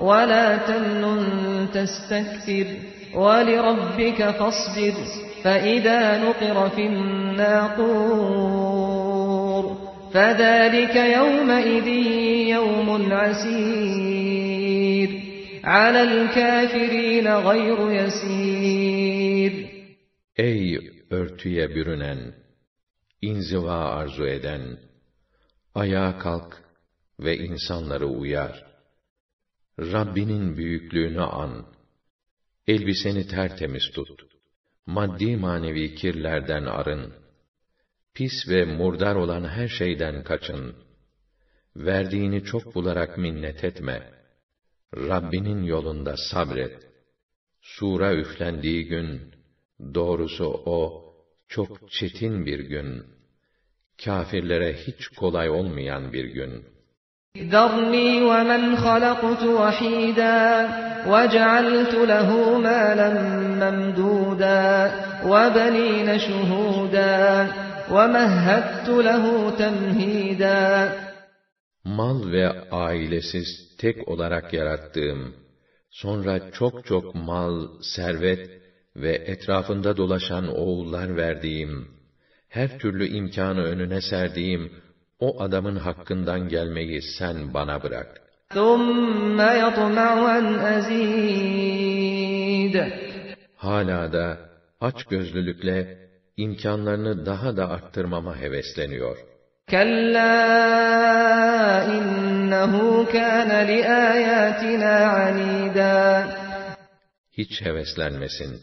ولا 0.00 0.56
تمنن 0.56 1.68
تستكثر 1.74 2.66
ولربك 3.14 4.30
فاصبر 4.30 4.94
فإذا 5.42 6.18
نقر 6.24 6.68
في 6.68 6.86
الناقور 6.86 8.24
فذلك 10.14 10.96
يومئذ 10.96 11.86
يوم 12.48 13.12
عسير 13.12 15.08
على 15.64 16.02
الكافرين 16.02 17.28
غير 17.28 17.90
يسير 17.90 19.74
Ey 20.36 20.78
örtüye 21.10 21.74
bürünen, 21.74 22.34
inziva 23.22 23.78
arzu 23.98 24.26
eden, 24.26 24.62
Ayağa 25.74 26.18
kalk 26.18 26.62
ve 27.20 27.36
insanları 27.36 28.06
uyar. 28.06 28.66
Rabbinin 29.78 30.56
büyüklüğünü 30.56 31.20
an. 31.20 31.66
Elbiseni 32.66 33.26
tertemiz 33.26 33.90
tut. 33.94 34.26
maddi 34.86 35.36
manevi 35.36 35.94
kirlerden 35.94 36.64
arın. 36.64 37.14
Pis 38.14 38.32
ve 38.48 38.64
murdar 38.64 39.14
olan 39.14 39.44
her 39.44 39.68
şeyden 39.68 40.24
kaçın. 40.24 40.76
Verdiğini 41.76 42.44
çok 42.44 42.74
bularak 42.74 43.18
minnet 43.18 43.64
etme. 43.64 44.10
Rabbinin 44.96 45.62
yolunda 45.62 46.16
sabret. 46.16 46.86
Sura 47.62 48.14
üflendiği 48.14 48.86
gün, 48.86 49.34
doğrusu 49.94 50.44
o, 50.66 51.04
çok 51.48 51.90
çetin 51.90 52.46
bir 52.46 52.58
gün 52.58 53.13
Kafirlere 54.05 54.73
hiç 54.73 55.07
kolay 55.07 55.49
olmayan 55.49 56.13
bir 56.13 56.25
gün.'' 56.25 56.79
ذرني 57.37 58.21
ومن 58.21 58.75
خلقت 58.75 59.43
وحيدا 59.43 60.67
وجعلت 61.07 61.93
له 61.93 62.57
مالا 62.57 63.09
ممدودا 63.61 64.91
وبنين 65.25 66.19
شهودا 66.19 67.47
ومهدت 67.91 68.89
له 68.89 69.49
تمهيدا 69.61 70.91
Mal 71.85 72.31
ve 72.31 72.69
ailesiz 72.71 73.77
tek 73.77 74.07
olarak 74.07 74.53
yarattığım, 74.53 75.35
sonra 75.91 76.51
çok 76.51 76.85
çok 76.85 77.15
mal, 77.15 77.67
servet 77.81 78.49
ve 78.95 79.11
etrafında 79.11 79.97
dolaşan 79.97 80.47
oğullar 80.47 81.17
verdiğim, 81.17 81.87
her 82.54 82.78
türlü 82.78 83.06
imkanı 83.06 83.62
önüne 83.64 84.00
serdiğim 84.00 84.72
o 85.18 85.42
adamın 85.42 85.76
hakkından 85.76 86.48
gelmeyi 86.48 87.02
sen 87.02 87.54
bana 87.54 87.82
bırak. 87.82 88.20
Hala 93.56 94.12
da 94.12 94.38
aç 94.80 95.04
gözlülükle 95.04 95.98
imkanlarını 96.36 97.26
daha 97.26 97.56
da 97.56 97.70
arttırmama 97.70 98.36
hevesleniyor. 98.36 99.16
Kalla 99.70 100.30
innehu 101.96 103.08
kana 103.12 103.54
li 103.54 103.88
ayatina 103.88 105.12
anida. 105.12 106.28
Hiç 107.32 107.62
heveslenmesin. 107.62 108.60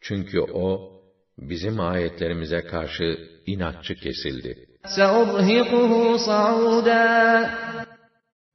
Çünkü 0.00 0.40
o 0.40 0.93
bizim 1.38 1.80
ayetlerimize 1.80 2.60
karşı 2.60 3.18
inatçı 3.46 3.94
kesildi. 3.94 4.66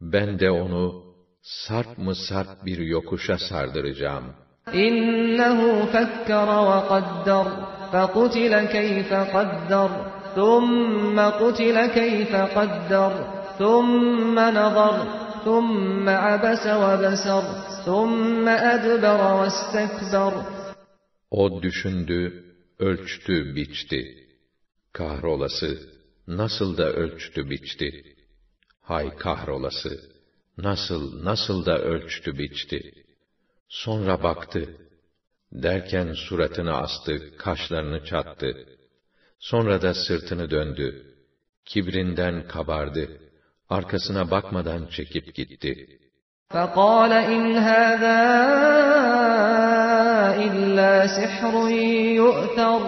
Ben 0.02 0.40
de 0.40 0.52
onu 0.52 1.04
sarp 1.42 1.98
mı 1.98 2.16
sarp 2.16 2.66
bir 2.66 2.78
yokuşa 2.78 3.38
sardıracağım. 3.38 4.26
İnnehu 4.74 5.92
fekkara 5.92 6.60
ve 6.66 6.88
kaddar, 6.88 7.48
fekutile 7.92 8.70
keyfe 8.70 9.28
kaddar, 9.32 9.92
thumme 10.36 11.32
kutile 11.40 11.92
keyfe 11.92 12.50
kaddar, 12.54 13.14
thumme 13.58 14.54
nazar, 14.54 14.96
thumme 15.44 16.18
abese 16.18 16.76
ve 16.76 17.02
besar, 17.04 17.44
thumme 17.86 18.54
edber 18.74 19.20
ve 19.42 19.48
istekber. 19.48 20.34
O 21.32 21.62
düşündü, 21.62 22.49
ölçtü, 22.80 23.56
biçti. 23.56 24.28
Kahrolası, 24.94 25.90
nasıl 26.28 26.78
da 26.78 26.94
ölçtü 26.94 27.50
biçti. 27.50 28.16
Hay 28.82 29.16
kahrolası, 29.16 30.12
nasıl, 30.58 31.26
nasıl 31.26 31.66
da 31.66 31.80
ölçtü 31.80 32.38
biçti. 32.38 32.94
Sonra 33.68 34.24
baktı, 34.24 34.78
derken 35.52 36.14
suratını 36.14 36.74
astı, 36.74 37.38
kaşlarını 37.38 38.06
çattı. 38.06 38.66
Sonra 39.40 39.82
da 39.82 39.94
sırtını 39.94 40.52
döndü. 40.52 41.16
Kibrinden 41.66 42.48
kabardı. 42.48 43.22
Arkasına 43.70 44.32
bakmadan 44.32 44.88
çekip 44.88 45.36
gitti. 45.36 45.99
فَقَالَ 46.55 47.13
اِنْ 47.13 47.45
هَذَا 47.71 48.21
اِلَّا 50.47 51.07
سِحْرٌ 51.19 51.55
يُؤْثَرُ 52.21 52.83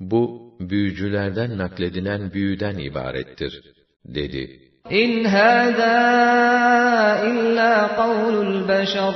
Bu, 0.00 0.52
büyücülerden 0.60 1.58
nakledilen 1.58 2.32
büyüden 2.32 2.78
ibarettir, 2.78 3.62
dedi. 4.04 4.60
İn 4.90 5.24
hâzâ 5.24 5.94
illâ 7.26 7.96
kavlul 7.96 8.68
beşer. 8.68 9.14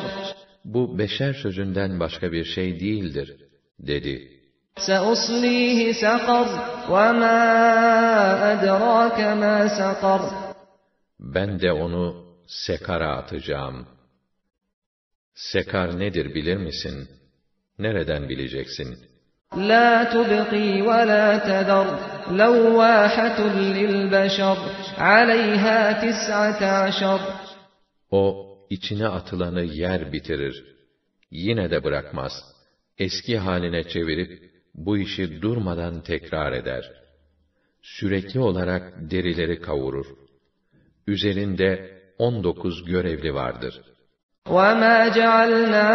Bu 0.65 0.99
beşer 0.99 1.33
sözünden 1.33 2.01
başka 2.01 2.33
bir 2.33 2.45
şey 2.45 2.81
değildir, 2.81 3.37
dedi. 3.79 4.29
سَأُصْلِيهِ 4.77 5.93
سَقَرْ 6.05 6.47
وَمَا 6.89 7.41
أَدْرَاكَ 8.53 9.19
مَا 9.43 9.69
سَقَرْ 9.69 10.21
Ben 11.21 11.61
de 11.61 11.73
onu 11.73 12.28
sekara 12.50 13.18
atacağım. 13.18 13.88
Sekar 15.34 16.00
nedir 16.00 16.36
bilir 16.36 16.58
misin? 16.58 17.10
Nereden 17.80 18.30
bileceksin? 18.30 18.98
La 19.56 20.10
tubqi 20.10 20.84
ve 20.86 21.08
la 21.08 21.44
tedar 21.44 21.88
levvâhetun 22.38 23.74
lil 23.76 24.12
beşer 24.12 24.58
aleyhâ 24.98 26.00
tis'ate 26.02 26.92
O 28.12 28.24
içine 28.70 29.08
atılanı 29.08 29.64
yer 29.64 30.14
bitirir. 30.14 30.66
Yine 31.32 31.72
de 31.72 31.84
bırakmaz. 31.84 32.34
Eski 32.98 33.38
haline 33.38 33.84
çevirip 33.84 34.52
bu 34.76 34.98
işi 34.98 35.42
durmadan 35.42 36.02
tekrar 36.02 36.54
eder. 36.54 36.92
Sürekli 37.82 38.40
olarak 38.40 39.12
derileri 39.12 39.62
kavurur. 39.62 40.06
Üzerinde 41.08 41.99
on 42.19 42.45
dokuz 42.45 42.85
görevli 42.85 43.35
vardır.'' 43.35 43.95
وَمَا 44.49 45.09
جَعَلْنَا 45.09 45.89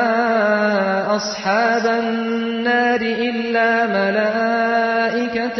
أَصْحَابَ 1.17 1.85
النَّارِ 1.85 3.01
إِلَّا 3.01 3.69
مَلَائِكَةً 3.97 5.59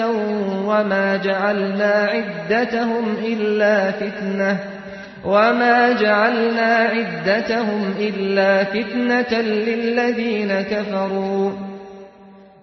وَمَا 0.69 1.17
جَعَلْنَا 1.27 1.93
عِدَّتَهُمْ 2.13 3.05
إِلَّا 3.31 3.91
فِتْنَةً 3.91 4.53
وَمَا 5.25 5.91
جَعَلْنَا 6.03 6.71
عِدَّتَهُمْ 6.95 7.81
إِلَّا 7.99 8.63
فِتْنَةً 8.63 9.33
لِلَّذِينَ 9.41 10.61
كَفَرُوا 10.61 11.51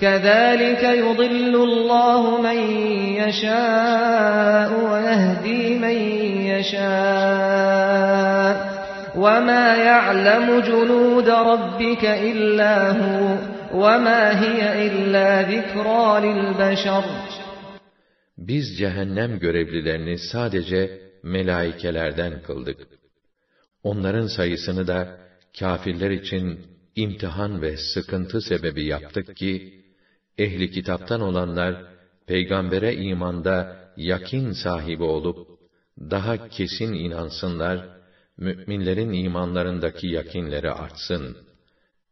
كذلك 0.00 0.82
يضل 0.82 1.54
الله 1.54 2.40
من 2.40 2.58
يشاء 3.16 4.70
ويهدي 4.90 5.78
من 5.78 5.96
يشاء 6.52 7.86
وَمَا 9.24 9.66
يَعْلَمُ 9.90 10.46
جُنُودَ 10.68 11.28
رَبِّكَ 11.52 12.04
إِلَّا 12.30 12.76
هُوَ 13.00 13.22
وَمَا 13.82 14.22
هِيَ 14.42 14.60
إِلَّا 14.86 15.28
ذِكْرَى 15.52 16.04
لِلْبَشَرِ 16.26 17.04
Biz 18.38 18.78
cehennem 18.78 19.38
görevlilerini 19.38 20.18
sadece 20.18 21.00
melaikelerden 21.22 22.42
kıldık. 22.42 22.78
Onların 23.82 24.26
sayısını 24.26 24.86
da 24.86 25.18
kâfirler 25.58 26.10
için 26.10 26.60
imtihan 26.96 27.62
ve 27.62 27.76
sıkıntı 27.76 28.40
sebebi 28.40 28.84
yaptık 28.84 29.36
ki, 29.36 29.74
ehli 30.45 30.67
kitaptan 30.75 31.21
olanlar, 31.29 31.73
peygambere 32.27 32.91
imanda 32.95 33.57
yakin 33.97 34.51
sahibi 34.63 35.03
olup, 35.03 35.39
daha 35.99 36.47
kesin 36.47 36.93
inansınlar 36.93 37.77
müminlerin 38.37 39.13
imanlarındaki 39.13 40.07
yakinleri 40.07 40.71
artsın. 40.71 41.37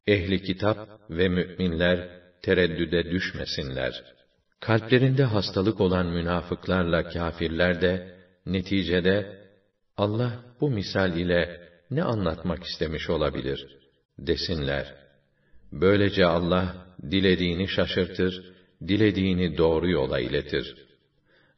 Ehli 0.08 0.44
kitap 0.44 0.78
ve 1.10 1.30
müminler 1.30 2.10
tereddüde 2.42 3.12
düşmesinler. 3.12 4.04
Kalplerinde 4.60 5.24
hastalık 5.24 5.82
olan 5.82 6.06
münafıklarla 6.06 7.10
kâfirler 7.10 7.82
de 7.82 8.16
neticede 8.46 9.40
Allah 9.98 10.32
bu 10.62 10.70
misal 10.70 11.18
ile 11.18 11.70
ne 11.92 12.04
anlatmak 12.04 12.64
istemiş 12.64 13.10
olabilir 13.10 13.78
desinler. 14.20 14.96
Böylece 15.72 16.26
Allah 16.26 16.89
dilediğini 17.02 17.68
şaşırtır, 17.68 18.54
dilediğini 18.88 19.58
doğru 19.58 19.90
yola 19.90 20.20
iletir. 20.20 20.76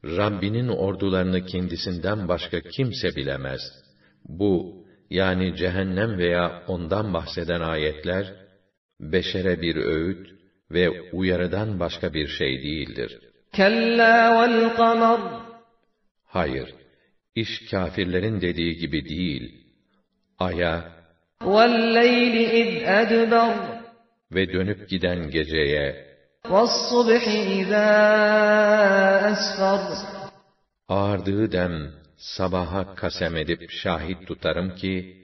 Rabbinin 0.06 0.68
ordularını 0.68 1.46
kendisinden 1.46 2.28
başka 2.28 2.62
kimse 2.62 3.16
bilemez. 3.16 3.62
Bu, 4.26 4.86
yani 5.10 5.56
cehennem 5.56 6.18
veya 6.18 6.64
ondan 6.68 7.14
bahseden 7.14 7.62
ayetler, 7.62 8.34
beşere 9.00 9.62
bir 9.62 9.76
öğüt 9.76 10.28
ve 10.72 11.12
uyarıdan 11.12 11.80
başka 11.80 12.14
bir 12.14 12.28
şey 12.28 12.64
değildir. 12.64 13.20
Kella 13.54 14.42
vel 14.42 14.76
kamer 14.76 15.20
Hayır, 16.26 16.74
iş 17.36 17.70
kâfirlerin 17.72 18.42
dediği 18.42 18.78
gibi 18.78 19.10
değil. 19.10 19.64
Aya 20.40 20.92
leyli 21.68 22.44
iz 22.44 22.84
edber 22.84 23.81
ve 24.32 24.54
dönüp 24.54 24.90
giden 24.90 25.30
geceye 25.30 26.12
ağardığı 30.88 31.52
dem 31.52 31.92
sabaha 32.18 32.96
kasem 32.96 33.36
edip 33.36 33.72
şahit 33.72 34.28
tutarım 34.28 34.76
ki 34.76 35.22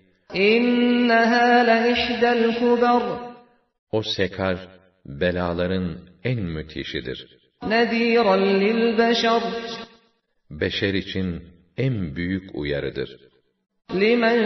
o 3.91 4.03
sekar 4.03 4.67
belaların 5.05 5.97
en 6.23 6.39
müthişidir. 6.39 7.37
Beşer 10.51 10.93
için 10.93 11.43
en 11.77 12.15
büyük 12.15 12.55
uyarıdır. 12.55 13.26
لمن 13.94 14.38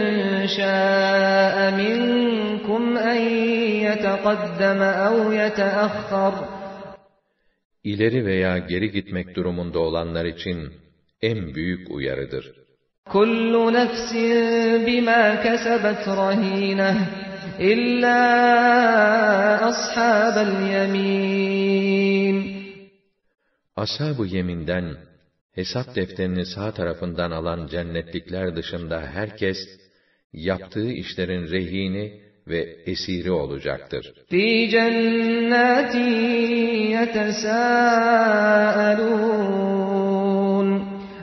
شاء 0.47 1.71
منكم 1.71 2.97
أن 2.97 3.21
يتقدم 3.87 4.81
أو 4.81 5.31
يتأخر 5.31 6.33
İleri 7.83 8.25
veya 8.25 8.57
geri 8.57 8.91
gitmek 8.91 9.35
durumunda 9.35 9.79
olanlar 9.79 10.25
için 10.25 10.73
en 11.21 11.55
büyük 11.55 11.91
uyarıdır. 11.91 12.67
كل 13.13 13.53
نفس 13.73 14.13
بما 14.87 15.35
كسبت 15.35 16.03
رهينة 16.07 16.91
إلا 17.59 18.19
أصحاب 19.69 20.37
اليمين 20.47 21.77
Ashab-ı 23.77 24.25
yeminden 24.25 24.97
hesap 25.54 25.94
defterini 25.94 26.46
sağ 26.46 26.72
tarafından 26.72 27.30
alan 27.30 27.66
cennetlikler 27.66 28.56
dışında 28.56 29.00
herkes, 29.00 29.58
yaptığı 30.32 30.90
işlerin 30.90 31.50
rehini 31.50 32.20
ve 32.46 32.76
esiri 32.86 33.30
olacaktır. 33.30 34.12
Fî 34.30 34.68
cennâti 34.70 35.98
yetesâelûn 36.96 37.52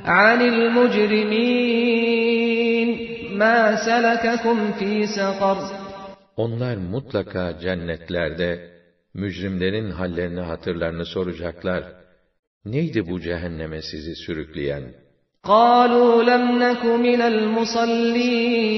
anil 0.05 0.69
mujrimîn 0.69 2.09
mâ 3.37 3.77
selekekum 3.77 4.71
fî 4.79 5.07
sekar. 5.07 5.57
Onlar 6.37 6.77
mutlaka 6.77 7.59
cennetlerde 7.59 8.69
mücrimlerin 9.13 9.91
hallerini 9.91 10.39
hatırlarını 10.39 11.05
soracaklar 11.05 11.98
Neydi 12.64 13.06
bu 13.08 13.20
cehenneme 13.20 13.82
sizi 13.82 14.14
sürükleyen? 14.16 14.94
قالوا 15.44 16.22
لم 16.22 16.44
نك 16.64 16.84
من 16.84 17.20
المصلين 17.32 18.74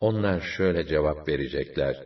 Onlar 0.00 0.40
şöyle 0.40 0.86
cevap 0.86 1.28
verecekler. 1.28 1.96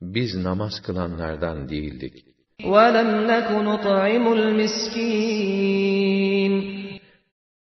Biz 0.00 0.34
namaz 0.34 0.82
kılanlardan 0.82 1.68
değildik. 1.68 2.24
ولم 2.64 3.10
نك 3.30 3.50
نطعم 3.68 4.32
المسكين 4.38 5.48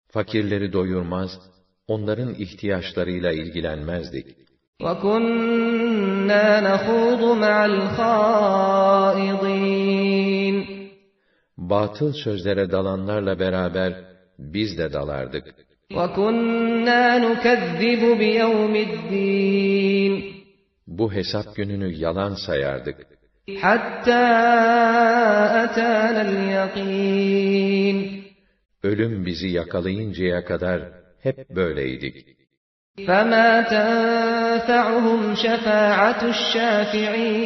Fakirleri 0.09 0.73
doyurmaz, 0.73 1.31
onların 1.89 2.35
ihtiyaçlarıyla 2.35 3.33
ilgilenmezdik. 3.33 4.27
وكنا 4.83 6.61
نخوض 6.61 7.23
مع 7.45 7.67
الخائضين 7.67 8.83
Batıl 11.57 12.13
sözlere 12.13 12.71
dalanlarla 12.71 13.39
beraber 13.39 13.93
biz 14.39 14.79
de 14.79 14.93
dalardık. 14.93 15.45
وَكُنَّا 15.99 17.05
نُكَذِّبُ 17.27 18.03
بِيَوْمِ 18.23 18.75
الدِّينِ 18.89 20.33
Bu 20.87 21.13
hesap 21.13 21.57
gününü 21.57 21.95
yalan 21.95 22.35
sayardık. 22.47 22.97
حَتَّى 23.49 24.25
أَتَانَا 25.65 26.23
الْيَقِينَ 26.31 28.23
Ölüm 28.83 29.27
bizi 29.27 29.49
yakalayıncaya 29.49 30.45
kadar 30.45 30.83
hep 31.23 31.51
böyleydik. 31.51 32.43
فَمَا 32.99 33.51
تَنفَعُهُمْ 33.75 35.21
شَفَاعَةُ 35.35 36.21
الشَّافِعِينَ 36.35 37.43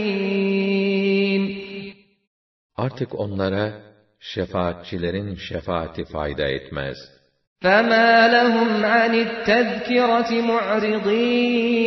Artık 2.76 3.20
onlara 3.20 3.72
şefaatçilerin 4.20 5.34
şefaati 5.34 6.04
fayda 6.04 6.46
etmez. 6.48 6.96
فَمَا 7.64 8.10
لَهُمْ 8.36 8.70
عَنِ 8.94 9.12
التَّذْكِرَةِ 9.26 10.30
مُعْرِضِينَ 10.50 11.86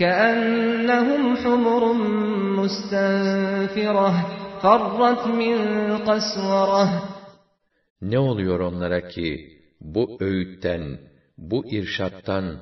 كَأَنَّهُمْ 0.00 1.22
حُمُرٌ 1.42 1.82
مُسْتَنفِرَةٌ 2.58 4.10
فَرَّتْ 4.62 5.22
مِنْ 5.40 5.56
قَسْوَرَةٍ 6.08 6.88
Ne 8.02 8.18
oluyor 8.18 8.60
onlara 8.60 9.08
ki 9.08 9.58
bu 9.80 10.18
öğütten, 10.20 10.98
bu 11.38 11.70
irşattan, 11.70 12.56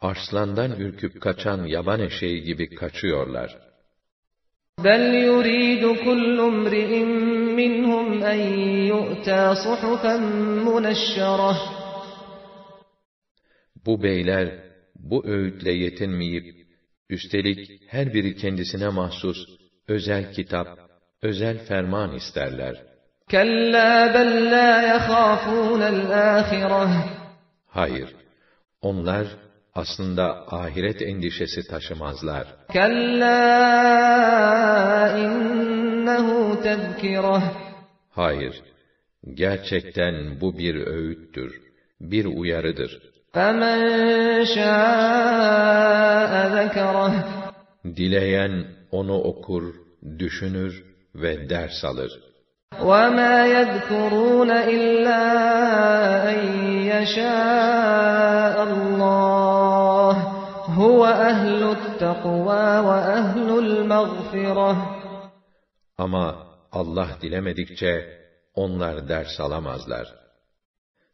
arslandan 0.00 0.70
ürküp 0.80 1.20
kaçan 1.20 1.64
yaban 1.64 2.00
eşeği 2.00 2.42
gibi 2.42 2.74
kaçıyorlar. 2.74 3.58
بَلْ 4.78 5.02
يُرِيدُ 5.28 5.84
كُلُّ 6.04 6.38
امْرِئٍ 6.52 6.92
minhum 7.59 8.07
en 8.23 8.43
yu'ta 8.91 9.55
suhufen 9.63 10.23
muneşşerah. 10.65 11.59
Bu 13.85 14.03
beyler 14.03 14.47
bu 14.95 15.27
öğütle 15.27 15.71
yetinmeyip, 15.71 16.47
üstelik 17.09 17.81
her 17.87 18.13
biri 18.13 18.35
kendisine 18.35 18.89
mahsus 18.89 19.37
özel 19.87 20.33
kitap, 20.33 20.67
özel 21.21 21.57
ferman 21.65 22.15
isterler. 22.15 22.75
Kalla 23.31 24.13
bel 24.13 24.51
la 24.51 24.81
yakhafun 24.81 25.81
Hayır. 27.67 28.09
Onlar 28.81 29.27
aslında 29.75 30.25
ahiret 30.47 31.01
endişesi 31.01 31.67
taşımazlar. 31.67 32.47
Kalla 32.73 33.37
إِنَّهُ 36.06 36.26
تَذْكِرَةٌ 36.66 37.40
Hayır, 38.10 38.62
gerçekten 39.34 40.40
bu 40.40 40.58
bir 40.58 40.86
öğüttür, 40.86 41.60
bir 42.00 42.24
uyarıdır. 42.24 43.12
فَمَن 43.34 43.80
شَاءَ 44.56 46.32
ذَكَرَهُ 46.56 47.12
Dileyen 47.96 48.64
onu 48.90 49.18
okur, 49.22 49.74
düşünür 50.18 50.84
ve 51.14 51.50
ders 51.50 51.84
alır. 51.84 52.12
وَمَا 52.80 53.46
يَذْكُرُونَ 53.56 54.50
إِلَّا 54.74 55.22
أَن 56.32 56.40
يَشَاءَ 56.92 58.56
اللَّهُ 58.68 60.14
هُوَ 60.80 61.06
أَهْلُ 61.30 61.62
التَّقْوَى 61.76 62.66
وَأَهْلُ 62.88 63.48
الْمَغْفِرَةِ 63.64 64.95
ama 65.97 66.47
Allah 66.71 67.17
dilemedikçe 67.21 68.21
onlar 68.53 69.09
ders 69.09 69.39
alamazlar. 69.39 70.15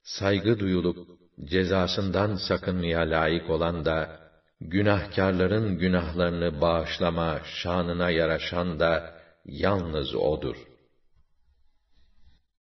Saygı 0.03 0.59
duyulup 0.59 1.07
cezasından 1.43 2.35
sakınmaya 2.35 2.99
layık 2.99 3.49
olan 3.49 3.85
da 3.85 4.19
günahkarların 4.61 5.77
günahlarını 5.77 6.61
bağışlama 6.61 7.39
şanına 7.43 8.09
yaraşan 8.09 8.79
da 8.79 9.19
yalnız 9.45 10.15
odur. 10.15 10.55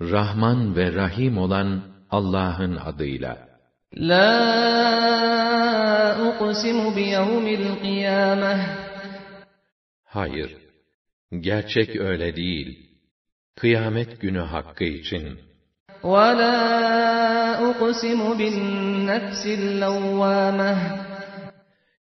Rahman 0.00 0.76
ve 0.76 0.92
Rahim 0.92 1.38
olan 1.38 1.82
Allah'ın 2.10 2.76
adıyla. 2.76 3.48
La 3.94 4.26
uqsimu 6.28 6.96
bi 6.96 7.00
yevmil. 7.00 7.64
Hayır, 10.04 10.56
gerçek 11.40 11.96
öyle 11.96 12.36
değil. 12.36 12.90
Kıyamet 13.56 14.20
günü 14.20 14.38
hakkı 14.40 14.84
için. 14.84 15.38
Ve 16.04 16.38
la 16.38 17.60
uqsimu 17.68 18.38
bin 18.38 18.56
nefsil 19.06 19.80
levvâmeh. 19.80 21.06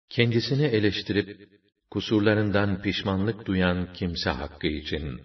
Kendisini 0.10 0.66
eleştirip, 0.66 1.50
kusurlarından 1.92 2.82
pişmanlık 2.82 3.46
duyan 3.46 3.94
kimse 3.94 4.30
hakkı 4.30 4.68
için. 4.68 5.22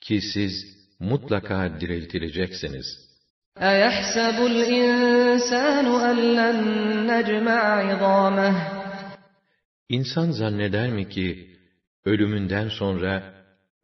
Ki 0.00 0.20
siz, 0.20 0.75
mutlaka 0.99 1.79
diriltileceksiniz. 1.81 2.87
أَيَحْسَبُ 3.57 4.37
الْإِنسَانُ 4.51 5.85
أَنْ 6.09 6.17
لَنْ 6.39 6.57
نَجْمَعَ 7.11 7.61
عِظَامَهُ 7.87 8.55
İnsan 9.89 10.31
zanneder 10.31 10.89
mi 10.89 11.09
ki, 11.09 11.57
ölümünden 12.05 12.69
sonra, 12.69 13.23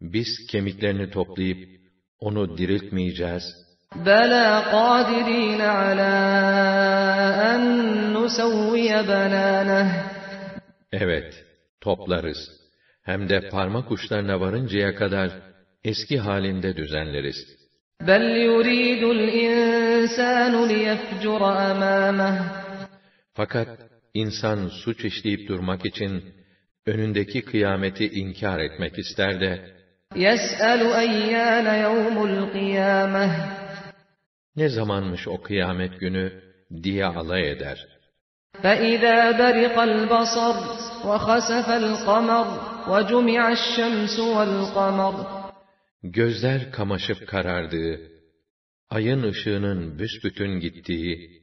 biz 0.02 0.28
kemiklerini 0.52 1.10
toplayıp, 1.12 1.70
onu 2.20 2.58
diriltmeyeceğiz, 2.58 3.44
بَلَى 3.96 4.48
قَادِرِينَ 4.74 5.62
عَلَى 5.62 6.16
أَنْ 7.52 7.62
نُسَوِّيَ 8.14 8.90
بَنَانَهُ 9.08 9.90
Evet, 10.92 11.46
toplarız. 11.82 12.38
Hem 13.02 13.30
de 13.30 13.50
parmak 13.50 13.92
uçlarına 13.92 14.40
varıncaya 14.40 14.96
kadar 14.96 15.32
eski 15.84 16.20
halinde 16.20 16.78
düzenleriz. 16.78 17.36
بَلْ 18.02 18.24
يُرِيدُ 18.50 19.04
الْإِنسَانُ 19.18 20.54
لِيَفْجُرَ 20.72 21.42
أَمَامَهُ 21.70 22.36
Fakat 23.34 23.68
insan 24.14 24.68
suç 24.68 25.06
işleyip 25.06 25.50
durmak 25.50 25.86
için 25.86 26.24
önündeki 26.86 27.42
kıyameti 27.42 28.10
inkar 28.10 28.60
etmek 28.60 29.00
ister 29.00 29.42
de 29.42 29.78
يَسْأَلُ 30.16 30.82
أَيَّانَ 31.06 31.68
يَوْمُ 31.86 32.18
الْقِيَامَةِ 32.30 33.30
ne 34.56 34.70
zamanmış 34.70 35.28
o 35.28 35.42
kıyamet 35.42 36.00
günü 36.00 36.42
diye 36.84 37.06
alay 37.06 37.52
eder. 37.52 37.88
فَإِذَا 38.64 39.18
بَرِقَ 39.42 39.76
الْبَصَرُ 39.92 40.56
وَخَسَفَ 41.10 41.68
الْقَمَرُ 41.84 42.48
وَجُمِعَ 42.92 43.42
الشَّمْسُ 43.58 44.16
وَالْقَمَرُ 44.20 45.41
Gözler 46.04 46.72
kamaşıp 46.72 47.28
karardığı, 47.28 48.12
ayın 48.90 49.24
ışığının 49.24 50.00
büsbütün 50.00 50.60
gittiği, 50.60 51.42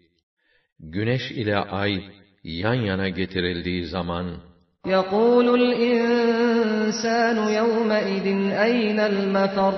güneş 0.79 1.31
ile 1.31 1.57
ay 1.57 2.05
yan 2.43 2.75
yana 2.75 3.09
getirildiği 3.09 3.87
zaman, 3.87 4.41
يَقُولُ 4.87 5.47
الْإِنسَانُ 5.61 7.37
يَوْمَئِذٍ 7.59 8.27
أَيْنَ 8.67 8.99
الْمَفَرُّ 9.01 9.75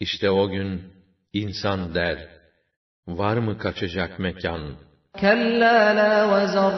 işte 0.00 0.30
o 0.30 0.50
gün 0.50 0.82
insan 1.32 1.94
der, 1.94 2.28
var 3.06 3.36
mı 3.36 3.58
kaçacak 3.58 4.18
mekan? 4.18 4.76
كَلَّا 5.14 5.78
لَا 5.98 6.12
وَزَرُ 6.32 6.74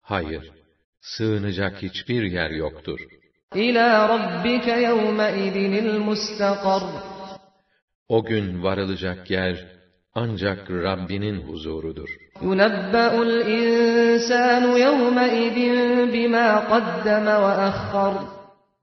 Hayır, 0.00 0.50
sığınacak 1.00 1.82
hiçbir 1.82 2.22
yer 2.22 2.50
yoktur. 2.50 3.00
İlâ 3.55 4.09
rabbike 4.09 4.71
yevmeidinil 4.71 5.99
mustakar. 5.99 6.83
O 8.09 8.25
gün 8.25 8.63
varılacak 8.63 9.31
yer 9.31 9.65
ancak 10.15 10.71
Rabbinin 10.71 11.41
huzurudur. 11.41 12.09
Yunebbe'ul 12.41 13.47
insânu 13.47 14.77
yevmeidin 14.77 16.13
bimâ 16.13 16.67
qaddeme 16.69 17.35
ve 17.43 17.53
ahkar. 17.69 18.13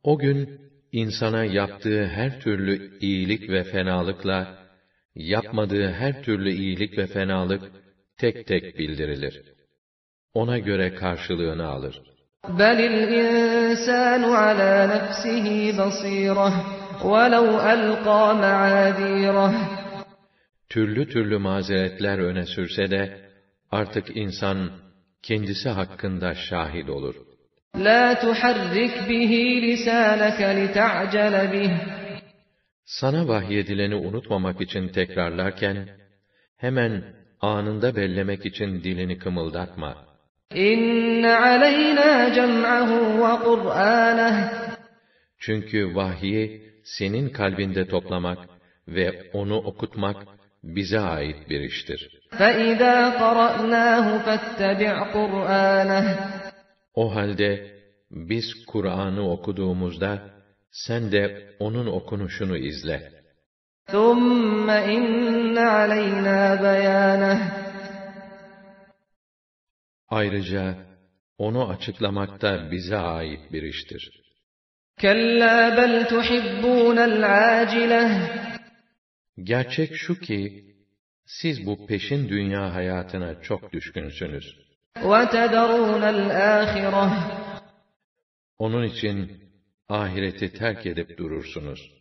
O 0.02 0.18
gün 0.18 0.60
insana 0.92 1.44
yaptığı 1.44 2.06
her 2.06 2.40
türlü 2.40 2.98
iyilik 3.00 3.50
ve 3.50 3.64
fenalıkla, 3.64 4.58
yapmadığı 5.14 5.90
her 5.92 6.22
türlü 6.22 6.50
iyilik 6.50 6.98
ve 6.98 7.06
fenalık 7.06 7.62
tek 8.18 8.46
tek 8.46 8.78
bildirilir. 8.78 9.42
Ona 10.34 10.58
göre 10.58 10.94
karşılığını 10.94 11.66
alır. 11.66 12.02
بَلِ 12.49 12.79
الْإِنسَانُ 12.91 14.23
عَلَى 14.43 14.73
نَفْسِهِ 14.95 15.45
بَصِيرَةٌ 15.79 16.51
وَلَوْ 17.03 17.47
أَلْقَى 17.73 18.23
مَعَاذِيرَهُ 18.43 19.53
Türlü 20.69 21.09
türlü 21.09 21.37
mazeretler 21.37 22.19
öne 22.19 22.45
sürse 22.45 22.91
de 22.91 23.19
artık 23.71 24.17
insan 24.17 24.71
kendisi 25.23 25.69
hakkında 25.69 26.35
şahit 26.35 26.89
olur. 26.89 27.15
لَا 27.75 28.13
تُحَرِّكْ 28.13 28.93
بِهِ 29.09 29.33
لِسَانَكَ 29.65 30.39
لِتَعْجَلَ 30.59 31.51
بِهِ 31.53 31.71
Sana 32.85 33.27
vahyedileni 33.27 33.95
unutmamak 33.95 34.61
için 34.61 34.87
tekrarlarken, 34.87 35.89
hemen 36.57 37.03
anında 37.41 37.95
bellemek 37.95 38.45
için 38.45 38.83
dilini 38.83 39.17
kımıldatma. 39.17 40.08
إِنَّ 40.51 41.25
عَلَيْنَا 41.25 42.29
جَمْعَهُ 42.37 42.89
وَقُرْآنَهُ 43.21 44.35
Çünkü 45.39 45.95
vahyi 45.95 46.61
senin 46.83 47.29
kalbinde 47.29 47.87
toplamak 47.87 48.39
ve 48.87 49.31
onu 49.33 49.57
okutmak 49.57 50.17
bize 50.63 50.99
ait 50.99 51.49
bir 51.49 51.59
iştir. 51.59 52.19
فَإِذَا 52.31 53.17
قَرَأْنَاهُ 53.21 54.23
فَاتَّبِعْ 54.25 55.11
قُرْآنَهُ 55.13 56.15
O 56.93 57.15
halde 57.15 57.75
biz 58.11 58.65
Kur'an'ı 58.67 59.31
okuduğumuzda 59.31 60.19
sen 60.71 61.11
de 61.11 61.53
onun 61.59 61.87
okunuşunu 61.87 62.57
izle. 62.57 63.11
ثُمَّ 63.87 64.67
إِنَّ 64.95 65.57
عَلَيْنَا 65.57 66.39
بَيَانَهُ 66.65 67.58
Ayrıca 70.10 70.76
onu 71.38 71.68
açıklamak 71.68 72.42
da 72.42 72.70
bize 72.70 72.96
ait 72.96 73.52
bir 73.52 73.62
iştir. 73.62 74.22
Kella 74.98 75.76
bel 75.76 76.08
tuhibbunel. 76.08 77.22
Gerçek 79.42 79.94
şu 79.94 80.20
ki 80.20 80.64
siz 81.26 81.66
bu 81.66 81.86
peşin 81.86 82.28
dünya 82.28 82.74
hayatına 82.74 83.42
çok 83.42 83.72
düşkünsünüz. 83.72 84.56
Onun 88.58 88.82
için 88.82 89.44
ahireti 89.88 90.52
terk 90.52 90.86
edip 90.86 91.18
durursunuz. 91.18 91.92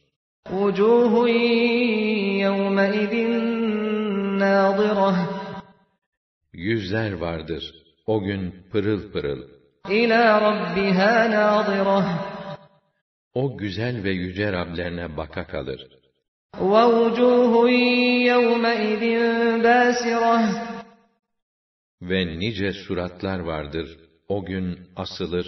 Yüzler 6.53 7.11
vardır 7.11 7.88
o 8.08 8.22
gün 8.22 8.54
pırıl 8.72 9.12
pırıl. 9.12 9.42
إِلَى 9.84 10.22
رَبِّهَا 10.46 11.14
نَاظِرَةٌ 11.34 12.04
O 13.34 13.56
güzel 13.56 14.04
ve 14.04 14.10
yüce 14.10 14.52
Rablerine 14.52 15.16
baka 15.16 15.46
kalır. 15.46 15.80
وَوُجُوهٌ 16.56 17.54
يَوْمَئِذٍ 18.30 19.02
بَاسِرَةٌ 19.64 20.40
Ve 22.02 22.38
nice 22.38 22.72
suratlar 22.72 23.38
vardır, 23.38 23.98
o 24.28 24.44
gün 24.44 24.78
asılır. 24.96 25.46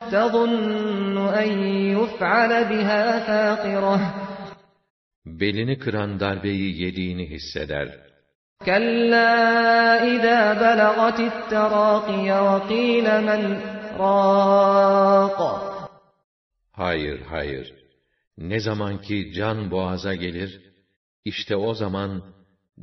تَظُنُّ 0.00 1.16
أَنْ 1.42 1.50
يُفْعَلَ 1.96 2.50
بِهَا 2.70 3.26
فَاقِرَةٌ 3.26 4.00
Belini 5.26 5.78
kıran 5.78 6.20
darbeyi 6.20 6.82
yediğini 6.82 7.30
hisseder. 7.30 7.88
كَلَّا 8.70 9.32
إِذَا 10.12 10.40
بَلَغَتِ 10.62 11.18
التَّرَاقِيَ 11.32 12.28
وَقِيلَ 12.48 13.06
مَنْ 13.28 13.42
رَاقٍ 13.98 15.40
Hayır, 16.72 17.20
hayır. 17.20 17.74
Ne 18.38 18.60
zaman 18.60 19.00
ki 19.00 19.32
can 19.32 19.70
boğaza 19.70 20.14
gelir, 20.14 20.60
işte 21.24 21.56
o 21.56 21.74
zaman 21.74 22.22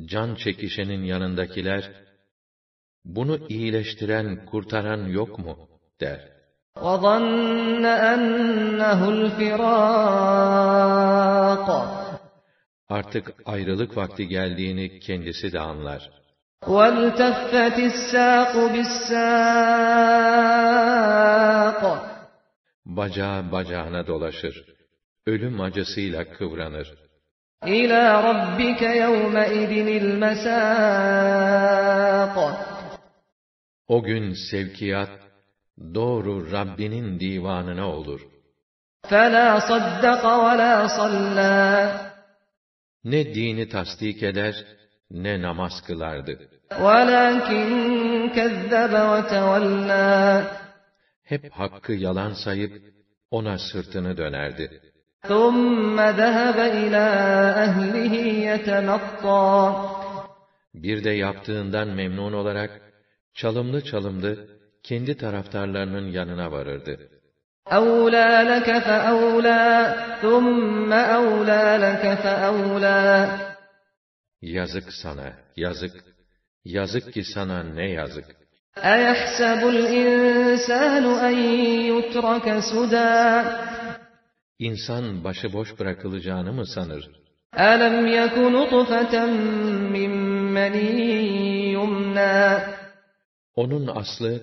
can 0.06 0.36
çekişenin 0.36 1.04
yanındakiler, 1.04 1.92
bunu 3.06 3.40
iyileştiren, 3.50 4.46
kurtaran 4.46 5.08
yok 5.08 5.40
mu? 5.40 5.58
der. 6.02 6.20
وَظَنَّ 6.76 7.86
أَنَّهُ 8.14 9.00
الْفِرَاقُ 9.16 9.72
Artık 12.90 13.34
ayrılık 13.46 13.98
vakti 13.98 14.28
geldiğini 14.28 15.00
kendisi 15.00 15.54
de 15.54 15.60
anlar. 15.60 16.10
وَالْتَفَّتِ 16.64 17.78
السَّاقُ 17.92 18.54
بِالسَّاقِ 18.74 19.42
Bacağı 22.86 23.52
bacağına 23.52 24.08
dolaşır. 24.08 24.66
Ölüm 25.26 25.62
acısıyla 25.62 26.32
kıvranır. 26.32 26.94
إِلَى 27.64 28.04
رَبِّكَ 28.28 28.82
يَوْمَئِذٍ 29.04 29.72
الْمَسَاقُ 30.02 31.12
O 33.88 34.04
gün 34.04 34.34
sevkiyat, 34.52 35.10
doğru 35.94 36.52
Rabbinin 36.52 37.20
divanına 37.20 37.88
olur. 37.88 38.22
فَلَا 39.10 39.60
صَدَّقَ 39.60 40.24
وَلَا 40.24 40.88
صَلَّى 40.88 42.12
ne 43.11 43.35
dini 43.35 43.69
tasdik 43.69 44.23
eder 44.23 44.55
ne 45.11 45.43
namaz 45.43 45.75
kılardı. 45.87 46.33
Hep 51.23 51.51
hakkı 51.51 51.93
yalan 51.93 52.33
sayıp 52.33 52.73
ona 53.31 53.59
sırtını 53.59 54.17
dönerdi. 54.17 54.81
Bir 60.75 61.05
de 61.05 61.11
yaptığından 61.11 61.89
memnun 61.89 62.33
olarak 62.33 62.81
çalımlı 63.35 63.85
çalımlı 63.85 64.49
kendi 64.83 65.17
taraftarlarının 65.17 66.07
yanına 66.11 66.53
varırdı. 66.53 67.16
أَوْلَى 67.68 68.30
لَكَ 68.52 68.70
فَأَوْلَى 68.88 69.96
ثُمَّ 70.22 70.94
أَوْلَى 70.94 71.64
لَكَ 71.86 72.04
فَأَوْلَى 72.24 73.40
Yazık 74.42 74.94
sana, 74.94 75.34
yazık. 75.56 75.92
Yazık 76.66 77.14
ki 77.14 77.24
sana 77.24 77.64
ne 77.64 77.90
yazık. 77.92 78.26
أَيَحْسَبُ 78.78 79.62
الْإِنسَانُ 79.76 81.06
أَنْ 81.28 81.36
يُتْرَكَ 81.92 82.48
سُدًى 82.72 83.46
İnsan 84.60 85.24
başıboş 85.24 85.80
bırakılacağını 85.80 86.54
mı 86.54 86.66
sanır? 86.66 87.10
أَلَمْ 87.54 88.08
يَكُ 88.08 88.36
نُطْفَةً 88.56 89.14
مِّن 89.96 90.12
مَّنِيٍّ 90.58 91.02
يُمْنَىٰ 91.78 92.60
Onun 93.56 93.88
aslı, 93.88 94.42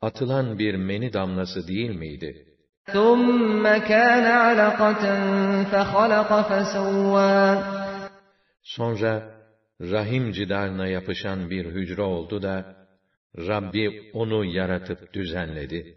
atılan 0.00 0.58
bir 0.58 0.74
meni 0.74 1.12
damlası 1.12 1.68
değil 1.68 1.90
miydi? 1.90 2.47
ثُمَّ 2.88 3.64
كَانَ 3.78 4.26
عَلَقَةً 4.44 5.04
فَخَلَقَ 5.70 6.30
فَسَوَّىٰ 6.50 7.62
Sonra, 8.62 9.22
rahim 9.80 10.32
cidarına 10.32 10.86
yapışan 10.86 11.50
bir 11.50 11.64
hücre 11.64 12.02
oldu 12.02 12.42
da, 12.42 12.76
Rabbi 13.38 14.10
onu 14.14 14.44
yaratıp 14.44 15.12
düzenledi. 15.12 15.94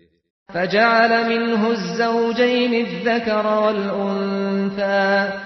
فَجَعَلَ 0.54 1.12
مِنْهُ 1.32 1.62
الزَّوْجَيْنِ 1.76 2.74
الذَّكَرَ 2.86 3.46
وَالْأُنثَىٰ 3.64 5.40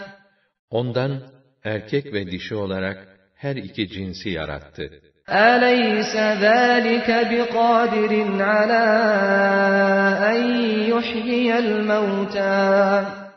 Ondan, 0.70 1.22
erkek 1.64 2.14
ve 2.14 2.32
dişi 2.32 2.56
olarak 2.56 3.20
her 3.36 3.56
iki 3.56 3.88
cinsi 3.88 4.30
yarattı. 4.30 5.05
Eleyse 5.29 6.37
zâlike 6.41 7.31
biqadirin 7.31 8.39
alâ 8.39 8.85
en 10.35 10.45
yuhyiyel 10.89 11.81
mevtâ. 11.81 13.31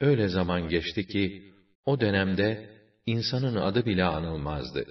öyle 0.00 0.28
zaman 0.28 0.68
geçti 0.68 1.06
ki, 1.06 1.52
o 1.86 2.00
dönemde 2.00 2.70
insanın 3.06 3.56
adı 3.56 3.86
bile 3.86 4.04
anılmazdı. 4.04 4.86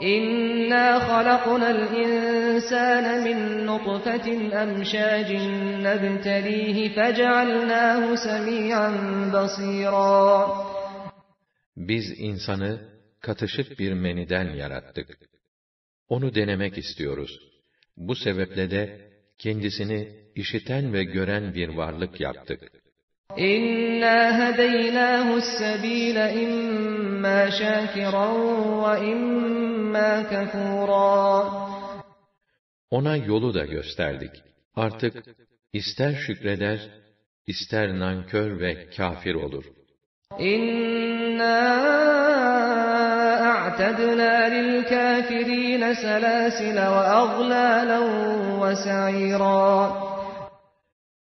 İnna 0.00 1.08
halaknal 1.08 1.94
insane 1.94 3.18
min 3.24 3.66
nutfetin 3.66 4.50
emşacin 4.50 5.84
nebtelihi 5.84 6.94
fecealnâhu 6.94 8.16
semî'an 8.16 8.96
basîrâ. 9.32 10.48
Biz 11.76 12.14
insanı 12.18 12.80
katışık 13.20 13.78
bir 13.78 13.92
meniden 13.92 14.54
yarattık. 14.54 15.18
Onu 16.08 16.34
denemek 16.34 16.78
istiyoruz. 16.78 17.40
Bu 17.96 18.14
sebeple 18.14 18.70
de 18.70 19.10
kendisini 19.38 20.08
işiten 20.34 20.92
ve 20.92 21.04
gören 21.04 21.54
bir 21.54 21.68
varlık 21.68 22.20
yaptık. 22.20 22.60
İnna 23.36 24.38
hedeynahu's 24.38 25.44
sebile 25.58 26.34
imma 26.42 27.50
şakiran 27.50 28.36
ve 28.82 29.08
imma 29.08 30.28
kefura. 30.30 31.46
Ona 32.90 33.16
yolu 33.16 33.54
da 33.54 33.64
gösterdik. 33.64 34.30
Artık 34.74 35.14
ister 35.72 36.14
şükreder, 36.14 36.88
ister 37.46 37.98
nankör 37.98 38.60
ve 38.60 38.90
kafir 38.90 39.34
olur. 39.34 39.64
İnna 40.38 41.58
a'tedna 43.54 44.32
lil 44.32 44.82
kafirine 44.84 45.94
selasile 45.94 46.74
ve 46.74 47.04
aglalen 47.20 48.06
ve 48.62 48.76
sa'ira. 48.76 49.92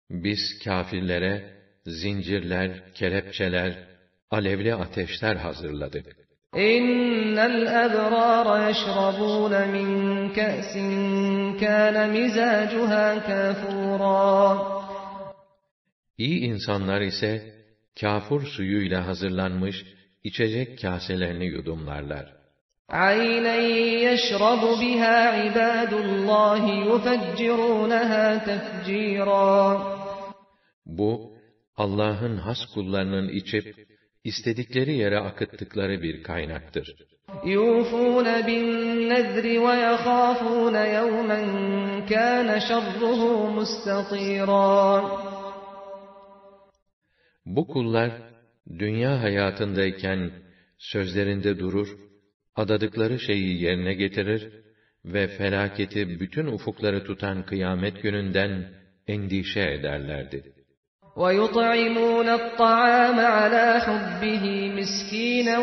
Biz 0.10 0.60
kafirlere 0.64 1.53
zincirler, 1.87 2.71
kelepçeler, 2.95 3.73
alevli 4.31 4.75
ateşler 4.75 5.37
hazırladık. 5.37 6.07
إن 6.55 7.39
الأبرار 7.39 8.47
يشربون 8.69 9.55
من 9.75 9.89
كأس 10.39 10.73
كان 11.61 11.97
مزاجها 12.17 13.07
كافورا 13.29 14.79
İyi 16.19 16.41
insanlar 16.41 17.01
ise 17.01 17.55
kâfur 18.01 18.43
suyuyla 18.43 19.07
hazırlanmış 19.07 19.85
içecek 20.25 20.83
kaselerini 20.83 21.47
yudumlarlar. 21.47 22.39
عينا 22.91 23.57
يشرب 24.07 24.63
بها 24.83 25.17
عباد 25.39 25.93
الله 25.93 26.63
يفجرونها 26.91 28.37
تفجيرا 28.49 29.99
Bu, 30.87 31.32
Allah'ın 31.77 32.37
has 32.37 32.59
kullarının 32.75 33.29
içip, 33.29 33.75
istedikleri 34.25 34.95
yere 34.97 35.19
akıttıkları 35.19 36.03
bir 36.03 36.23
kaynaktır. 36.23 36.87
يوفون 37.45 38.29
بالنذر 38.47 39.47
ويخافون 39.67 40.77
يوما 40.99 41.41
كان 42.13 42.49
شره 42.69 43.21
مستطيرا 43.59 44.79
Bu 47.47 47.67
kullar, 47.67 48.11
dünya 48.79 49.23
hayatındayken 49.23 50.33
sözlerinde 50.79 51.59
durur, 51.59 51.89
adadıkları 52.57 53.19
şeyi 53.19 53.63
yerine 53.63 53.95
getirir 53.95 54.53
ve 55.05 55.29
felaketi 55.29 56.21
bütün 56.21 56.47
ufukları 56.47 57.05
tutan 57.05 57.47
kıyamet 57.47 58.03
gününden 58.03 58.69
endişe 59.07 59.61
ederlerdi. 59.61 60.53
ويطعمون 61.19 62.29
الطعام 62.29 63.19
على 63.21 63.81
حبه 63.81 64.45
مسكينا 64.79 65.59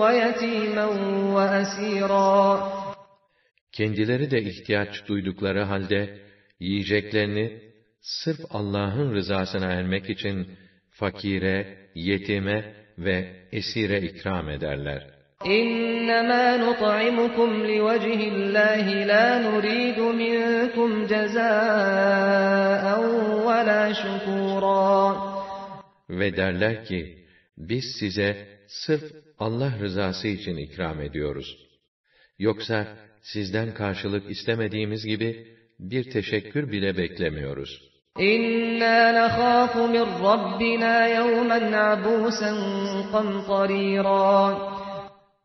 ويتيما 0.00 0.86
وأسيرا 1.34 2.78
Kendileri 3.72 4.30
de 4.30 4.42
ihtiyaç 4.42 5.06
duydukları 5.08 5.62
halde, 5.62 6.18
yiyeceklerini 6.60 7.60
sırf 8.00 8.40
Allah'ın 8.50 9.14
rızasına 9.14 9.66
ermek 9.66 10.10
için 10.10 10.58
fakire, 10.90 11.88
yetime 11.94 12.74
ve 12.98 13.46
esire 13.52 14.00
ikram 14.00 14.48
ederler. 14.50 15.11
Ve 26.09 26.37
derler 26.37 26.85
ki, 26.85 27.25
biz 27.57 27.83
size 27.99 28.47
sırf 28.67 29.03
Allah 29.39 29.71
rızası 29.79 30.27
için 30.27 30.57
ikram 30.57 31.01
ediyoruz. 31.01 31.57
Yoksa 32.39 32.87
sizden 33.21 33.73
karşılık 33.73 34.31
istemediğimiz 34.31 35.05
gibi 35.05 35.47
bir 35.79 36.11
teşekkür 36.11 36.71
bile 36.71 36.97
beklemiyoruz.'' 36.97 37.93
İnna 38.19 39.13
nakhafu 39.13 39.87
min 39.87 40.05
rabbina 40.23 41.07
yawman 41.07 41.73
abusan 41.73 42.57
qamtarira. 43.11 44.82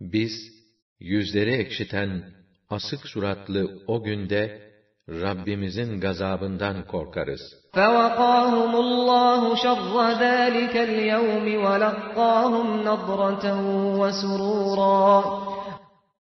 Biz, 0.02 0.32
yüzleri 1.00 1.52
ekşiten, 1.52 2.24
asık 2.70 3.08
suratlı 3.08 3.84
o 3.88 4.04
günde, 4.04 4.74
Rabbimizin 5.10 6.00
gazabından 6.00 6.88
korkarız. 6.88 7.42
فوقاهم 7.74 8.74
الله 8.86 9.42
شر 9.64 9.96
ذلك 10.26 10.76
اليوم 10.90 11.46
ولقاهم 11.66 12.68
نضرة 12.88 13.46
وسرورا 14.00 15.24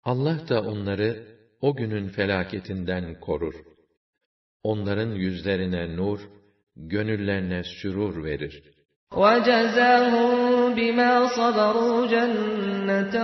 Allah 0.03 0.49
da 0.49 0.61
onları 0.61 1.27
o 1.61 1.75
günün 1.75 2.09
felaketinden 2.09 3.19
korur. 3.19 3.55
Onların 4.63 5.11
yüzlerine 5.11 5.95
nur, 5.95 6.19
gönüllerine 6.75 7.63
sürur 7.63 8.23
verir. 8.23 8.63
وجزاهم 9.13 10.75
بما 10.75 11.27
صبروا 11.27 12.07
جنة 12.07 13.15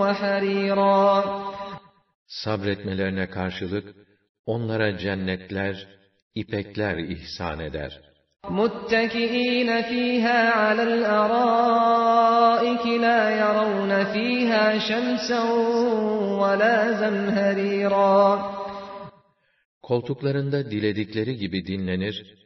وحريرا 0.00 1.24
Sabretmelerine 2.28 3.30
karşılık, 3.30 3.96
onlara 4.46 4.98
cennetler, 4.98 5.88
ipekler 6.34 6.96
ihsan 6.98 7.60
eder. 7.60 8.00
متكئين 8.50 9.82
فيها 9.82 10.50
على 10.50 10.82
الأرائك 10.82 12.86
لا 12.86 13.22
يرون 13.42 14.04
فيها 14.04 14.78
شمسا 14.78 15.42
ولا 16.42 16.92
زمهريرا 16.92 18.40
Koltuklarında 19.82 20.70
diledikleri 20.70 21.36
gibi 21.36 21.66
dinlenir, 21.66 22.38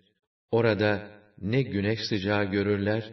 orada 0.50 0.98
ne 1.40 1.62
güneş 1.62 2.00
sıcağı 2.09 2.44
görürler, 2.44 3.04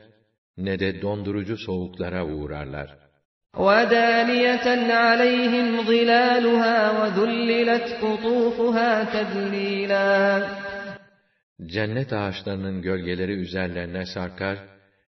ne 0.58 0.80
de 0.80 1.02
dondurucu 1.02 1.58
soğuklara 1.58 2.26
uğrarlar. 2.26 3.10
ودانية 3.58 4.68
عليهم 5.06 5.68
ظلالها 5.90 6.78
وذللت 7.00 7.88
قطوفها 8.04 9.04
تذليلا 9.04 10.48
Cennet 11.66 12.14
ağaçlarının 12.14 12.82
gölgeleri 12.82 13.32
üzerlerine 13.32 14.06
sarkar, 14.06 14.58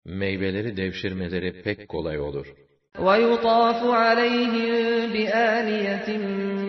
meyveleri 0.04 0.76
devşirmeleri 0.76 1.62
pek 1.62 1.88
kolay 1.88 2.20
olur. 2.20 2.46
ويطاف 2.98 3.80
عليهم 3.84 5.12
بآنية 5.12 6.08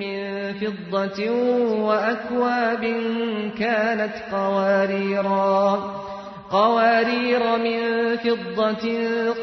من 0.02 0.18
فضة 0.60 1.20
وأكواب 1.88 2.84
كانت 3.60 4.16
قواريرا 4.32 6.07
قوارير 6.52 7.44
من 7.58 7.80
فضة 8.18 8.86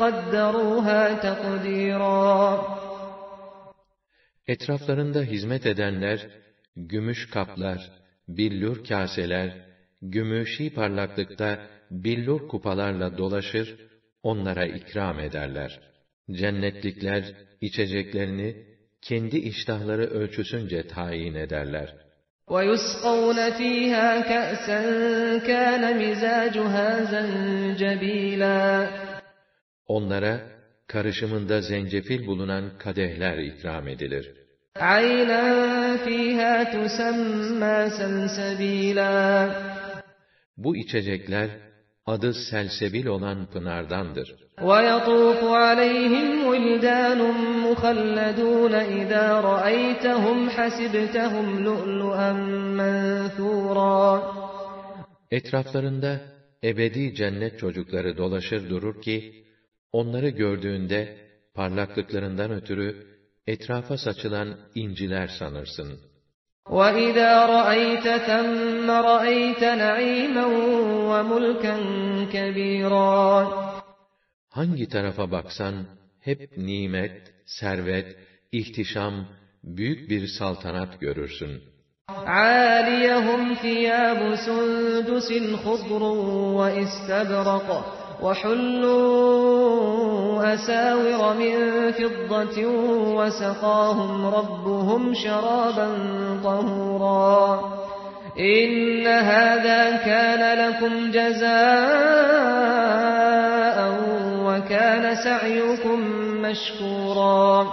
قدروها 0.01 1.03
تقديرا 1.27 2.81
Etraflarında 4.47 5.23
hizmet 5.23 5.67
edenler, 5.67 6.29
gümüş 6.77 7.31
kaplar, 7.31 7.93
billur 8.29 8.85
kaseler, 8.85 9.49
gümüşi 10.03 10.75
parlaklıkta 10.75 11.59
billur 11.91 12.49
kupalarla 12.49 13.19
dolaşır, 13.19 13.77
onlara 14.23 14.67
ikram 14.67 15.21
ederler. 15.21 15.81
Cennetlikler, 16.31 17.35
içeceklerini, 17.61 18.67
kendi 19.03 19.37
iştahları 19.37 20.07
ölçüsünce 20.07 20.87
tayin 20.87 21.35
ederler. 21.35 22.04
ويسقون 22.51 23.51
فيها 23.51 24.21
كأسا 24.21 24.81
كان 25.39 25.83
مزاجها 26.03 27.05
زنجبيلا 27.13 28.89
Onlara, 29.87 30.41
karışımında 30.87 31.61
zencefil 31.61 32.27
bulunan 32.27 32.79
kadehler 32.79 33.39
ikram 33.39 33.89
edilir. 33.89 34.35
عينا 34.77 35.45
فيها 35.97 36.65
تسمى 36.75 37.91
سلسبيلا 37.99 39.51
Bu 40.57 40.77
içecekler, 40.77 41.51
adı 42.07 42.35
selsebil 42.35 43.07
olan 43.07 43.51
pınardandır. 43.51 44.35
ويطوف 44.63 45.45
عليهم 45.45 46.47
ولدان 46.47 47.21
مخلدون 47.67 48.75
إذا 48.75 49.41
رأيتهم 49.41 50.51
حسبتهم 50.51 51.65
لؤلؤا 51.65 52.33
منثورا 52.79 54.23
Etraflarında 55.31 56.21
ebedi 56.65 57.15
cennet 57.15 57.59
çocukları 57.59 58.17
dolaşır 58.17 58.71
durur 58.71 59.03
ki, 59.03 59.45
onları 59.93 60.29
gördüğünde 60.29 61.17
parlaklıklarından 61.55 62.51
ötürü 62.51 63.07
etrafa 63.47 63.97
saçılan 63.97 64.57
inciler 64.75 65.29
sanırsın. 65.39 65.99
وَإِذَا 66.67 67.33
رَأَيْتَ 67.57 68.07
ثَمَّ 68.29 68.89
رَأَيْتَ 68.91 69.63
نَعِيمًا 69.85 70.47
وَمُلْكًا 71.11 71.77
كَبِيرًا 72.33 73.64
Hangi 74.55 74.89
tarafa 74.89 75.31
baksan 75.31 75.75
hep 76.21 76.57
nimet, 76.57 77.17
servet, 77.47 78.17
ihtişam, 78.53 79.15
büyük 79.65 80.11
bir 80.11 80.27
saltanat 80.27 81.01
görürsün. 81.01 81.63
عَالِيَهُمْ 82.27 83.43
ثِيَابُ 83.63 84.21
سُنْدُسٍ 84.47 85.29
خُضْرٌ 85.65 86.03
وَإِسْتَبْرَقٌ 86.59 87.69
وَحُلُّوا 88.25 89.71
أَسَاوِرَ 90.55 91.21
مِنْ 91.43 91.57
فِضَّةٍ 91.99 92.59
وَسَقَاهُمْ 93.19 94.13
رَبُّهُمْ 94.39 95.03
شَرَابًا 95.25 95.89
طَهُورًا 96.45 97.45
إِنَّ 98.39 99.07
هَذَا 99.07 99.83
كَانَ 100.09 100.43
لَكُمْ 100.63 100.93
جَزَاءً 101.17 102.41
وَكَانَ 104.55 105.05
سَعْيُكُمْ 105.27 105.99
مَشْكُورًا 106.45 107.67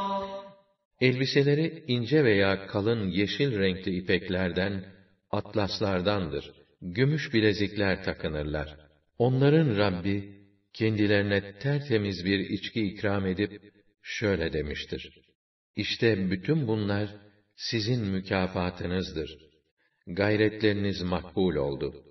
Elbiseleri 1.01 1.83
ince 1.87 2.23
veya 2.23 2.67
kalın 2.67 3.09
yeşil 3.09 3.59
renkli 3.59 3.97
ipeklerden, 3.97 4.85
atlaslardandır. 5.31 6.51
Gümüş 6.81 7.33
bilezikler 7.33 8.03
takınırlar. 8.03 8.77
Onların 9.17 9.77
Rabbi, 9.77 10.37
kendilerine 10.73 11.59
tertemiz 11.59 12.25
bir 12.25 12.39
içki 12.39 12.81
ikram 12.81 13.25
edip, 13.25 13.73
şöyle 14.01 14.53
demiştir. 14.53 15.21
İşte 15.75 16.31
bütün 16.31 16.67
bunlar, 16.67 17.09
sizin 17.55 18.07
mükafatınızdır. 18.07 19.37
Gayretleriniz 20.07 21.01
makbul 21.01 21.55
oldu. 21.55 22.03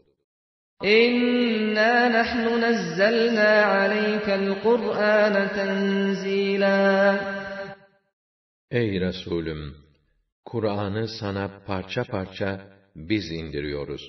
إِنَّا 0.85 2.09
نَحْنُ 2.21 2.45
نَزَّلْنَا 2.65 3.63
عَلَيْكَ 3.63 4.29
الْقُرْآنَ 4.29 5.35
تَنزِيلًا 5.49 7.21
Ey 8.71 9.01
Resulüm! 9.01 9.75
Kur'an'ı 10.45 11.09
sana 11.09 11.51
parça 11.67 12.05
parça 12.05 12.61
biz 12.97 13.31
indiriyoruz. 13.31 14.03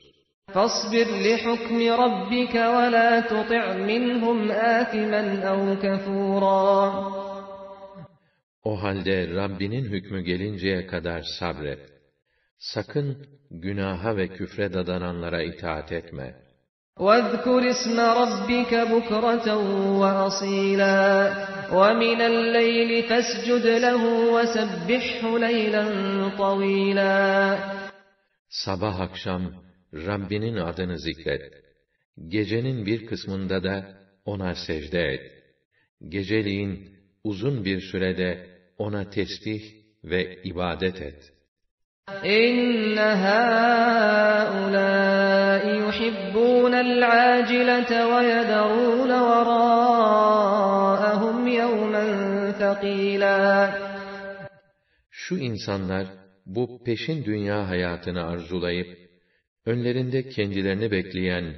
فاصبر 0.55 1.07
لحكم 1.27 1.79
ربك 2.03 2.55
ولا 2.75 3.11
تطع 3.19 3.63
منهم 3.73 4.51
آثما 4.51 5.23
أو 5.51 5.59
كفورا 5.83 6.77
O 8.63 8.83
halde 8.83 9.35
Rabbinin 9.35 9.85
hükmü 9.85 10.21
gelinceye 10.21 10.87
kadar 10.87 11.21
sabret. 11.39 11.79
Sakın 12.57 13.27
günaha 13.51 14.17
ve 14.17 14.27
küfre 14.27 14.73
dadananlara 14.73 15.41
itaat 15.41 15.91
etme. 15.91 16.35
واذكر 16.99 17.69
اسم 17.69 17.99
ربك 17.99 18.73
بكرة 18.73 19.47
وأصيلا 20.01 20.97
ومن 21.73 22.21
الليل 22.21 23.03
فاسجد 23.09 23.65
له 23.65 24.03
وسبحه 24.33 25.37
ليلا 25.39 25.83
طويلا 26.37 27.77
Sabah 28.49 28.99
akşam 28.99 29.53
Rabbinin 29.93 30.55
adını 30.55 30.99
zikret. 30.99 31.53
Gecenin 32.27 32.85
bir 32.85 33.05
kısmında 33.05 33.63
da 33.63 33.97
ona 34.25 34.55
secde 34.55 35.01
et. 35.01 35.31
Geceliğin 36.09 36.89
uzun 37.23 37.65
bir 37.65 37.81
sürede 37.81 38.47
ona 38.77 39.09
tesbih 39.09 39.61
ve 40.03 40.43
ibadet 40.43 41.01
et. 41.01 41.33
إن 42.25 42.97
هؤلاء 43.27 44.57
يحبون 45.87 46.73
العاجلة 46.73 48.07
ويذرون 48.07 49.11
وراءهم 49.11 49.87
يوما 51.47 52.05
ثقيلا 52.51 53.69
Şu 55.11 55.37
insanlar 55.37 56.07
bu 56.45 56.83
peşin 56.83 57.25
dünya 57.25 57.69
hayatını 57.69 58.27
arzulayıp 58.27 59.07
Önlerinde 59.65 60.29
kendilerini 60.29 60.91
bekleyen 60.91 61.55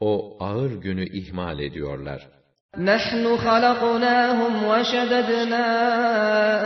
o 0.00 0.36
ağır 0.40 0.72
günü 0.72 1.06
ihmal 1.06 1.58
ediyorlar. 1.58 2.28
نحن 2.76 3.24
خلقناهم 3.36 4.52
وشددنا 4.70 5.66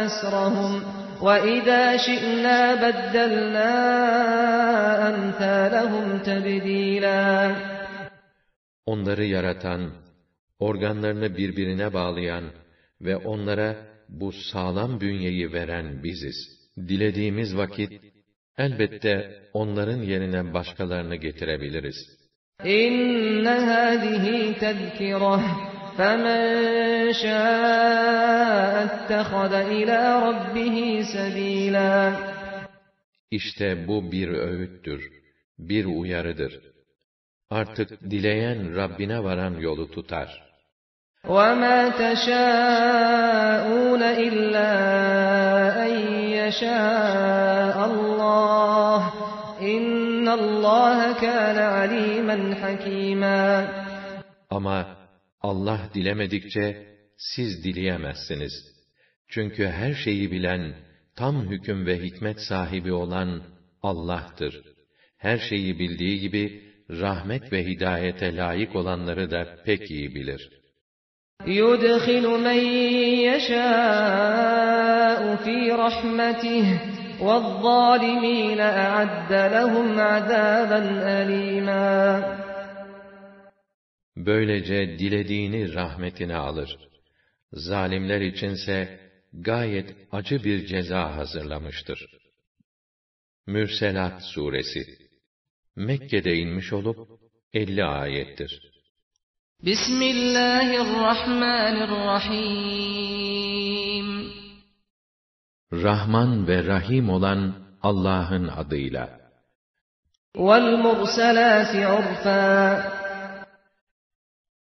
أسرهم 0.07 0.98
وإذا 1.23 1.97
شئنا 1.97 2.75
بدلنا 2.75 3.73
أمثالهم 5.11 6.19
تبديلا 6.19 7.57
Onları 8.87 9.25
yaratan, 9.25 9.91
organlarını 10.59 11.37
birbirine 11.37 11.95
bağlayan 11.95 12.45
ve 13.01 13.17
onlara 13.17 13.77
bu 14.09 14.33
sağlam 14.33 15.01
bünyeyi 15.01 15.53
veren 15.53 16.03
biziz. 16.03 16.37
Dilediğimiz 16.77 17.57
vakit, 17.57 17.93
elbette 18.59 19.43
onların 19.53 20.03
yerine 20.03 20.55
başkalarını 20.55 21.17
getirebiliriz. 21.17 22.25
إن 22.65 23.47
هذه 23.47 24.53
تذكرة 24.61 25.68
فمن 25.99 27.13
شاء 27.13 28.75
اتخذ 28.85 29.53
إلى 29.55 29.99
ربه 30.27 31.03
سبيلا 31.15 32.13
İşte 33.31 33.89
bu 33.89 34.13
bir 34.13 34.29
öğüttür, 34.29 35.13
bir 35.59 35.85
uyarıdır. 35.85 36.61
Artık 37.51 38.11
dileyen 38.11 38.77
Rabbine 38.77 39.25
varan 39.25 39.55
yolu 39.55 39.91
tutar. 39.91 40.45
وما 41.29 41.89
تشاءون 42.05 44.03
إلا 44.03 44.73
أن 45.87 45.93
يشاء 46.39 47.77
الله 47.91 49.13
إن 49.61 50.29
الله 50.29 51.13
كان 51.13 51.59
عليما 51.59 52.55
حكيما 52.63 53.69
Ama 54.51 54.98
Allah 55.41 55.91
dilemedikçe 55.95 56.87
siz 57.17 57.65
dileyemezsiniz. 57.65 58.53
Çünkü 59.29 59.67
her 59.67 59.95
şeyi 59.95 60.31
bilen, 60.31 60.75
tam 61.17 61.51
hüküm 61.51 61.87
ve 61.87 62.03
hikmet 62.03 62.41
sahibi 62.41 62.93
olan 62.93 63.43
Allah'tır. 63.83 64.63
Her 65.19 65.39
şeyi 65.39 65.79
bildiği 65.79 66.21
gibi 66.21 66.63
rahmet 66.91 67.53
ve 67.53 67.65
hidayete 67.67 68.37
layık 68.37 68.77
olanları 68.77 69.31
da 69.31 69.63
pek 69.65 69.91
iyi 69.91 70.15
bilir. 70.15 70.65
يدخل 71.47 72.27
من 72.49 72.61
يشاء 73.29 75.21
في 75.45 75.59
رحمته 75.85 76.81
والظالمين 77.21 78.61
أعد 78.61 79.33
لهم 79.33 80.01
عذابا 80.01 80.81
أليما 81.21 82.23
Böylece 84.17 84.99
dilediğini 84.99 85.75
rahmetine 85.75 86.37
alır. 86.37 86.79
Zalimler 87.53 88.21
içinse 88.21 89.01
gayet 89.33 89.97
acı 90.13 90.45
bir 90.45 90.67
ceza 90.67 91.17
hazırlamıştır. 91.17 92.07
Mürselat 93.47 94.23
Suresi 94.23 94.85
Mekke'de 95.77 96.35
inmiş 96.37 96.73
olup 96.73 97.09
50 97.53 97.85
ayettir. 97.85 98.75
بسم 99.71 100.01
الله 100.15 100.69
الرحمن 100.87 101.77
الرحيم 101.89 103.55
Rahman 105.73 106.49
ve 106.49 106.67
Rahim 106.67 107.09
olan 107.11 107.55
Allah'ın 107.83 108.49
adıyla. 108.49 109.21
والمرسلات 110.37 111.73
عرفا 111.77 112.45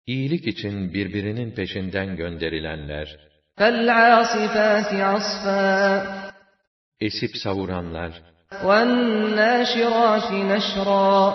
İyilik 0.07 0.47
için 0.47 0.95
birbirinin 0.95 1.51
peşinden 1.51 2.17
gönderilenler, 2.17 3.09
فالعاصفات 3.59 4.91
عصفا 5.11 5.65
esip 7.01 7.37
savuranlar, 7.45 8.13
والناشرات 8.69 10.29
نشرا 10.53 11.35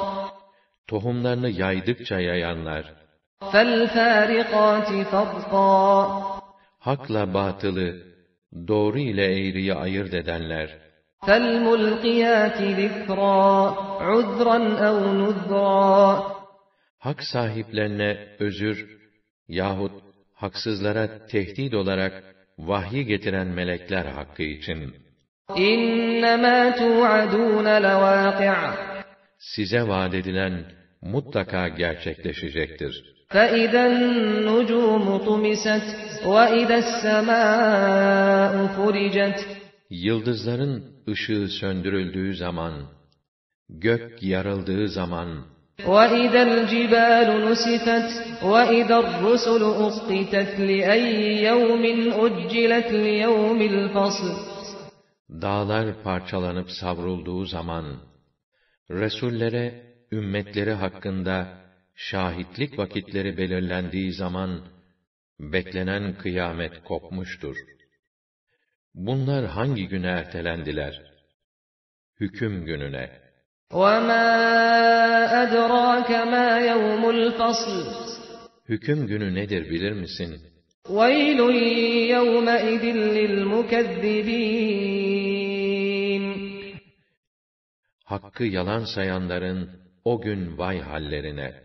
tohumlarını 0.87 1.49
yaydıkça 1.49 2.19
yayanlar, 2.19 2.83
فالفارقات 3.51 4.89
فرقا 5.11 5.73
hakla 6.79 7.33
batılı, 7.33 8.03
doğru 8.67 8.99
ile 8.99 9.25
eğriyi 9.25 9.73
ayırt 9.73 10.13
edenler, 10.13 10.69
فالملقيات 11.27 12.59
ذكرا 12.61 13.45
عذرا 14.09 14.59
أو 14.87 14.97
نذرا 15.21 16.33
hak 16.97 17.23
sahiplerine 17.23 18.35
özür 18.39 18.77
yahut 19.47 20.03
haksızlara 20.33 21.25
tehdit 21.25 21.73
olarak 21.73 22.13
vahyi 22.57 23.05
getiren 23.05 23.47
melekler 23.47 24.05
hakkı 24.05 24.43
için 24.43 24.93
إنما 25.49 26.69
توعدون 26.69 27.67
لواقع 27.79 28.73
size 29.37 29.87
vaat 29.87 30.13
edilen 30.13 30.65
mutlaka 31.01 31.67
gerçekleşecektir. 31.67 33.13
فإذا 33.29 33.83
النجوم 33.87 35.17
طمست 35.17 35.85
وإذا 36.25 36.77
السماء 36.85 38.53
فرجت 38.75 39.39
Yıldızların 39.89 40.83
ışığı 41.09 41.47
söndürüldüğü 41.47 42.35
zaman, 42.35 42.73
gök 43.69 44.23
yarıldığı 44.23 44.87
zaman, 44.87 45.45
وإذا 45.87 46.41
الجبال 46.41 47.51
نسفت 47.51 48.09
وإذا 48.43 48.97
الرسل 48.99 49.63
أقتت 49.63 50.59
لأي 50.59 51.43
يوم 51.43 51.83
أجلت 52.25 52.91
ليوم 52.91 53.61
الفصل 53.61 54.53
dağlar 55.41 56.03
parçalanıp 56.03 56.71
savrulduğu 56.71 57.45
zaman, 57.45 57.85
Resullere, 58.91 59.95
ümmetleri 60.11 60.71
hakkında 60.71 61.57
şahitlik 61.95 62.79
vakitleri 62.79 63.37
belirlendiği 63.37 64.13
zaman, 64.13 64.61
beklenen 65.39 66.17
kıyamet 66.17 66.83
kopmuştur. 66.83 67.57
Bunlar 68.93 69.45
hangi 69.45 69.87
güne 69.87 70.07
ertelendiler? 70.07 71.01
Hüküm 72.19 72.65
gününe. 72.65 73.23
وما 73.73 74.27
أدراك 75.43 76.11
ما 76.11 76.59
يوم 76.59 77.09
الفصل 77.09 78.03
Hüküm 78.69 79.07
günü 79.07 79.35
nedir 79.35 79.69
bilir 79.69 79.91
misin? 79.91 80.39
ويل 80.89 81.39
يومئذ 82.15 82.83
للمكذبين 83.17 84.63
Hakkı 88.03 88.43
yalan 88.43 88.85
sayanların 88.95 89.69
o 90.05 90.21
gün 90.21 90.57
vay 90.57 90.79
hallerine. 90.79 91.63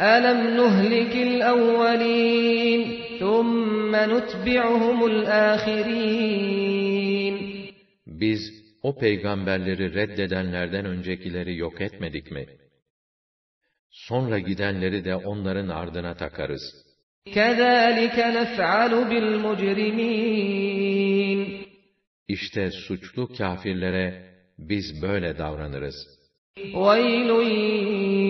ألم 0.00 0.40
نهلك 0.56 1.14
الأولين 1.16 2.80
ثم 3.20 3.96
نتبعهم 3.96 5.06
الآخرين 5.06 6.38
Biz 8.06 8.61
o 8.82 8.98
peygamberleri 8.98 9.94
reddedenlerden 9.94 10.84
öncekileri 10.84 11.56
yok 11.56 11.80
etmedik 11.80 12.30
mi? 12.30 12.46
Sonra 13.90 14.38
gidenleri 14.38 15.04
de 15.04 15.16
onların 15.16 15.68
ardına 15.68 16.14
takarız. 16.14 16.88
كذلك 17.34 18.18
نفعل 18.18 18.92
بالمجرمين 19.10 20.58
İşte 22.28 22.70
suçlu 22.70 23.28
kâfirlere 23.38 24.22
biz 24.58 25.02
böyle 25.02 25.38
davranırız. 25.38 26.18
ويل 26.74 27.30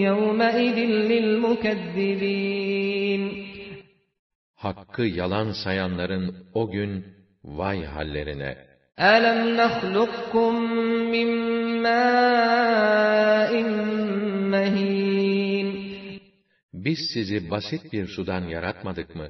يومئذ 0.08 0.76
للمكذبين 1.10 2.68
Hakkı 4.54 5.02
yalan 5.02 5.52
sayanların 5.64 6.36
o 6.54 6.70
gün 6.70 7.04
vay 7.44 7.84
hallerine. 7.84 8.68
ألم 9.00 9.56
نخلقكم 9.56 10.54
من 11.12 11.28
ماء 11.82 13.52
مهين 14.52 15.68
Biz 16.72 16.98
sizi 17.14 17.50
basit 17.50 17.92
bir 17.92 18.06
sudan 18.06 18.42
yaratmadık 18.48 19.16
mı? 19.16 19.28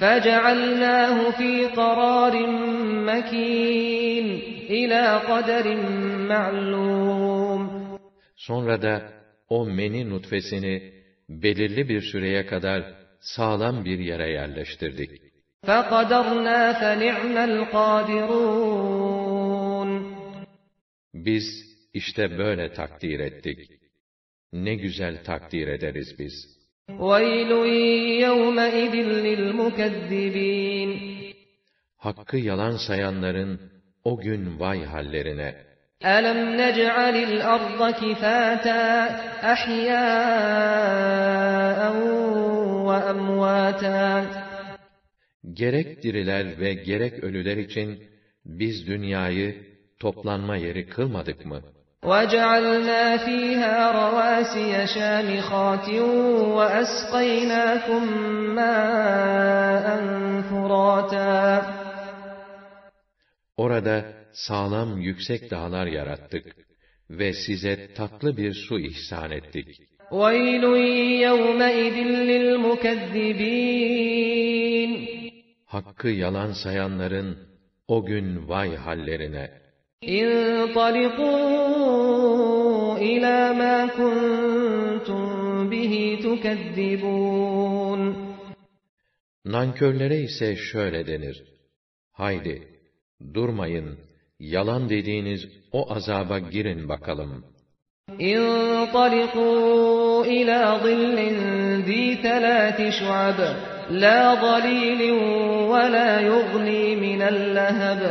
فجعلناه 0.00 1.30
في 1.30 1.66
قرار 1.66 2.34
مكين 3.08 4.26
إلى 4.70 5.02
قدر 5.30 5.66
معلوم 6.28 7.86
Sonra 8.36 8.82
da 8.82 9.12
o 9.48 9.66
meni 9.66 10.10
nutfesini 10.10 10.92
belirli 11.28 11.88
bir 11.88 12.00
süreye 12.00 12.46
kadar 12.46 12.94
sağlam 13.20 13.84
bir 13.84 13.98
yere 13.98 14.30
yerleştirdik. 14.30 15.10
فقدرنا 15.66 16.72
فنعم 16.72 17.36
القادرون 17.50 18.76
Biz 21.14 21.44
işte 21.94 22.38
böyle 22.38 22.72
takdir 22.72 23.20
ettik. 23.20 23.70
ne 24.52 24.74
güzel 24.74 25.24
takdir 25.24 25.68
ederiz 25.68 26.18
biz. 26.18 26.56
وَيْلٌ 26.88 27.50
يَوْمَئِذٍ 28.26 28.94
لِلْمُكَذِّبِينَ 29.26 30.90
Hakkı 31.96 32.36
yalan 32.36 32.76
sayanların 32.86 33.60
o 34.04 34.18
gün 34.18 34.60
vay 34.60 34.84
hallerine. 34.84 35.66
أَلَمْ 36.02 36.38
نَجْعَلِ 36.62 37.16
الْأَرْضَ 37.30 37.80
كِفَاتًا 38.00 38.84
أَحْيَاءً 39.52 40.76
وَأَمْوَاتًا 42.88 44.06
Gerek 45.52 46.02
diriler 46.02 46.60
ve 46.60 46.74
gerek 46.74 47.24
ölüler 47.24 47.56
için 47.56 48.02
biz 48.44 48.86
dünyayı 48.86 49.62
toplanma 49.98 50.56
yeri 50.56 50.88
kılmadık 50.88 51.46
mı? 51.46 51.62
وَجَعَلْنَا 52.02 53.16
فِيهَا 53.26 53.76
رَوَاسِيَ 54.00 54.72
شَامِخَاتٍ 54.96 55.88
وَأَسْقَيْنَاكُم 56.56 58.02
مَّاءً 58.58 59.86
فُرَاتًا 60.50 61.62
Orada 63.56 64.04
sağlam 64.32 65.00
yüksek 65.00 65.50
dağlar 65.50 65.86
yarattık 65.86 66.46
ve 67.10 67.32
size 67.32 67.94
tatlı 67.94 68.36
bir 68.36 68.54
su 68.54 68.78
ihsan 68.78 69.30
ettik. 69.30 69.82
وَيْلٌ 70.10 70.64
يَوْمَئِذٍ 71.26 71.96
لِّلْمُكَذِّبِينَ 72.30 74.29
hakkı 75.73 76.07
yalan 76.23 76.51
sayanların 76.63 77.37
o 77.87 78.05
gün 78.05 78.27
vay 78.49 78.75
hallerine. 78.75 79.45
İnṭaliqū 80.21 81.31
ilâ 83.11 83.53
mâ 83.61 83.75
kuntum 83.97 85.71
bihi 85.71 86.05
tukezzibûn. 86.23 88.01
Nankörlere 89.45 90.19
ise 90.27 90.55
şöyle 90.55 91.07
denir. 91.07 91.43
Haydi, 92.11 92.67
durmayın, 93.33 93.97
yalan 94.39 94.89
dediğiniz 94.89 95.41
o 95.71 95.93
azaba 95.95 96.39
girin 96.39 96.89
bakalım. 96.89 97.45
İnṭaliqū 98.19 99.47
ilâ 100.37 100.79
zillin 100.79 101.37
zî 101.87 102.21
telâti 102.21 102.87
şu'abı. 102.99 103.80
لا 103.90 104.34
ظليل 104.34 105.12
ولا 105.72 106.20
يغني 106.20 106.96
من 106.96 107.22
اللهب 107.22 108.02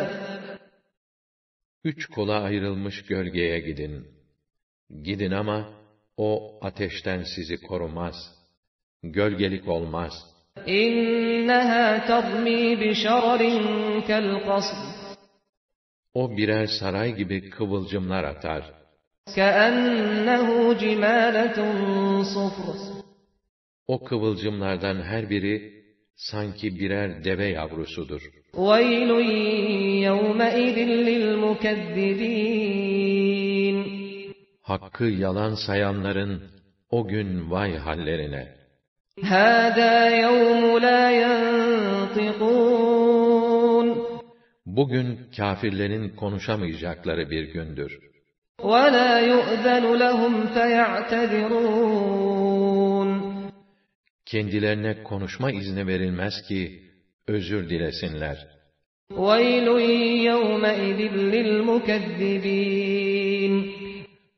Üç 1.84 2.06
kola 2.06 2.42
ayrılmış 2.44 3.06
gölgeye 3.06 3.60
gidin. 3.60 4.08
Gidin 5.04 5.32
ama 5.32 5.70
o 6.18 6.60
ateşten 6.62 7.24
sizi 7.36 7.62
korumaz. 7.62 8.16
Gölgelik 9.04 9.68
olmaz. 9.68 10.14
إنها 10.68 12.08
ترمي 12.08 12.76
بشرر 12.76 13.42
كالقصر 14.08 14.78
O 16.14 16.38
birer 16.38 16.68
saray 16.68 17.16
gibi 17.16 17.50
kıvılcımlar 17.50 18.24
atar. 18.24 18.64
كأنه 19.36 20.74
جمالة 20.74 21.58
صفر 22.24 22.89
O 23.90 24.04
kıvılcımlardan 24.04 25.02
her 25.02 25.30
biri 25.30 25.84
sanki 26.16 26.80
birer 26.80 27.24
deve 27.24 27.46
yavrusudur. 27.46 28.22
وَيْلٌ 28.54 29.12
يَوْمَئِذٍ 30.08 30.78
لِّلْمُكَذِّبِينَ 31.08 32.46
Hakkı 34.62 35.04
yalan 35.04 35.54
sayanların 35.68 36.44
o 36.90 37.08
gün 37.08 37.52
vay 37.52 37.78
hallerine. 37.78 38.56
هَذَا 39.24 40.10
يَوْمُ 40.26 40.80
لَا 40.86 41.12
يَنطِقُونَ 41.24 42.46
Bugün 44.66 45.20
kâfirlerin 45.38 46.10
konuşamayacakları 46.10 47.30
bir 47.30 47.54
gündür. 47.54 48.00
وَلَا 48.60 49.12
يُؤْذَنُ 49.32 49.86
لَهُمْ 50.04 50.34
فَيَعْتَذِرُونَ 50.56 52.29
Kendilerine 54.26 55.04
konuşma 55.04 55.52
izni 55.52 55.88
verilmez 55.88 56.34
ki 56.48 56.84
özür 57.28 57.70
dilesinler. 57.70 58.48
وَيْلٌ 59.12 59.68
يَوْمَئِذٍ 60.30 61.00
لِّلْمُكَذِّبِينَ 61.34 62.56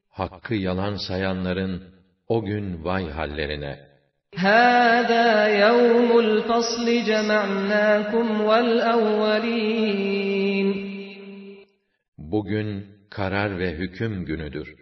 Hakkı 0.10 0.56
yalan 0.56 0.95
sayanların 1.07 1.84
o 2.27 2.45
gün 2.45 2.84
vay 2.84 3.10
hallerine. 3.10 3.88
هَذَا 4.34 5.49
يَوْمُ 5.65 6.10
الْفَصْلِ 6.26 6.88
جَمَعْنَاكُمْ 7.10 8.41
وَالْأَوَّلِينَ 8.49 9.88
Bugün 12.18 12.85
karar 13.10 13.60
ve 13.60 13.72
hüküm 13.72 14.26
günüdür. 14.26 14.76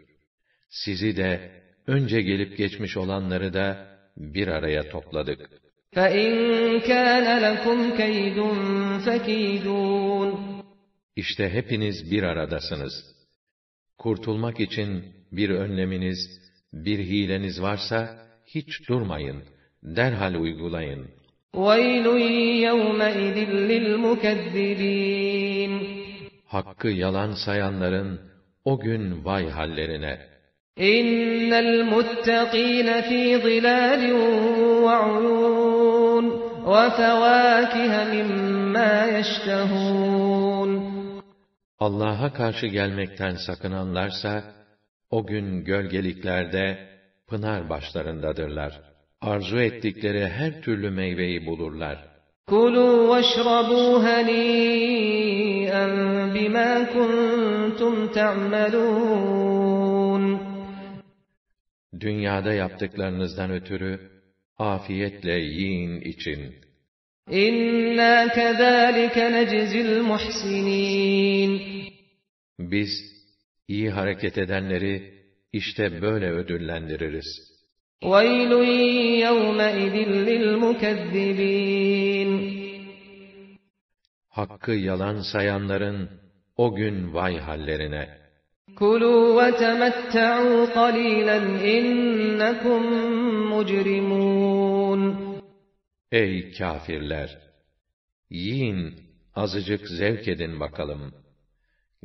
Sizi 0.69 1.17
de, 1.17 1.51
önce 1.87 2.21
gelip 2.21 2.57
geçmiş 2.57 2.97
olanları 2.97 3.53
da 3.53 3.88
bir 4.17 4.47
araya 4.47 4.89
topladık. 4.89 5.49
فَإِن 5.95 6.31
كَانَ 6.79 7.27
لَكُمْ 7.47 7.79
كَيْدٌ 8.01 8.37
فَكِيدُونِ 9.05 10.29
İşte 11.15 11.49
hepiniz 11.49 12.11
bir 12.11 12.23
aradasınız. 12.23 12.93
Kurtulmak 13.97 14.59
için 14.59 15.03
bir 15.31 15.49
önleminiz, 15.49 16.41
bir 16.73 16.99
hileniz 16.99 17.61
varsa, 17.61 18.27
hiç 18.45 18.89
durmayın, 18.89 19.43
derhal 19.83 20.35
uygulayın. 20.35 21.07
وَيْلٌ 21.53 22.05
يَوْمَئِذٍ 22.67 23.37
لِّلْمُكَذِّبِينَ 23.69 24.95
Hakkı 26.45 26.87
yalan 26.87 27.33
sayanların 27.45 28.21
o 28.65 28.79
gün 28.79 29.25
vay 29.25 29.49
hallerine. 29.49 30.28
إِنَّ 30.79 31.53
الْمُتَّقِينَ 31.53 33.01
فِي 33.01 33.37
ظِلَالٍ 33.37 34.03
وَعُيُونٍ 34.85 36.25
وَفَوَاكِهَ 36.71 37.91
مِمَّا 38.13 38.93
يَشْتَهُونَ 39.19 40.95
Allah'a 41.79 42.33
karşı 42.33 42.67
gelmekten 42.67 43.35
sakınanlarsa, 43.35 44.43
o 45.09 45.25
gün 45.25 45.63
gölgeliklerde, 45.63 46.77
pınar 47.27 47.69
başlarındadırlar. 47.69 48.81
Arzu 49.21 49.59
ettikleri 49.59 50.27
her 50.27 50.61
türlü 50.61 50.89
meyveyi 50.89 51.45
bulurlar. 51.45 51.97
كُلُوا 52.47 53.07
وَاشْرَبُوا 53.11 53.91
هَنِيئًا 54.07 55.85
بِمَا 56.35 56.71
كُنتُمْ 56.93 58.07
تَعْمَلُونَ 58.07 59.78
Dünyada 61.99 62.53
yaptıklarınızdan 62.53 63.51
ötürü, 63.51 64.11
afiyetle 64.57 65.33
yiyin 65.33 66.01
için. 66.01 66.55
إِنَّا 67.29 68.27
كَذَٰلِكَ 68.27 69.17
نَجْزِي 69.37 69.81
الْمُحْسِنِينَ 69.87 71.59
Biz, 72.59 72.89
iyi 73.67 73.89
hareket 73.89 74.37
edenleri, 74.37 75.13
işte 75.53 76.01
böyle 76.01 76.29
ödüllendiririz. 76.31 77.25
وَيْلٌ 78.03 78.51
يَوْمَئِذٍ 79.25 79.95
لِّلْمُكَذِّبِينَ 80.27 81.55
Hakkı 84.27 84.71
yalan 84.71 85.21
sayanların, 85.31 86.09
o 86.57 86.75
gün 86.75 87.13
vay 87.13 87.37
hallerine. 87.37 88.18
Kulu 88.78 89.38
ve 89.38 89.56
temettu 89.56 90.72
qalilan 90.74 91.46
innakum 91.76 92.84
mujrimun. 93.50 95.02
Ey 96.12 96.52
kafirler! 96.58 97.38
Yiyin, 98.30 98.94
azıcık 99.34 99.88
zevk 99.88 100.28
edin 100.28 100.60
bakalım. 100.60 101.14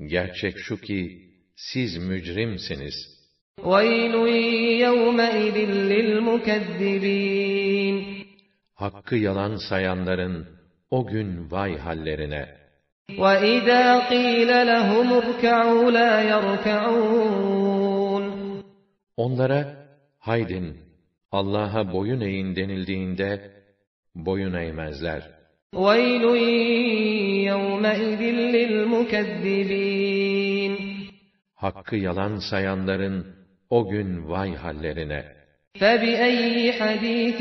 Gerçek 0.05 0.57
şu 0.57 0.81
ki, 0.81 1.29
siz 1.55 1.97
mücrimsiniz. 1.97 2.95
Hakkı 8.75 9.15
yalan 9.15 9.55
sayanların 9.69 10.47
o 10.89 11.07
gün 11.07 11.51
vay 11.51 11.77
hallerine. 11.77 12.64
وَإِذَا 13.18 14.08
قِيلَ 14.08 14.50
لَهُمُ 14.66 15.12
ارْكَعُوا 15.12 15.90
لَا 15.90 16.22
يَرْكَعُونَ 16.32 18.24
Onlara, 19.16 19.62
haydin, 20.18 20.76
Allah'a 21.32 21.92
boyun 21.92 22.20
eğin 22.20 22.56
denildiğinde, 22.56 23.50
boyun 24.14 24.54
eğmezler. 24.54 25.22
وَيْلٌ 25.74 26.24
يَوْمَئِذٍ 27.50 28.22
لِّلْمُكَذِّبِينَ 28.54 29.70
Hakkı 31.54 31.96
yalan 31.96 32.36
sayanların, 32.50 33.26
O 33.70 33.88
gün 33.88 34.28
vay 34.28 34.54
hallerine. 34.54 35.24
فَبِأَيِّ 35.80 36.72
حَدِيثٍ 36.72 37.40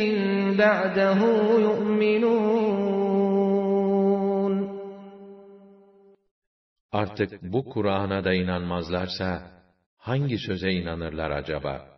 بَعْدَهُ 0.57 1.19
يُؤْمِنُونَ 1.67 2.72
Artık 6.94 7.42
bu 7.42 7.64
Kur'an'a 7.64 8.24
da 8.24 8.34
inanmazlarsa, 8.34 9.42
hangi 9.98 10.38
söze 10.38 10.70
inanırlar 10.70 11.30
acaba? 11.30 11.93